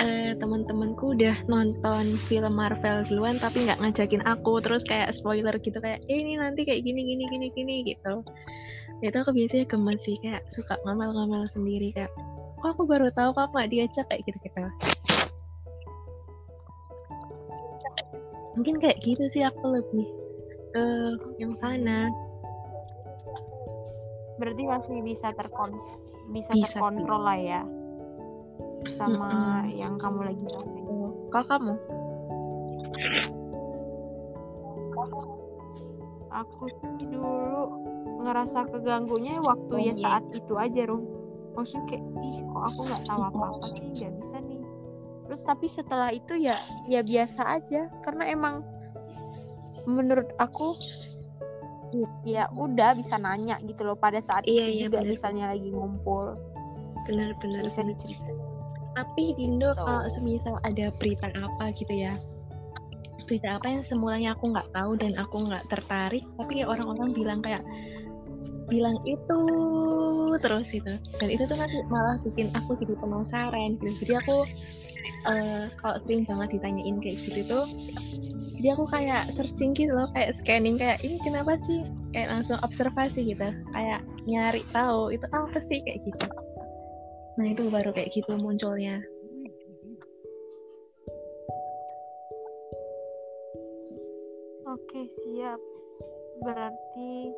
eh, 0.00 0.32
teman-temanku 0.38 1.12
udah 1.12 1.36
nonton 1.50 2.16
film 2.30 2.54
Marvel 2.56 3.04
duluan 3.06 3.36
tapi 3.36 3.68
nggak 3.68 3.82
ngajakin 3.82 4.22
aku 4.24 4.62
terus 4.64 4.86
kayak 4.86 5.12
spoiler 5.12 5.52
gitu 5.60 5.76
kayak 5.82 6.00
eh, 6.08 6.18
ini 6.22 6.40
nanti 6.40 6.64
kayak 6.64 6.80
gini 6.80 7.04
gini 7.04 7.24
gini 7.28 7.46
gini 7.52 7.74
gitu 7.84 8.24
itu 9.02 9.16
aku 9.18 9.34
biasanya 9.34 9.66
gemes 9.66 10.00
sih 10.06 10.16
kayak 10.22 10.46
suka 10.54 10.78
ngomel-ngomel 10.86 11.42
sendiri 11.50 11.90
kayak 11.90 12.12
kok 12.62 12.78
aku 12.78 12.86
baru 12.86 13.10
tahu 13.10 13.34
kok 13.34 13.50
aku 13.50 13.52
nggak 13.58 13.72
diajak 13.74 14.06
kayak 14.06 14.22
gitu 14.22 14.38
gitu 14.46 14.70
mungkin 18.54 18.78
kayak 18.78 19.02
gitu 19.02 19.24
sih 19.26 19.42
aku 19.42 19.64
lebih 19.66 20.06
ke 20.72 20.84
yang 21.42 21.52
sana 21.52 22.08
Berarti 24.40 24.66
masih 24.66 24.98
bisa 25.06 25.30
terkon 25.38 25.70
bisa, 26.34 26.50
Bisa, 26.54 26.66
terkontrol 26.74 27.22
lah 27.22 27.38
ya 27.38 27.62
sama 28.98 29.62
Mm-mm. 29.62 29.78
yang 29.78 29.94
kamu 29.98 30.20
lagi 30.26 30.42
rasain. 30.42 30.86
kalau 31.30 31.46
kamu 31.46 31.74
Aku 36.32 36.64
sih 36.64 36.88
dulu 37.12 37.68
ngerasa 38.24 38.64
keganggunya 38.72 39.36
waktu 39.44 39.74
Oh, 39.76 39.82
ya 39.84 39.92
saat 39.92 40.24
itu 40.32 40.56
aja 40.56 40.88
Rum. 40.88 41.04
Maksudnya 41.52 41.84
kayak 41.88 42.04
ih 42.24 42.38
kok 42.48 42.62
aku 42.72 42.80
nggak 42.88 43.02
tahu 43.06 43.20
apa-apa 43.28 43.66
sih 43.76 43.86
nggak 43.92 44.12
bisa 44.18 44.36
nih. 44.40 44.60
Terus 45.28 45.42
tapi 45.44 45.66
setelah 45.68 46.10
itu 46.12 46.34
ya 46.36 46.56
ya 46.88 47.00
biasa 47.00 47.40
aja 47.60 47.88
karena 48.04 48.24
emang 48.28 48.64
menurut 49.84 50.28
aku 50.38 50.74
ya 52.24 52.48
udah 52.56 52.96
bisa 52.96 53.20
nanya 53.20 53.60
gitu 53.68 53.84
loh 53.84 53.96
pada 53.98 54.16
saat 54.16 54.48
Iya, 54.48 54.64
itu 54.64 54.72
iya, 54.72 54.84
juga 54.88 54.98
bener. 55.04 55.10
misalnya 55.12 55.44
lagi 55.52 55.68
ngumpul 55.68 56.24
benar-benar 57.04 57.62
bisa 57.68 57.84
diceritain. 57.84 58.38
Tapi 58.92 59.32
Dindo 59.36 59.72
Gitu. 59.72 59.82
kalau 59.84 60.04
semisal 60.08 60.56
ada 60.64 60.92
berita 61.00 61.28
apa 61.36 61.72
gitu 61.76 61.92
ya 61.92 62.16
berita 63.24 63.56
apa 63.56 63.64
yang 63.70 63.84
semulanya 63.86 64.36
aku 64.36 64.52
nggak 64.52 64.68
tahu 64.76 64.92
dan 65.00 65.16
aku 65.16 65.36
nggak 65.48 65.64
tertarik 65.72 66.24
tapi 66.36 66.60
kayak 66.60 66.68
orang-orang 66.68 67.10
bilang 67.16 67.40
kayak 67.40 67.62
bilang 68.68 68.96
itu 69.08 69.40
terus 70.40 70.70
gitu. 70.72 70.96
Dan 71.20 71.28
itu 71.28 71.44
tuh 71.44 71.56
nanti 71.58 71.76
malah 71.92 72.16
bikin 72.22 72.48
aku 72.56 72.76
jadi 72.78 72.94
penasaran 73.00 73.76
gitu. 73.80 73.92
Jadi 74.06 74.12
aku 74.20 74.36
eh, 75.32 75.64
kalau 75.80 75.96
sering 76.00 76.24
banget 76.24 76.60
ditanyain 76.60 76.96
kayak 77.00 77.18
gitu 77.26 77.40
tuh 77.48 77.66
jadi 78.62 78.78
aku 78.78 78.86
kayak 78.94 79.26
searching 79.34 79.74
gitu 79.74 79.90
loh 79.90 80.06
kayak 80.14 80.30
scanning 80.38 80.78
kayak 80.78 81.02
ini 81.02 81.18
kenapa 81.18 81.58
sih? 81.58 81.82
Kayak 82.14 82.30
langsung 82.30 82.62
observasi 82.62 83.34
gitu. 83.34 83.50
Kayak 83.74 84.06
nyari 84.22 84.62
tahu 84.70 85.10
itu 85.10 85.26
apa 85.34 85.58
sih 85.58 85.82
kayak 85.82 85.98
gitu. 86.06 86.26
Nah 87.42 87.46
itu 87.50 87.66
baru 87.66 87.90
kayak 87.90 88.14
gitu 88.14 88.38
munculnya. 88.38 89.02
Oke, 94.70 95.10
siap. 95.10 95.58
Berarti 96.46 97.34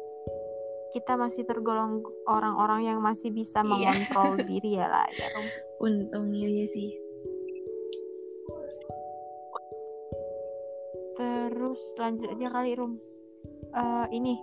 kita 0.95 1.19
masih 1.19 1.43
tergolong 1.43 2.01
orang-orang 2.25 2.87
yang 2.87 2.99
masih 3.03 3.29
bisa 3.29 3.61
Iya. 3.61 3.67
mengontrol 3.67 4.39
diri 4.49 4.79
ya 4.79 4.87
lah 4.87 5.07
ya 5.11 5.27
Rum. 5.35 5.47
untungnya 5.83 6.47
ya 6.47 6.67
sih 6.71 6.91
Terus 11.15 11.79
lanjut 11.95 12.27
aja 12.27 12.47
kali 12.51 12.75
Rum. 12.75 12.99
Eh, 13.71 14.07
ini. 14.11 14.35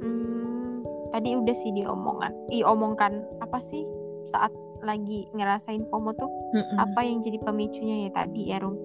Hmm, 0.00 0.84
tadi 1.08 1.32
udah 1.32 1.56
sih 1.56 1.72
diomongan. 1.72 2.32
Diomongkan 2.52 3.24
apa 3.40 3.58
sih 3.60 3.84
saat 4.28 4.52
lagi 4.84 5.24
ngerasain 5.32 5.88
FOMO 5.88 6.12
tuh? 6.12 6.28
Mm-mm. 6.52 6.76
Apa 6.76 7.08
yang 7.08 7.24
jadi 7.24 7.40
pemicunya 7.40 8.08
ya 8.08 8.10
tadi 8.12 8.52
ya 8.52 8.60
Rum? 8.60 8.76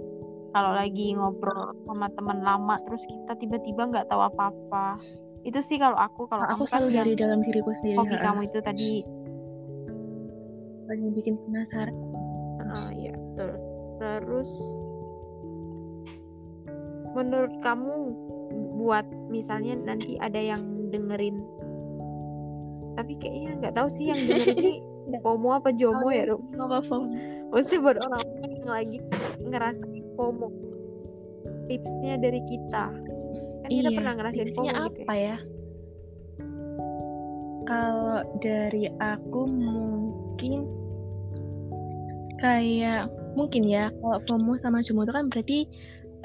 Kalau 0.50 0.72
lagi 0.74 1.14
ngobrol 1.14 1.78
sama 1.86 2.10
teman 2.18 2.42
lama 2.42 2.76
terus 2.86 3.06
kita 3.06 3.38
tiba-tiba 3.38 3.86
nggak 3.90 4.08
tahu 4.10 4.22
apa-apa. 4.26 4.98
Itu 5.46 5.62
sih 5.62 5.78
kalau 5.80 5.96
aku, 5.96 6.28
kalau 6.28 6.44
aku 6.44 6.66
kamu 6.66 6.68
kan 6.68 6.70
selalu 6.70 6.90
yang 6.90 6.98
dari 7.00 7.14
dalam 7.16 7.40
diriku 7.46 7.72
sendiri 7.72 7.98
hobi 8.02 8.16
ha-ha. 8.18 8.26
kamu 8.28 8.40
itu 8.50 8.60
tadi 8.60 8.92
yang 10.90 11.14
bikin 11.14 11.36
penasaran 11.46 11.96
Ah, 12.70 12.90
ya 12.94 13.14
betul. 13.14 13.52
Terus 14.02 14.52
menurut 17.14 17.54
kamu 17.62 17.94
buat 18.78 19.06
misalnya 19.30 19.78
nanti 19.78 20.18
ada 20.22 20.38
yang 20.38 20.62
dengerin 20.90 21.42
tapi 22.98 23.16
kayaknya 23.16 23.52
nggak 23.64 23.74
tahu 23.78 23.88
sih 23.88 24.12
yang 24.12 24.20
dengerin 24.20 24.58
ini 24.60 24.74
FOMO 25.24 25.50
apa 25.58 25.74
JOMO 25.74 26.10
ya 26.14 26.30
Rum? 26.30 26.42
nggak 26.54 26.68
apa-apa 26.68 26.96
Maksudnya 27.50 27.80
buat 27.82 27.98
orang 28.06 28.22
yang 28.46 28.70
lagi 28.70 28.98
ngerasa 29.42 29.84
FOMO 30.20 30.52
tipsnya 31.72 32.20
dari 32.20 32.44
kita. 32.44 32.92
Kan 33.64 33.70
kita 33.72 33.88
Iya, 33.88 33.96
pernah 33.96 34.14
ngerasain 34.20 34.48
tipsnya 34.52 34.72
FOMO 34.76 34.84
gitu 34.92 35.00
apa 35.08 35.14
ya. 35.16 35.24
ya? 35.24 35.38
Kalau 37.70 38.20
dari 38.42 38.86
aku 39.00 39.42
mungkin 39.48 40.60
kayak 42.44 43.08
mungkin 43.38 43.64
ya 43.64 43.94
kalau 44.04 44.20
FOMO 44.28 44.60
sama 44.60 44.84
JOMO 44.84 45.08
itu 45.08 45.14
kan 45.16 45.26
berarti 45.32 45.60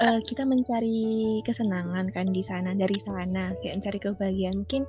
uh, 0.01 0.19
kita 0.25 0.43
mencari 0.43 1.39
kesenangan 1.45 2.09
kan 2.11 2.27
di 2.33 2.41
sana 2.41 2.75
dari 2.75 2.97
sana 2.99 3.55
kayak 3.63 3.79
mencari 3.79 3.99
kebahagiaan. 4.01 4.65
Mungkin 4.65 4.83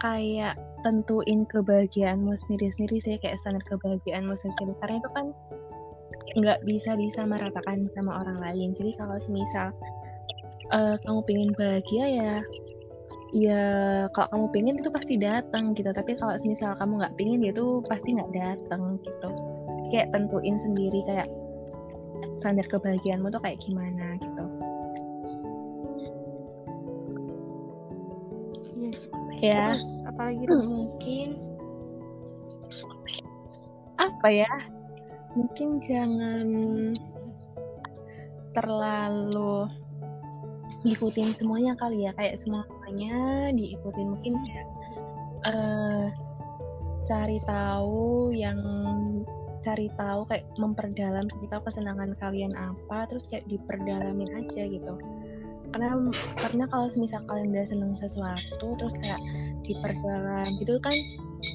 kayak 0.00 0.54
tentuin 0.86 1.42
kebahagiaanmu 1.50 2.32
sendiri-sendiri 2.46 3.02
sih 3.02 3.18
kayak 3.18 3.36
standar 3.42 3.64
kebahagiaanmu 3.66 4.38
sendiri 4.38 4.72
karena 4.78 5.02
itu 5.02 5.10
kan 5.12 5.26
nggak 6.34 6.60
bisa 6.66 6.98
bisa 6.98 7.22
meratakan 7.22 7.86
sama 7.94 8.18
orang 8.18 8.38
lain. 8.42 8.68
Jadi 8.74 8.98
kalau 8.98 9.16
misal 9.30 9.70
uh, 10.74 10.96
kamu 11.06 11.20
pengen 11.28 11.50
bahagia 11.54 12.04
ya 12.10 12.34
ya 13.34 13.62
kalau 14.10 14.28
kamu 14.34 14.46
pengen 14.50 14.74
itu 14.82 14.90
pasti 14.90 15.14
datang 15.20 15.76
gitu. 15.78 15.90
Tapi 15.94 16.18
kalau 16.18 16.34
misal 16.42 16.74
kamu 16.74 16.92
nggak 17.04 17.14
pengen 17.14 17.44
ya 17.46 17.50
itu 17.54 17.66
pasti 17.86 18.18
nggak 18.18 18.32
datang 18.34 18.98
gitu. 19.06 19.30
Kayak 19.94 20.10
tentuin 20.10 20.56
sendiri 20.58 21.00
kayak 21.06 21.30
standar 22.34 22.66
kebahagiaanmu 22.66 23.30
tuh 23.30 23.42
kayak 23.44 23.62
gimana 23.62 24.18
gitu. 24.18 24.44
Yes. 28.76 29.00
ya. 29.40 29.74
Terus, 29.74 29.86
apalagi 30.10 30.44
mungkin 30.50 31.28
apa 33.96 34.28
ya 34.28 34.50
mungkin 35.36 35.78
jangan 35.84 36.48
terlalu 38.56 39.68
ngikutin 40.88 41.36
semuanya 41.36 41.76
kali 41.76 42.08
ya 42.08 42.12
kayak 42.16 42.40
semuanya 42.40 43.52
diikutin. 43.52 44.06
Mungkin 44.16 44.34
kayak 44.48 44.68
uh, 45.44 46.04
cari 47.04 47.38
tahu 47.44 48.32
yang 48.32 48.58
cari 49.60 49.90
tahu 49.98 50.24
kayak 50.30 50.46
memperdalam 50.56 51.26
cari 51.26 51.46
tahu 51.50 51.60
kesenangan 51.68 52.14
kalian 52.22 52.54
apa 52.54 53.04
terus 53.10 53.28
kayak 53.28 53.44
diperdalamin 53.50 54.30
aja 54.40 54.62
gitu. 54.64 54.94
Karena 55.74 55.98
karena 56.40 56.64
kalau 56.70 56.86
misal 56.96 57.20
kalian 57.28 57.52
udah 57.52 57.66
seneng 57.66 57.92
sesuatu 57.98 58.78
terus 58.78 58.96
kayak 59.02 59.20
diperdalam 59.66 60.46
gitu 60.62 60.78
kan 60.80 60.94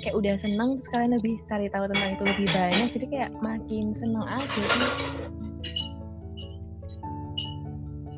kayak 0.01 0.15
udah 0.17 0.35
seneng 0.39 0.77
terus 0.77 0.89
kalian 0.89 1.11
lebih 1.17 1.35
cari 1.45 1.67
tahu 1.67 1.85
tentang 1.89 2.11
itu 2.15 2.23
lebih 2.25 2.47
banyak. 2.51 2.87
Jadi 2.93 3.05
kayak 3.09 3.31
makin 3.43 3.93
seneng 3.93 4.25
aja 4.25 4.61
sih. 4.61 4.89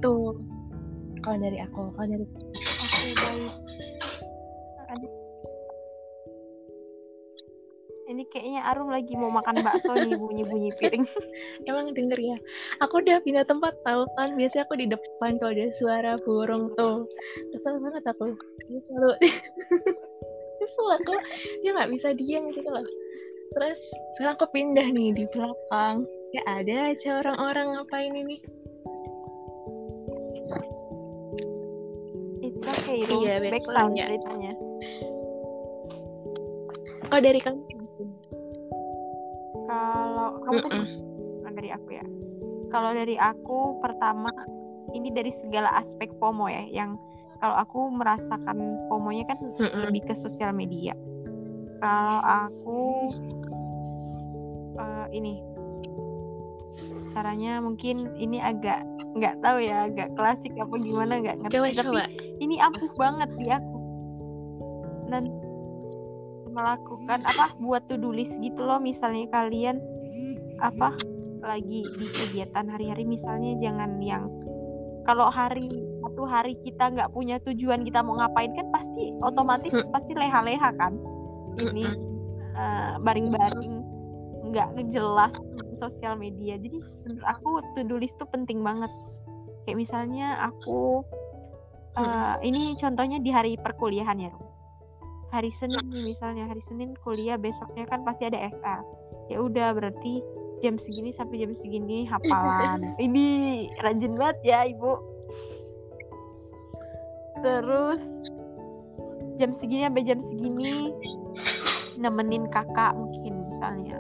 Tuh 0.04 0.36
kalau 1.24 1.38
dari 1.40 1.58
aku 1.64 1.92
kalau 1.96 2.08
dari 2.08 2.26
oke 2.28 3.10
baik 3.16 3.54
ini 8.14 8.30
kayaknya 8.30 8.62
Arum 8.70 8.94
lagi 8.94 9.18
mau 9.18 9.34
makan 9.34 9.66
bakso 9.66 9.90
nih 9.98 10.14
bunyi-bunyi 10.14 10.70
piring. 10.78 11.02
Emang 11.70 11.90
denger 11.98 12.20
ya. 12.22 12.38
Aku 12.86 13.02
udah 13.02 13.18
pindah 13.26 13.42
tempat 13.50 13.74
tahu 13.82 14.06
kan. 14.16 14.38
Biasanya 14.38 14.70
aku 14.70 14.78
di 14.78 14.86
depan 14.86 15.42
kalau 15.42 15.52
ada 15.58 15.74
suara 15.82 16.14
burung 16.22 16.70
tuh. 16.78 17.10
Kesel 17.50 17.82
banget 17.82 18.06
aku. 18.06 18.38
Dia 18.70 18.80
selalu 18.86 19.10
kesel 20.62 20.88
aku. 21.02 21.14
Dia 21.66 21.70
nggak 21.74 21.90
bisa 21.90 22.14
diam 22.14 22.46
gitu 22.54 22.70
loh. 22.70 22.86
Terus 23.58 23.82
sekarang 24.18 24.38
aku 24.38 24.46
pindah 24.54 24.88
nih 24.94 25.10
di 25.18 25.26
belakang. 25.34 26.06
Ya 26.38 26.42
ada 26.46 26.94
aja 26.94 27.10
orang-orang 27.26 27.82
ngapain 27.82 28.14
ini. 28.14 28.38
It's 32.46 32.62
okay. 32.62 33.02
Iya, 33.10 33.42
back 33.50 33.66
sound 33.66 33.98
ya. 33.98 34.06
ceritanya. 34.06 34.54
Oh 37.14 37.22
dari 37.22 37.38
kamu 37.38 37.63
kamu 40.44 40.58
mm 40.60 40.72
-mm. 40.72 41.54
dari 41.54 41.70
aku 41.70 41.90
ya 41.94 42.06
kalau 42.74 42.90
dari 42.92 43.16
aku 43.22 43.78
pertama 43.80 44.34
ini 44.98 45.14
dari 45.14 45.30
segala 45.30 45.70
aspek 45.78 46.10
FOMO 46.18 46.50
ya 46.50 46.66
yang 46.70 46.98
kalau 47.44 47.56
aku 47.60 47.92
merasakan 47.92 48.80
FOMO-nya 48.88 49.26
kan 49.28 49.38
mm 49.38 49.62
-mm. 49.62 49.80
lebih 49.90 50.02
ke 50.08 50.14
sosial 50.18 50.56
media 50.56 50.96
kalau 51.84 52.20
aku 52.24 52.82
uh, 54.80 55.08
ini 55.12 55.44
caranya 57.14 57.62
mungkin 57.62 58.10
ini 58.18 58.42
agak 58.42 58.82
nggak 59.14 59.38
tahu 59.46 59.62
ya 59.62 59.86
agak 59.92 60.10
klasik 60.18 60.50
apa 60.58 60.74
gimana 60.82 61.22
nggak 61.22 61.38
ngerti 61.46 61.54
coba, 61.54 61.70
tapi 61.70 61.94
coba. 61.94 62.04
ini 62.42 62.56
ampuh 62.58 62.92
banget 62.98 63.30
di 63.38 63.48
aku 63.54 63.78
dan 65.14 65.30
melakukan 66.54 67.26
apa 67.26 67.52
buat 67.60 67.84
to 67.90 67.98
do 67.98 68.14
list 68.14 68.38
gitu 68.40 68.62
loh 68.64 68.78
misalnya 68.78 69.26
kalian 69.34 69.82
apa 70.62 70.96
lagi 71.44 71.84
di 72.00 72.08
kegiatan 72.14 72.70
hari-hari 72.70 73.04
misalnya 73.04 73.58
jangan 73.60 74.00
yang 74.00 74.30
kalau 75.04 75.28
hari 75.28 75.68
satu 76.14 76.30
hari 76.30 76.54
kita 76.64 76.94
nggak 76.94 77.12
punya 77.12 77.42
tujuan 77.44 77.84
kita 77.84 78.00
mau 78.06 78.16
ngapain 78.22 78.54
kan 78.56 78.70
pasti 78.72 79.12
otomatis 79.20 79.74
hmm. 79.74 79.92
pasti 79.92 80.14
leha-leha 80.16 80.70
kan. 80.78 80.94
Ini 81.58 81.86
uh, 82.54 82.94
baring-baring 83.02 83.82
nggak 84.54 84.94
jelas 84.94 85.34
sosial 85.74 86.16
media. 86.16 86.56
Jadi 86.62 86.80
menurut 87.04 87.26
aku 87.26 87.50
to 87.74 87.82
do 87.84 87.98
list 87.98 88.22
tuh 88.22 88.30
penting 88.30 88.62
banget. 88.62 88.94
Kayak 89.66 89.84
misalnya 89.84 90.38
aku 90.54 91.02
uh, 91.98 92.38
ini 92.46 92.78
contohnya 92.78 93.18
di 93.18 93.34
hari 93.34 93.58
perkuliahan 93.58 94.30
ya 94.30 94.34
hari 95.34 95.50
Senin 95.50 95.82
misalnya 95.90 96.46
hari 96.46 96.62
Senin 96.62 96.94
kuliah 97.02 97.42
besoknya 97.42 97.90
kan 97.90 98.06
pasti 98.06 98.30
ada 98.30 98.38
SL 98.54 98.86
ya 99.34 99.42
udah 99.42 99.74
berarti 99.74 100.22
jam 100.64 100.80
segini 100.80 101.12
sampai 101.12 101.44
jam 101.44 101.52
segini 101.52 102.08
hafalan. 102.08 102.94
Ini 103.06 103.26
rajin 103.84 104.16
banget 104.16 104.38
ya 104.48 104.64
ibu. 104.64 104.96
Terus 107.44 108.04
jam 109.36 109.52
segini 109.52 109.84
sampai 109.84 110.04
jam 110.08 110.20
segini 110.24 110.96
nemenin 112.00 112.48
kakak 112.48 112.96
mungkin 112.96 113.52
misalnya. 113.52 114.00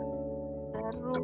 Terus 0.80 1.20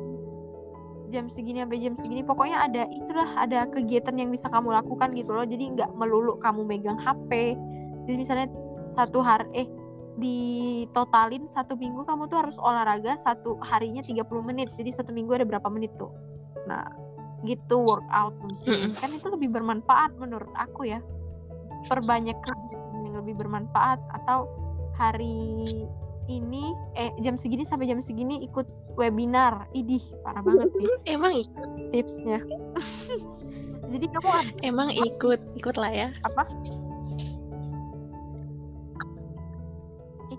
jam 1.10 1.26
segini 1.32 1.64
sampai 1.64 1.80
jam 1.80 1.96
segini 1.96 2.22
pokoknya 2.22 2.68
ada 2.68 2.84
itulah 2.92 3.30
ada 3.40 3.66
kegiatan 3.72 4.20
yang 4.20 4.30
bisa 4.36 4.52
kamu 4.52 4.76
lakukan 4.76 5.16
gitu 5.16 5.32
loh. 5.32 5.48
Jadi 5.48 5.80
nggak 5.80 5.96
melulu 5.96 6.36
kamu 6.44 6.68
megang 6.68 7.00
HP 7.00 7.56
jadi 8.10 8.16
misalnya 8.18 8.48
satu 8.90 9.22
hari 9.22 9.46
eh 9.54 9.70
di 10.20 10.40
totalin 10.92 11.48
satu 11.48 11.80
minggu 11.80 12.04
kamu 12.04 12.28
tuh 12.28 12.44
harus 12.44 12.60
olahraga 12.60 13.16
satu 13.16 13.58
harinya 13.64 14.04
30 14.04 14.28
menit. 14.44 14.70
Jadi 14.76 14.92
satu 14.92 15.12
minggu 15.16 15.34
ada 15.40 15.48
berapa 15.48 15.68
menit 15.72 15.96
tuh? 15.96 16.12
Nah 16.68 16.86
gitu 17.48 17.80
workout 17.80 18.36
mungkin. 18.44 18.94
Kan 19.00 19.16
itu 19.16 19.28
lebih 19.32 19.50
bermanfaat 19.56 20.14
menurut 20.20 20.52
aku 20.60 20.92
ya. 20.92 21.00
Perbanyak 21.88 22.38
yang 23.08 23.16
lebih 23.24 23.40
bermanfaat. 23.40 24.00
Atau 24.12 24.52
hari 25.00 25.64
ini 26.30 26.76
eh 27.00 27.10
jam 27.24 27.40
segini 27.40 27.64
sampai 27.64 27.88
jam 27.88 28.04
segini 28.04 28.44
ikut 28.44 28.68
webinar. 29.00 29.72
Idih 29.72 30.04
parah 30.22 30.44
banget 30.44 30.70
sih. 30.76 30.88
Emang 31.16 31.34
ikut? 31.34 31.70
Tipsnya. 31.96 32.44
Jadi 33.90 34.06
kamu 34.06 34.30
emang 34.62 34.94
ikut 34.94 35.42
ikut? 35.58 35.74
Lah 35.74 35.90
ya. 35.90 36.14
Apa 36.22 36.46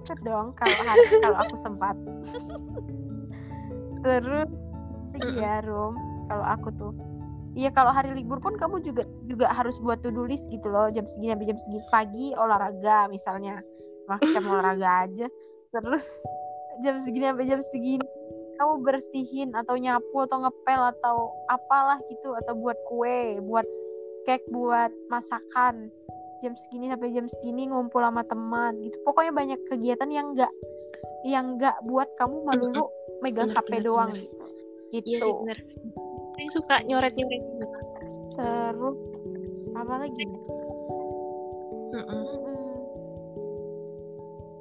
ikut 0.01 0.19
dong 0.25 0.57
kalau 0.57 0.77
hari 0.89 1.05
kalau 1.21 1.39
aku 1.45 1.57
sempat. 1.61 1.97
Terus 4.01 4.49
iya 5.37 5.61
Rum 5.65 5.95
kalau 6.27 6.45
aku 6.45 6.69
tuh. 6.75 6.93
Iya 7.59 7.75
kalau 7.75 7.91
hari 7.91 8.15
libur 8.15 8.39
pun 8.39 8.55
kamu 8.55 8.79
juga 8.87 9.03
juga 9.27 9.51
harus 9.51 9.75
buat 9.83 9.99
to 10.07 10.15
do 10.15 10.23
list 10.23 10.47
gitu 10.55 10.71
loh 10.71 10.87
jam 10.95 11.03
segini 11.11 11.35
sampai 11.35 11.49
jam 11.51 11.59
segini 11.59 11.85
pagi 11.91 12.27
olahraga 12.39 13.11
misalnya. 13.11 13.61
Macam 14.07 14.43
olahraga 14.47 15.11
aja. 15.11 15.27
Terus 15.75 16.07
jam 16.81 16.97
segini 17.03 17.29
sampai 17.29 17.47
jam 17.51 17.61
segini 17.61 18.07
kamu 18.61 18.85
bersihin 18.85 19.51
atau 19.57 19.81
nyapu 19.81 20.17
atau 20.29 20.45
ngepel 20.45 20.81
atau 20.93 21.33
apalah 21.49 21.97
gitu 22.13 22.37
atau 22.45 22.53
buat 22.53 22.77
kue 22.93 23.41
buat 23.41 23.65
cake 24.29 24.45
buat 24.53 24.93
masakan 25.09 25.89
jam 26.41 26.57
segini 26.57 26.89
sampai 26.89 27.13
jam 27.13 27.27
segini 27.29 27.69
ngumpul 27.69 28.01
sama 28.01 28.25
teman 28.27 28.77
gitu. 28.83 28.97
Pokoknya 29.05 29.33
banyak 29.33 29.61
kegiatan 29.69 30.09
yang 30.11 30.33
enggak 30.35 30.53
yang 31.25 31.57
enggak 31.57 31.77
buat 31.85 32.09
kamu 32.17 32.49
melulu 32.49 32.89
megang 33.21 33.53
bener, 33.53 33.61
HP 33.61 33.71
bener, 33.77 33.85
doang. 33.85 34.11
bener. 34.13 34.29
gitu. 34.91 35.07
iya 35.07 35.19
sih, 35.23 35.35
bener. 35.45 35.59
saya 36.35 36.49
suka 36.51 36.77
nyoret 36.89 37.15
nyoret 37.15 37.43
terus 38.35 38.99
apa 39.77 39.95
lagi? 40.03 40.25
Mm 41.91 42.05
-mm. 42.07 42.25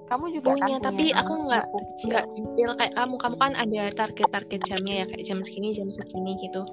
kamu 0.09 0.25
juga 0.33 0.57
punya 0.57 0.81
kan 0.81 0.89
tapi 0.89 1.13
punya 1.13 1.21
aku 1.21 1.33
nggak 1.45 1.65
nggak 2.09 2.25
detail 2.33 2.71
kayak 2.77 2.93
kamu. 2.97 3.15
Kamu 3.21 3.35
kan 3.37 3.53
ada 3.55 3.81
target-target 3.93 4.61
jamnya 4.65 4.95
ya 5.01 5.05
kayak 5.05 5.23
jam 5.25 5.39
segini 5.45 5.69
jam 5.77 5.89
segini 5.93 6.33
gitu. 6.41 6.65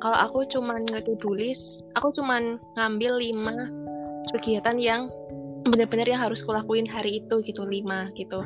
Kalau 0.00 0.18
aku 0.22 0.46
cuman 0.48 0.86
ngetulis 0.88 1.82
aku 1.98 2.14
cuman 2.14 2.62
ngambil 2.78 3.18
lima 3.18 3.54
kegiatan 4.34 4.76
yang 4.80 5.10
benar-benar 5.66 6.06
yang 6.06 6.22
harus 6.22 6.42
kulakuin 6.46 6.86
hari 6.86 7.22
itu 7.22 7.42
gitu 7.42 7.66
lima 7.66 8.10
gitu. 8.14 8.42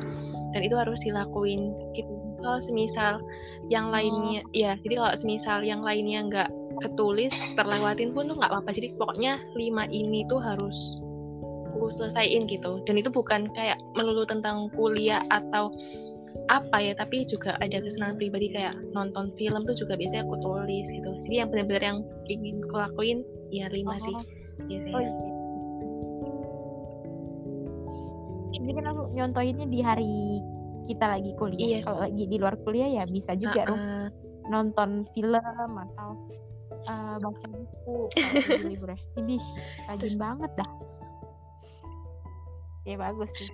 Dan 0.51 0.61
itu 0.65 0.75
harus 0.75 0.99
dilakuin. 1.05 1.73
Gitu. 1.93 2.09
Kalau 2.41 2.57
semisal 2.57 3.21
yang 3.69 3.93
lainnya 3.93 4.41
ya 4.57 4.73
jadi 4.81 4.97
kalau 4.97 5.13
semisal 5.13 5.61
yang 5.61 5.85
lainnya 5.85 6.25
nggak 6.25 6.49
ketulis 6.81 7.29
terlewatin 7.53 8.11
pun 8.17 8.25
tuh 8.25 8.35
nggak 8.37 8.49
apa-apa. 8.49 8.73
Jadi 8.73 8.97
pokoknya 8.97 9.37
lima 9.53 9.85
ini 9.93 10.25
tuh 10.25 10.41
harus 10.41 10.97
aku 11.71 11.87
selesaiin 11.93 12.49
gitu. 12.49 12.81
Dan 12.89 12.97
itu 12.97 13.13
bukan 13.13 13.49
kayak 13.53 13.77
melulu 13.93 14.25
tentang 14.25 14.73
kuliah 14.73 15.21
atau 15.29 15.69
apa 16.47 16.79
ya 16.79 16.95
tapi 16.95 17.27
juga 17.27 17.55
ada 17.59 17.79
kesenangan 17.79 18.15
pribadi 18.19 18.51
kayak 18.51 18.75
nonton 18.95 19.31
film 19.35 19.67
tuh 19.67 19.75
juga 19.75 19.95
biasanya 19.95 20.25
aku 20.25 20.35
tulis 20.41 20.87
gitu. 20.89 21.09
Jadi 21.27 21.35
yang 21.43 21.49
benar-benar 21.53 21.83
yang 21.83 21.99
ingin 22.27 22.65
aku 22.65 22.75
lakuin 22.81 23.19
ya 23.53 23.69
lima 23.69 23.95
sih. 24.01 24.15
Oh. 24.15 24.25
biasanya 24.67 24.93
Oh, 24.93 25.01
iya. 25.01 25.40
Ini 28.51 28.71
kan 28.75 28.85
aku 28.91 29.01
nyontohinnya 29.15 29.67
di 29.71 29.79
hari 29.79 30.43
kita 30.91 31.05
lagi 31.07 31.31
kuliah. 31.39 31.79
Iya. 31.79 31.87
Kalau 31.87 31.99
lagi 32.03 32.23
di 32.27 32.35
luar 32.35 32.55
kuliah 32.67 32.89
ya 33.01 33.03
bisa 33.07 33.35
juga. 33.39 33.63
Ah, 33.67 33.75
ah. 33.75 34.07
nonton 34.51 35.05
film 35.15 35.71
atau 35.77 36.09
eh, 36.89 37.15
baca 37.21 37.47
buku 37.47 37.97
kalau 38.11 38.67
libur 38.67 38.89
ya. 38.91 38.99
Ini 39.21 39.37
rajin 39.87 40.15
banget 40.19 40.51
dah. 40.59 40.71
Ya 42.83 42.97
bagus 42.99 43.31
sih. 43.37 43.51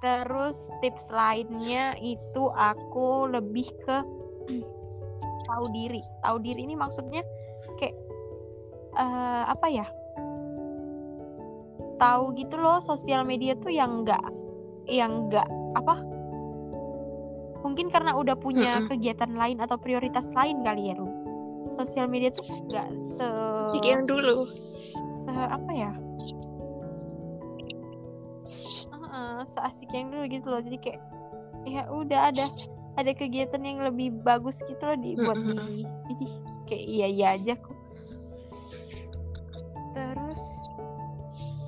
Terus 0.00 0.72
tips 0.80 1.12
lainnya 1.12 1.92
itu 2.00 2.48
aku 2.56 3.28
lebih 3.28 3.68
ke 3.84 3.96
tahu 5.50 5.64
diri. 5.76 6.00
Tahu 6.24 6.36
diri 6.40 6.64
ini 6.64 6.74
maksudnya 6.74 7.20
kayak 7.78 7.94
eh, 8.98 9.42
apa 9.46 9.66
ya? 9.68 9.86
Tahu 12.00 12.32
gitu 12.32 12.56
loh 12.56 12.80
sosial 12.80 13.28
media 13.28 13.52
tuh 13.60 13.68
yang 13.68 14.02
enggak 14.02 14.24
yang 14.90 15.30
enggak 15.30 15.46
apa? 15.78 16.02
Mungkin 17.62 17.92
karena 17.92 18.16
udah 18.16 18.34
punya 18.34 18.82
Mm-mm. 18.82 18.90
kegiatan 18.90 19.30
lain 19.36 19.62
atau 19.62 19.78
prioritas 19.78 20.34
lain 20.34 20.64
kali 20.66 20.90
ya, 20.90 20.98
Rum. 20.98 21.12
Sosial 21.70 22.10
media 22.10 22.34
tuh 22.34 22.48
enggak 22.50 22.88
se 22.96 23.28
yang 23.86 24.08
dulu 24.08 24.48
se 25.22 25.30
apa 25.30 25.70
ya 25.70 25.92
seasik 29.44 29.90
yang 29.92 30.12
dulu 30.12 30.24
gitu 30.28 30.46
loh 30.48 30.62
jadi 30.62 30.78
kayak 30.80 31.00
ya 31.68 31.82
udah 31.90 32.32
ada 32.32 32.46
ada 32.98 33.12
kegiatan 33.14 33.62
yang 33.62 33.80
lebih 33.84 34.14
bagus 34.24 34.60
gitu 34.66 34.80
loh 34.80 34.98
dibuat 34.98 35.38
di 35.40 35.84
ini 36.16 36.26
kayak 36.68 36.84
iya 36.84 37.06
iya 37.08 37.26
aja 37.36 37.54
kok 37.56 37.76
terus 39.94 40.42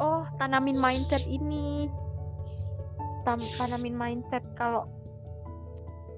oh 0.01 0.25
tanamin 0.41 0.79
mindset 0.79 1.23
ini 1.29 1.89
Tam- 3.23 3.53
tanamin 3.55 3.95
mindset 3.95 4.43
kalau 4.59 4.91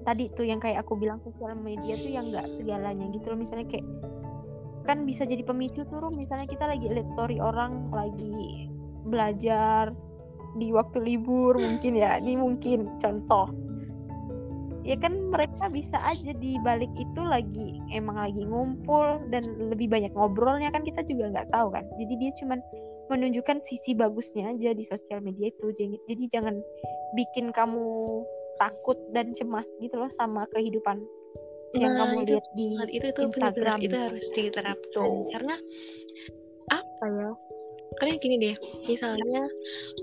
tadi 0.05 0.29
tuh 0.33 0.45
yang 0.45 0.61
kayak 0.61 0.85
aku 0.85 0.97
bilang 0.97 1.17
sosial 1.25 1.57
media 1.57 1.97
tuh 1.97 2.11
yang 2.13 2.29
nggak 2.29 2.45
segalanya 2.49 3.09
gitu 3.09 3.33
loh. 3.33 3.39
Misalnya 3.41 3.65
kayak 3.69 3.85
kan 4.85 5.01
bisa 5.01 5.25
jadi 5.25 5.41
pemicu 5.41 5.81
tuh 5.89 5.97
Rum. 5.97 6.13
misalnya 6.13 6.45
kita 6.45 6.69
lagi 6.69 6.85
lihat 6.85 7.09
story 7.17 7.41
orang 7.41 7.89
lagi 7.89 8.69
belajar 9.09 9.89
di 10.61 10.69
waktu 10.69 11.01
libur 11.01 11.57
mungkin 11.57 11.97
ya 11.97 12.21
ini 12.21 12.37
mungkin 12.37 13.01
contoh. 13.01 13.49
Ya 14.85 14.93
kan 15.01 15.33
mereka 15.33 15.65
bisa 15.73 15.97
aja 16.05 16.29
di 16.37 16.61
balik 16.61 16.93
itu 16.93 17.21
lagi 17.25 17.81
emang 17.89 18.21
lagi 18.21 18.45
ngumpul 18.45 19.17
dan 19.33 19.41
lebih 19.57 19.89
banyak 19.89 20.13
ngobrolnya 20.13 20.69
kan 20.69 20.85
kita 20.85 21.01
juga 21.01 21.33
nggak 21.33 21.49
tahu 21.49 21.73
kan. 21.73 21.81
Jadi 21.97 22.13
dia 22.21 22.31
cuman 22.37 22.61
menunjukkan 23.11 23.61
sisi 23.61 23.93
bagusnya 23.93 24.51
aja 24.53 24.73
di 24.73 24.83
sosial 24.85 25.21
media 25.21 25.49
itu. 25.51 25.69
Jadi, 25.71 25.95
jadi 26.09 26.23
jangan 26.39 26.55
bikin 27.13 27.53
kamu 27.53 27.85
takut 28.55 28.97
dan 29.11 29.35
cemas 29.35 29.67
gitu 29.83 29.99
loh 29.99 30.11
sama 30.11 30.47
kehidupan 30.55 31.03
yang 31.75 31.91
Nah, 31.95 32.07
kamu 32.07 32.17
itu 32.23 32.31
lihat 32.31 32.47
di 32.55 32.65
itu 32.95 33.07
tuh 33.11 33.23
Instagram 33.27 33.79
itu 33.83 33.97
harus 33.99 34.25
diterapkan. 34.31 34.95
Tuh. 34.95 35.27
karena 35.35 35.55
apa 36.71 37.05
ya? 37.11 37.29
Karena 37.99 38.13
gini 38.19 38.35
deh 38.39 38.55
misalnya 38.87 39.43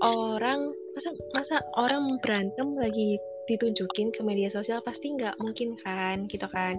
orang 0.01 0.73
masa 0.93 1.09
masa 1.33 1.55
orang 1.77 2.17
berantem 2.21 2.77
lagi 2.77 3.17
ditunjukin 3.49 4.15
ke 4.15 4.23
media 4.23 4.47
sosial 4.47 4.79
pasti 4.85 5.11
nggak 5.17 5.35
mungkin 5.41 5.75
kan 5.81 6.29
gitu 6.29 6.45
kan? 6.53 6.77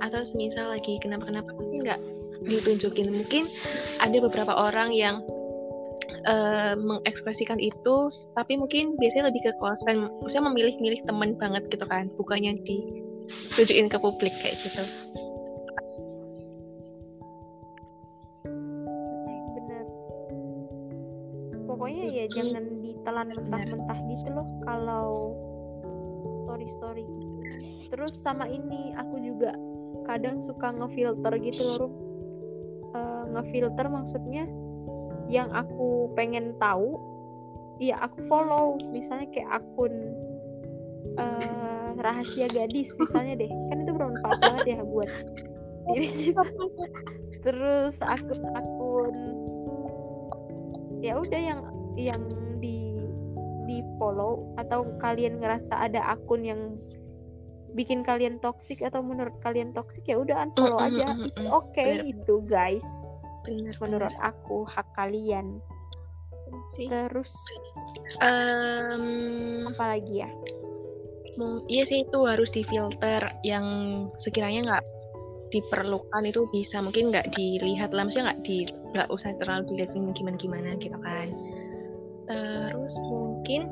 Atau 0.00 0.24
misal 0.34 0.72
lagi 0.74 0.96
kenapa-kenapa 1.00 1.52
pasti 1.56 1.84
nggak 1.84 2.00
ditunjukin. 2.48 3.12
Mungkin 3.12 3.46
ada 4.00 4.16
beberapa 4.16 4.52
orang 4.56 4.96
yang 4.96 5.22
eh, 6.26 6.74
mengekspresikan 6.78 7.58
itu 7.58 7.96
tapi 8.38 8.56
mungkin 8.56 8.96
biasanya 8.96 9.30
lebih 9.30 9.42
ke 9.48 9.52
close 9.58 9.82
friend. 9.84 10.08
Maksudnya 10.22 10.48
memilih-milih 10.50 11.00
teman 11.06 11.34
banget 11.36 11.66
gitu 11.70 11.84
kan 11.86 12.08
bukannya 12.16 12.58
ditunjukin 12.64 13.88
ke 13.90 13.98
publik 13.98 14.34
kayak 14.40 14.56
gitu. 14.62 14.84
Bener. 19.56 19.84
Pokoknya 21.66 22.04
ya 22.10 22.24
jangan 22.30 22.64
ditelan 22.82 23.28
mentah-mentah 23.34 23.98
gitu 24.10 24.28
loh 24.30 24.46
kalau 24.62 25.08
story 26.46 26.68
story 26.68 27.04
terus 27.92 28.16
sama 28.16 28.48
ini 28.48 28.96
aku 28.96 29.20
juga 29.20 29.52
kadang 30.08 30.40
suka 30.40 30.72
ngefilter 30.74 31.36
gitu 31.44 31.62
loh. 31.64 31.92
Eh, 32.92 33.24
ngefilter 33.32 33.88
maksudnya 33.88 34.44
yang 35.30 35.50
aku 35.54 36.10
pengen 36.16 36.56
tahu 36.58 36.98
ya 37.82 37.98
aku 38.00 38.22
follow. 38.26 38.78
Misalnya 38.90 39.28
kayak 39.30 39.62
akun 39.62 39.92
eh, 41.18 41.88
rahasia 41.98 42.46
gadis 42.50 42.94
misalnya 42.96 43.42
deh. 43.42 43.52
Kan 43.70 43.84
itu 43.84 43.92
bermanfaat 43.92 44.38
banget 44.40 44.78
ya 44.78 44.80
buat 44.82 45.10
diri 45.90 46.08
kita 46.08 46.44
terus 47.42 47.98
akun-akun 48.06 49.14
ya 51.02 51.18
udah 51.18 51.40
yang 51.42 51.60
yang 51.98 52.22
di 52.62 53.02
di 53.66 53.82
follow 53.98 54.46
atau 54.58 54.86
kalian 55.02 55.42
ngerasa 55.42 55.90
ada 55.90 56.14
akun 56.14 56.46
yang 56.46 56.78
bikin 57.74 58.06
kalian 58.06 58.38
toxic 58.38 58.78
atau 58.84 59.02
menurut 59.02 59.34
kalian 59.42 59.74
toxic 59.74 60.04
ya 60.06 60.20
udah 60.20 60.46
unfollow 60.46 60.78
aja. 60.78 61.16
it's 61.26 61.48
okay 61.48 62.04
itu 62.04 62.38
guys 62.46 62.84
bener 63.42 63.74
menurut 63.82 64.14
aku 64.22 64.64
hak 64.66 64.88
kalian. 64.94 65.58
Sih. 66.76 66.88
Terus 66.88 67.32
Em, 68.20 69.64
apa 69.72 69.96
lagi 69.96 70.20
ya? 70.20 70.30
iya 71.66 71.82
sih 71.88 72.04
itu 72.04 72.18
harus 72.28 72.52
difilter 72.52 73.24
yang 73.42 73.64
sekiranya 74.20 74.60
nggak 74.68 74.84
diperlukan 75.52 76.24
itu 76.24 76.48
bisa 76.48 76.80
mungkin 76.80 77.12
nggak 77.12 77.32
dilihat 77.36 77.92
lah 77.92 78.08
maksudnya 78.08 78.32
nggak 78.32 78.42
di 78.44 78.64
nggak 78.96 79.08
usah 79.12 79.36
terlalu 79.36 79.68
dilihatin 79.72 80.12
gimana 80.16 80.36
gimana 80.36 80.70
gitu 80.80 80.96
kan. 81.00 81.28
Terus 82.28 82.94
mungkin 83.04 83.68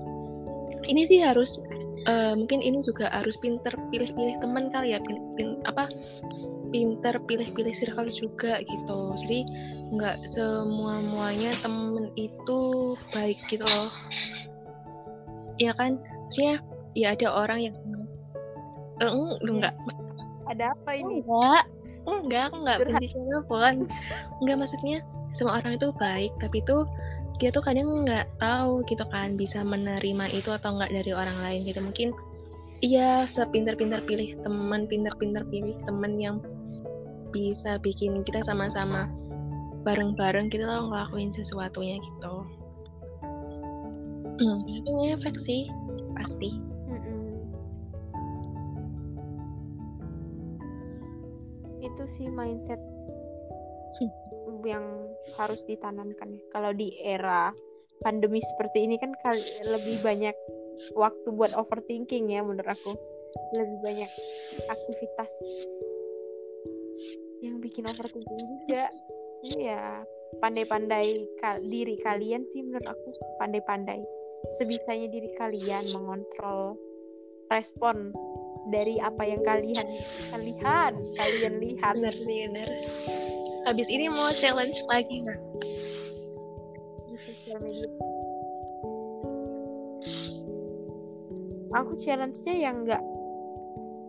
ini 0.88 1.02
sih 1.08 1.20
harus 1.20 1.60
eh, 2.08 2.34
mungkin 2.36 2.60
ini 2.64 2.80
juga 2.84 3.08
harus 3.12 3.36
pinter 3.40 3.72
pilih-pilih 3.92 4.40
teman 4.40 4.72
kali 4.72 4.96
ya 4.96 5.00
pin, 5.04 5.20
pin- 5.36 5.60
apa 5.68 5.88
pinter 6.70 7.18
pilih-pilih 7.26 7.74
circle 7.74 8.08
juga 8.08 8.62
gitu. 8.62 9.00
Jadi 9.26 9.40
nggak 9.90 10.22
semua 10.24 11.02
muanya 11.02 11.54
temen 11.60 12.14
itu 12.14 12.94
baik 13.10 13.38
gitu 13.50 13.66
loh. 13.66 13.90
Ya 15.58 15.74
kan? 15.76 15.98
Maksudnya 16.30 16.62
ya 16.94 17.12
ada 17.14 17.28
orang 17.30 17.60
yang 17.70 17.74
Eh, 19.00 19.08
eng- 19.08 19.40
enggak 19.40 19.72
Yes. 19.72 19.88
ada 20.46 20.76
apa 20.76 20.90
ini? 20.92 21.24
Enggak. 21.24 21.64
Enggak 22.04 22.42
aku 22.52 22.56
enggak 22.60 22.76
Curhat. 22.84 23.00
benci 23.00 23.08
siapa 23.16 23.38
pun 23.48 23.74
enggak 24.44 24.56
maksudnya 24.60 24.98
semua 25.32 25.56
orang 25.56 25.72
itu 25.80 25.88
baik 25.96 26.32
tapi 26.36 26.60
tuh 26.68 26.84
dia 27.40 27.48
tuh 27.48 27.64
kadang 27.64 28.04
nggak 28.04 28.28
tahu 28.36 28.84
gitu 28.84 29.00
kan 29.08 29.40
bisa 29.40 29.64
menerima 29.64 30.28
itu 30.36 30.52
atau 30.52 30.76
enggak 30.76 30.92
dari 30.92 31.12
orang 31.16 31.32
lain 31.40 31.64
gitu. 31.64 31.80
Mungkin 31.80 32.12
iya 32.84 33.24
sepinter-pinter 33.24 34.04
pilih 34.04 34.36
teman 34.44 34.84
pinter-pinter 34.84 35.48
pilih 35.48 35.76
teman 35.88 36.20
yang 36.20 36.36
bisa 37.30 37.80
bikin 37.80 38.22
kita 38.26 38.44
sama-sama 38.44 39.06
bareng-bareng 39.86 40.52
kita 40.52 40.68
tuh 40.68 40.92
ngelakuin 40.92 41.32
sesuatunya 41.32 41.96
gitu 41.98 42.34
hmm, 44.38 44.58
itu 44.68 44.90
ngefek 44.90 45.36
sih 45.40 45.62
pasti 46.18 46.50
Mm-mm. 46.90 47.32
itu 51.80 52.02
sih 52.04 52.28
mindset 52.28 52.78
yang 54.66 54.84
harus 55.38 55.64
ditanamkan 55.64 56.36
ya. 56.36 56.42
Kalau 56.52 56.72
di 56.74 56.96
era 57.00 57.52
pandemi 58.00 58.40
seperti 58.40 58.88
ini 58.88 58.96
kan 58.96 59.12
kali 59.20 59.40
lebih 59.68 60.00
banyak 60.00 60.36
waktu 60.96 61.28
buat 61.32 61.52
overthinking 61.56 62.32
ya 62.32 62.44
menurut 62.44 62.68
aku. 62.68 62.92
Lebih 63.54 63.78
banyak 63.84 64.10
aktivitas 64.66 65.30
yang 67.41 67.61
bikin 67.61 67.88
overthinking 67.88 68.45
juga. 68.66 68.88
Ini 69.45 69.57
ya 69.72 70.05
pandai-pandai 70.45 71.09
ka- 71.41 71.62
diri 71.64 71.97
kalian 72.01 72.45
sih 72.45 72.61
menurut 72.61 72.86
aku 72.86 73.09
pandai-pandai. 73.41 74.01
Sebisanya 74.61 75.09
diri 75.12 75.30
kalian 75.36 75.84
mengontrol 75.93 76.76
respon 77.53 78.12
dari 78.68 79.01
apa 79.01 79.24
yang 79.24 79.41
kalian 79.43 79.86
kalian 80.32 80.93
kalian 81.16 81.55
lihat. 81.61 81.95
Bener 81.97 82.16
sih 82.16 82.38
bener 82.49 82.68
habis 83.68 83.88
ini 83.93 84.09
mau 84.09 84.32
challenge 84.34 84.76
lagi 84.88 85.24
nggak? 85.24 85.41
Aku 91.70 91.95
challenge-nya 92.03 92.55
yang 92.66 92.82
enggak 92.82 93.03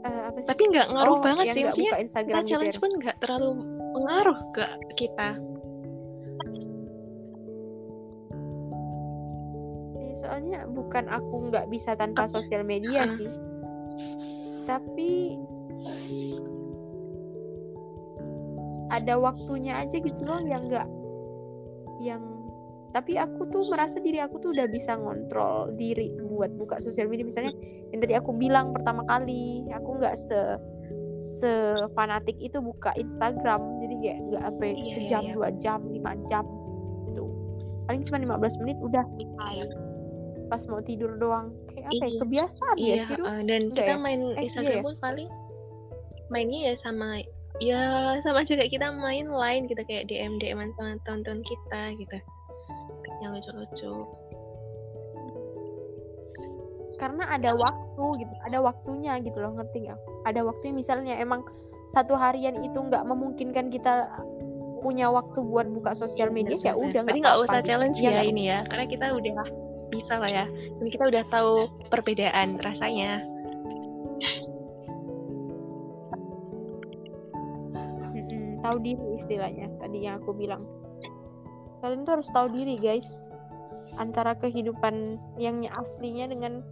eh, 0.06 0.22
apa 0.30 0.38
sih? 0.42 0.50
Tapi 0.50 0.64
nggak 0.72 0.88
ngaruh 0.94 1.18
Oh, 1.18 1.22
banget 1.24 1.46
sih 1.54 1.64
maksudnya 1.66 1.94
buka 1.94 2.04
Instagram 2.06 2.34
kita 2.34 2.42
gitu 2.42 2.50
challenge 2.50 2.78
ya. 2.78 2.82
pun 2.82 2.92
nggak 3.02 3.18
terlalu 3.22 3.50
pengaruh 3.92 4.40
ke 4.56 4.66
kita. 4.98 5.30
Eh, 9.98 10.12
soalnya 10.18 10.60
bukan 10.70 11.06
aku 11.10 11.36
nggak 11.52 11.66
bisa 11.70 11.94
tanpa 11.98 12.26
sosial 12.26 12.66
media 12.66 13.06
sih. 13.08 13.30
Tapi 14.66 15.36
ada 18.92 19.16
waktunya 19.16 19.80
aja 19.80 19.98
gitu 19.98 20.22
loh 20.28 20.44
yang 20.44 20.68
nggak 20.68 20.88
yang 22.04 22.22
tapi 22.92 23.16
aku 23.16 23.48
tuh 23.48 23.64
merasa 23.72 24.04
diri 24.04 24.20
aku 24.20 24.44
tuh 24.44 24.52
udah 24.52 24.68
bisa 24.68 25.00
ngontrol 25.00 25.72
diri 25.80 26.12
buat 26.32 26.52
buka 26.56 26.80
sosial 26.80 27.12
media 27.12 27.28
misalnya 27.28 27.52
yang 27.92 28.00
tadi 28.00 28.16
aku 28.16 28.32
bilang 28.32 28.72
pertama 28.72 29.04
kali 29.06 29.68
aku 29.70 30.00
nggak 30.00 30.16
se 30.16 30.40
se 31.20 31.52
fanatik 31.94 32.34
itu 32.40 32.58
buka 32.58 32.96
Instagram 32.96 33.60
jadi 33.84 33.96
kayak 34.00 34.18
nggak 34.26 34.42
sampai 34.48 34.70
Iya, 34.72 34.80
iya, 34.80 34.94
sejam 34.96 35.22
iya. 35.28 35.34
dua 35.36 35.50
jam 35.60 35.80
lima 35.92 36.12
jam 36.26 36.48
tuh 37.12 37.30
paling 37.86 38.02
cuma 38.02 38.18
15 38.40 38.62
menit 38.64 38.78
udah 38.80 39.06
pas 40.48 40.64
mau 40.68 40.82
tidur 40.82 41.16
doang 41.16 41.52
kayak 41.72 41.88
apa 41.88 41.96
ya 41.96 42.08
Iya. 42.08 42.20
kebiasaan 42.20 42.76
ya 42.76 42.84
iya 42.84 42.96
sih 43.06 43.16
Ru? 43.16 43.24
uh, 43.24 43.40
dan 43.44 43.62
Enggak 43.70 43.76
kita 43.78 43.94
ya? 43.94 44.00
main 44.00 44.22
Eh, 44.36 44.44
Instagram 44.48 44.72
iya 44.72 44.80
ya? 44.80 44.84
pun 44.84 44.96
paling 45.00 45.30
mainnya 46.28 46.60
ya 46.72 46.76
sama 46.76 47.10
ya 47.60 47.82
sama 48.20 48.42
juga 48.42 48.66
kita 48.66 48.88
main 48.92 49.28
lain 49.30 49.68
gitu 49.68 49.84
kayak 49.86 50.08
DM 50.08 50.40
DM 50.40 50.60
sama 50.74 50.98
tonton 51.06 51.40
kita 51.44 51.82
gitu 51.96 52.18
yang 53.22 53.32
lucu-lucu 53.32 53.94
karena 57.02 57.26
ada 57.34 57.58
waktu 57.58 58.06
gitu 58.22 58.34
ada 58.46 58.62
waktunya 58.62 59.18
gitu 59.26 59.42
loh 59.42 59.58
ngerti 59.58 59.90
nggak? 59.90 60.00
Ada 60.30 60.46
waktunya 60.46 60.78
misalnya 60.78 61.18
emang 61.18 61.42
satu 61.90 62.14
harian 62.14 62.62
itu 62.62 62.78
nggak 62.78 63.02
memungkinkan 63.10 63.74
kita 63.74 64.06
punya 64.86 65.10
waktu 65.10 65.42
buat 65.42 65.70
buka 65.74 65.98
sosial 65.98 66.30
media 66.30 66.58
ya 66.62 66.74
udah 66.78 67.02
nggak 67.06 67.18
nggak 67.26 67.38
usah 67.42 67.60
gitu. 67.62 67.74
challenge 67.74 67.98
Iya 67.98 68.06
ya 68.06 68.14
nggak? 68.14 68.30
ini 68.30 68.44
ya 68.46 68.60
karena 68.70 68.86
kita 68.86 69.06
udah 69.18 69.34
bisa 69.92 70.14
lah 70.22 70.32
ya. 70.32 70.46
Dan 70.80 70.88
kita 70.88 71.04
udah 71.10 71.24
tahu 71.34 71.54
perbedaan 71.90 72.62
rasanya. 72.62 73.26
Mm-mm, 78.14 78.62
tahu 78.62 78.78
diri 78.80 79.06
istilahnya 79.18 79.68
tadi 79.82 80.06
yang 80.06 80.22
aku 80.22 80.38
bilang. 80.38 80.64
Kalian 81.82 82.06
tuh 82.06 82.22
harus 82.22 82.30
tahu 82.30 82.48
diri 82.54 82.78
guys. 82.78 83.10
Antara 84.00 84.38
kehidupan 84.40 85.20
yang 85.36 85.68
aslinya 85.76 86.32
dengan 86.32 86.64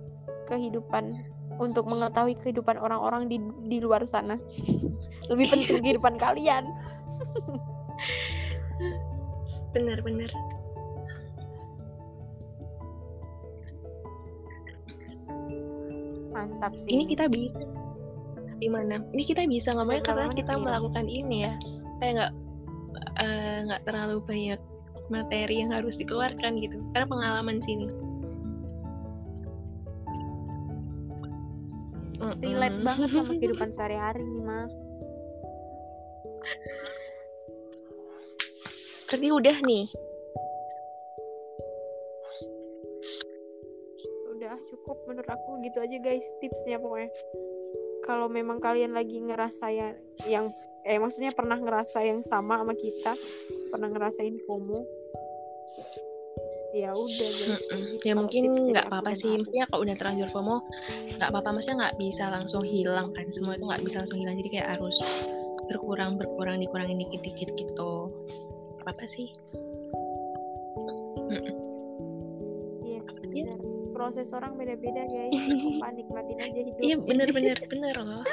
kehidupan 0.49 1.13
untuk 1.59 1.85
mengetahui 1.85 2.33
kehidupan 2.39 2.79
orang-orang 2.79 3.29
di 3.29 3.37
di 3.69 3.77
luar 3.83 4.07
sana. 4.09 4.41
Lebih 5.29 5.45
penting 5.53 5.79
kehidupan 5.85 6.17
kalian. 6.17 6.65
Bener-bener 9.75 10.31
mantap 16.39 16.71
sih. 16.79 16.95
Ini 16.95 17.03
kita 17.11 17.27
bisa. 17.27 17.67
Gimana 18.59 19.03
ini 19.15 19.23
kita 19.23 19.43
bisa 19.47 19.75
ngomongnya 19.75 20.03
karena 20.03 20.31
kita 20.31 20.55
iya. 20.55 20.63
melakukan 20.63 21.05
ini 21.07 21.37
ya. 21.43 21.53
Kayak 21.99 22.13
nggak 22.15 22.31
eh, 23.19 23.57
nggak 23.67 23.81
terlalu 23.83 24.17
banyak 24.23 24.61
materi 25.11 25.55
yang 25.59 25.71
harus 25.75 25.99
dikeluarkan 25.99 26.63
gitu. 26.63 26.79
Karena 26.95 27.07
pengalaman 27.07 27.59
sini 27.59 27.91
relate 32.43 32.75
Mm-mm. 32.75 32.87
banget 32.87 33.09
sama 33.15 33.33
kehidupan 33.39 33.69
sehari-hari 33.71 34.23
nih 34.23 34.43
mah 34.43 34.67
berarti 39.09 39.29
udah 39.33 39.57
nih. 39.65 39.85
Udah 44.37 44.53
cukup 44.69 44.97
menurut 45.09 45.29
aku 45.33 45.65
gitu 45.65 45.81
aja 45.81 45.97
guys 45.97 46.29
tipsnya 46.37 46.77
pokoknya. 46.77 47.09
Kalau 48.05 48.29
memang 48.29 48.61
kalian 48.61 48.93
lagi 48.93 49.17
ngerasa 49.17 49.65
ya 49.73 49.97
yang 50.29 50.53
eh 50.85 51.01
maksudnya 51.01 51.33
pernah 51.33 51.57
ngerasa 51.57 52.05
yang 52.05 52.21
sama 52.21 52.61
sama 52.61 52.77
kita 52.77 53.17
pernah 53.73 53.89
ngerasain 53.89 54.37
FOMO 54.45 54.85
ya 56.69 56.93
udah 56.93 57.29
guys 57.33 57.65
gitu. 57.65 58.05
ya 58.05 58.13
mungkin 58.13 58.43
nggak 58.69 58.93
apa-apa 58.93 59.17
sih. 59.17 59.41
maksudnya 59.41 59.65
kalau 59.73 59.81
udah 59.81 59.95
terlanjur 59.97 60.29
FOMO 60.29 60.57
nggak 61.17 61.29
apa-apa. 61.33 61.49
Maksudnya 61.57 61.77
nggak 61.81 61.97
bisa 61.97 62.23
langsung 62.29 62.61
hilang 62.61 63.09
kan. 63.17 63.25
Semua 63.33 63.57
itu 63.57 63.65
nggak 63.65 63.81
bisa 63.81 63.95
langsung 64.05 64.19
hilang. 64.21 64.37
Jadi 64.37 64.49
kayak 64.53 64.77
harus 64.77 64.97
berkurang 65.69 66.17
berkurang 66.21 66.61
dikurangin 66.61 67.01
dikit-dikit 67.01 67.49
gitu. 67.57 68.13
Apa 68.85 68.93
apa 68.93 69.05
sih. 69.09 69.33
Iya, 71.29 71.41
Iya. 72.85 72.99
benar. 73.05 73.57
proses 73.89 74.31
orang 74.31 74.55
beda-beda 74.55 75.03
guys. 75.09 75.33
Apa-apa 75.35 75.91
nikmatin 75.97 76.37
aja 76.39 76.59
hidup. 76.69 76.79
Iya 76.85 76.95
bener-bener 77.01 77.57
bener 77.73 77.95
loh. 77.97 78.23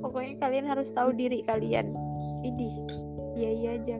Pokoknya 0.00 0.34
kalian 0.40 0.66
harus 0.66 0.94
tahu 0.94 1.12
diri 1.12 1.44
kalian. 1.44 1.92
Idih 2.40 2.72
iya 3.40 3.50
iya 3.56 3.70
aja. 3.80 3.96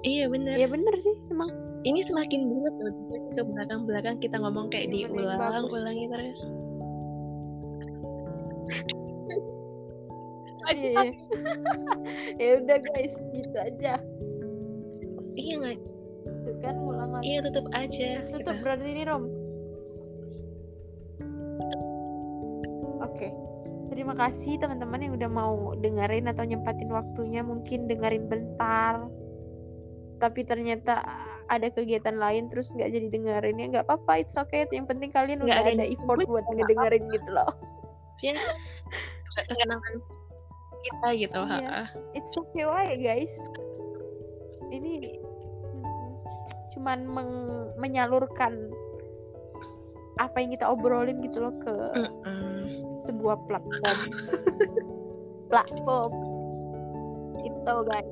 Iya 0.00 0.24
bener. 0.32 0.56
Ya 0.56 0.66
bener 0.68 0.94
sih 0.96 1.12
emang. 1.28 1.52
Ini 1.84 2.00
semakin 2.04 2.40
bulat 2.48 2.74
loh 2.76 2.92
ke 3.36 3.42
belakang 3.44 3.88
belakang 3.88 4.16
kita 4.20 4.36
ngomong 4.36 4.68
kayak 4.68 4.92
Iya, 4.92 5.08
bener, 5.08 5.32
diulang 5.32 5.64
bagus. 5.64 5.72
ulangi 5.76 6.04
terus. 6.08 6.40
Iya 10.70 10.90
iya. 10.92 11.12
ya 12.42 12.50
udah 12.62 12.78
guys 12.78 13.14
gitu 13.32 13.56
aja. 13.58 13.96
Iya 15.34 15.54
nggak? 15.56 15.78
Kan 16.62 16.74
ngulang 16.78 17.10
lagi. 17.16 17.24
Iya 17.26 17.38
tutup 17.48 17.66
aja. 17.74 18.10
Tutup 18.28 18.54
gitu. 18.54 18.62
berarti 18.62 18.86
ini 18.92 19.02
rom 19.08 19.24
oke. 23.10 23.28
Terima 23.90 24.14
kasih 24.14 24.54
teman-teman 24.56 25.02
yang 25.02 25.12
udah 25.18 25.30
mau 25.30 25.54
dengerin 25.74 26.30
atau 26.30 26.46
nyempatin 26.46 26.88
waktunya 26.88 27.42
mungkin 27.42 27.90
dengerin 27.90 28.30
bentar. 28.30 29.02
Tapi 30.22 30.40
ternyata 30.46 31.02
ada 31.50 31.66
kegiatan 31.66 32.14
lain 32.14 32.46
terus 32.46 32.70
nggak 32.70 32.86
jadi 32.86 33.06
dengerin. 33.10 33.58
Ya 33.58 33.66
nggak 33.66 33.86
apa-apa 33.90 34.22
it's 34.22 34.38
okay. 34.38 34.62
Yang 34.70 34.94
penting 34.94 35.10
kalian 35.10 35.42
Nggak 35.42 35.58
udah 35.58 35.74
ada 35.74 35.86
effort 35.90 36.22
buat 36.22 36.46
ngedengerin 36.48 37.04
gitu 37.10 37.30
loh. 37.34 37.50
Ya. 38.20 38.36
Kesenangan 39.48 39.96
kita 40.84 41.08
gitu 41.16 41.40
Iya. 41.40 41.56
ha-ha. 41.64 41.82
it's 42.12 42.36
okay 42.36 42.68
wae 42.68 43.00
guys? 43.00 43.32
Ini 44.68 45.16
cuman 46.76 47.08
meng- 47.08 47.72
menyalurkan 47.80 48.68
apa 50.20 50.36
yang 50.36 50.52
kita 50.52 50.68
obrolin 50.68 51.24
gitu 51.24 51.48
loh 51.48 51.54
ke 51.64 51.72
Mm-mm. 51.72 52.59
Sebuah 53.10 53.36
platform. 53.50 53.98
Platform. 55.50 56.12
Itu 57.42 57.74
guys. 57.90 58.10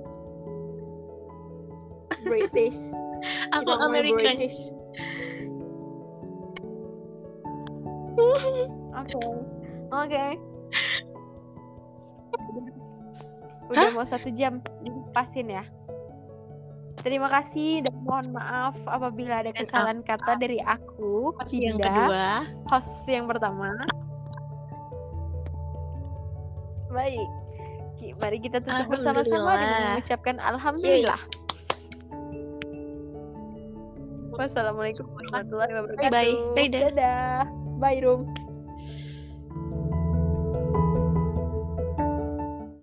British. 2.26 2.80
Aku 3.56 3.70
American. 3.78 4.18
British. 4.18 4.58
Oke. 8.98 9.22
Oke. 9.94 10.26
Udah 13.68 13.92
mau 13.94 14.06
satu 14.06 14.32
jam 14.34 14.58
dipasin 14.82 15.52
ya. 15.52 15.64
Terima 16.98 17.30
kasih 17.30 17.86
dan 17.86 17.94
mohon 18.02 18.34
maaf 18.34 18.74
apabila 18.90 19.46
ada 19.46 19.54
kesalahan 19.54 20.02
kata 20.02 20.34
dari 20.34 20.58
aku, 20.66 21.30
Host 21.38 21.54
yang 21.54 21.78
kedua. 21.78 22.42
Host 22.66 23.06
yang 23.06 23.30
pertama. 23.30 23.70
Baik, 26.88 27.28
mari 28.22 28.38
kita 28.40 28.64
tutup 28.64 28.86
bersama-sama 28.88 29.60
dengan 29.60 29.80
mengucapkan 29.92 30.36
alhamdulillah. 30.40 31.20
Wassalamualaikum 34.38 35.04
warahmatullahi 35.18 35.72
wabarakatuh. 35.74 36.10
Bye-bye. 36.14 36.34
Dadah. 36.54 36.80
Dadah. 36.94 37.38
Bye, 37.82 37.98
Rum. 37.98 38.30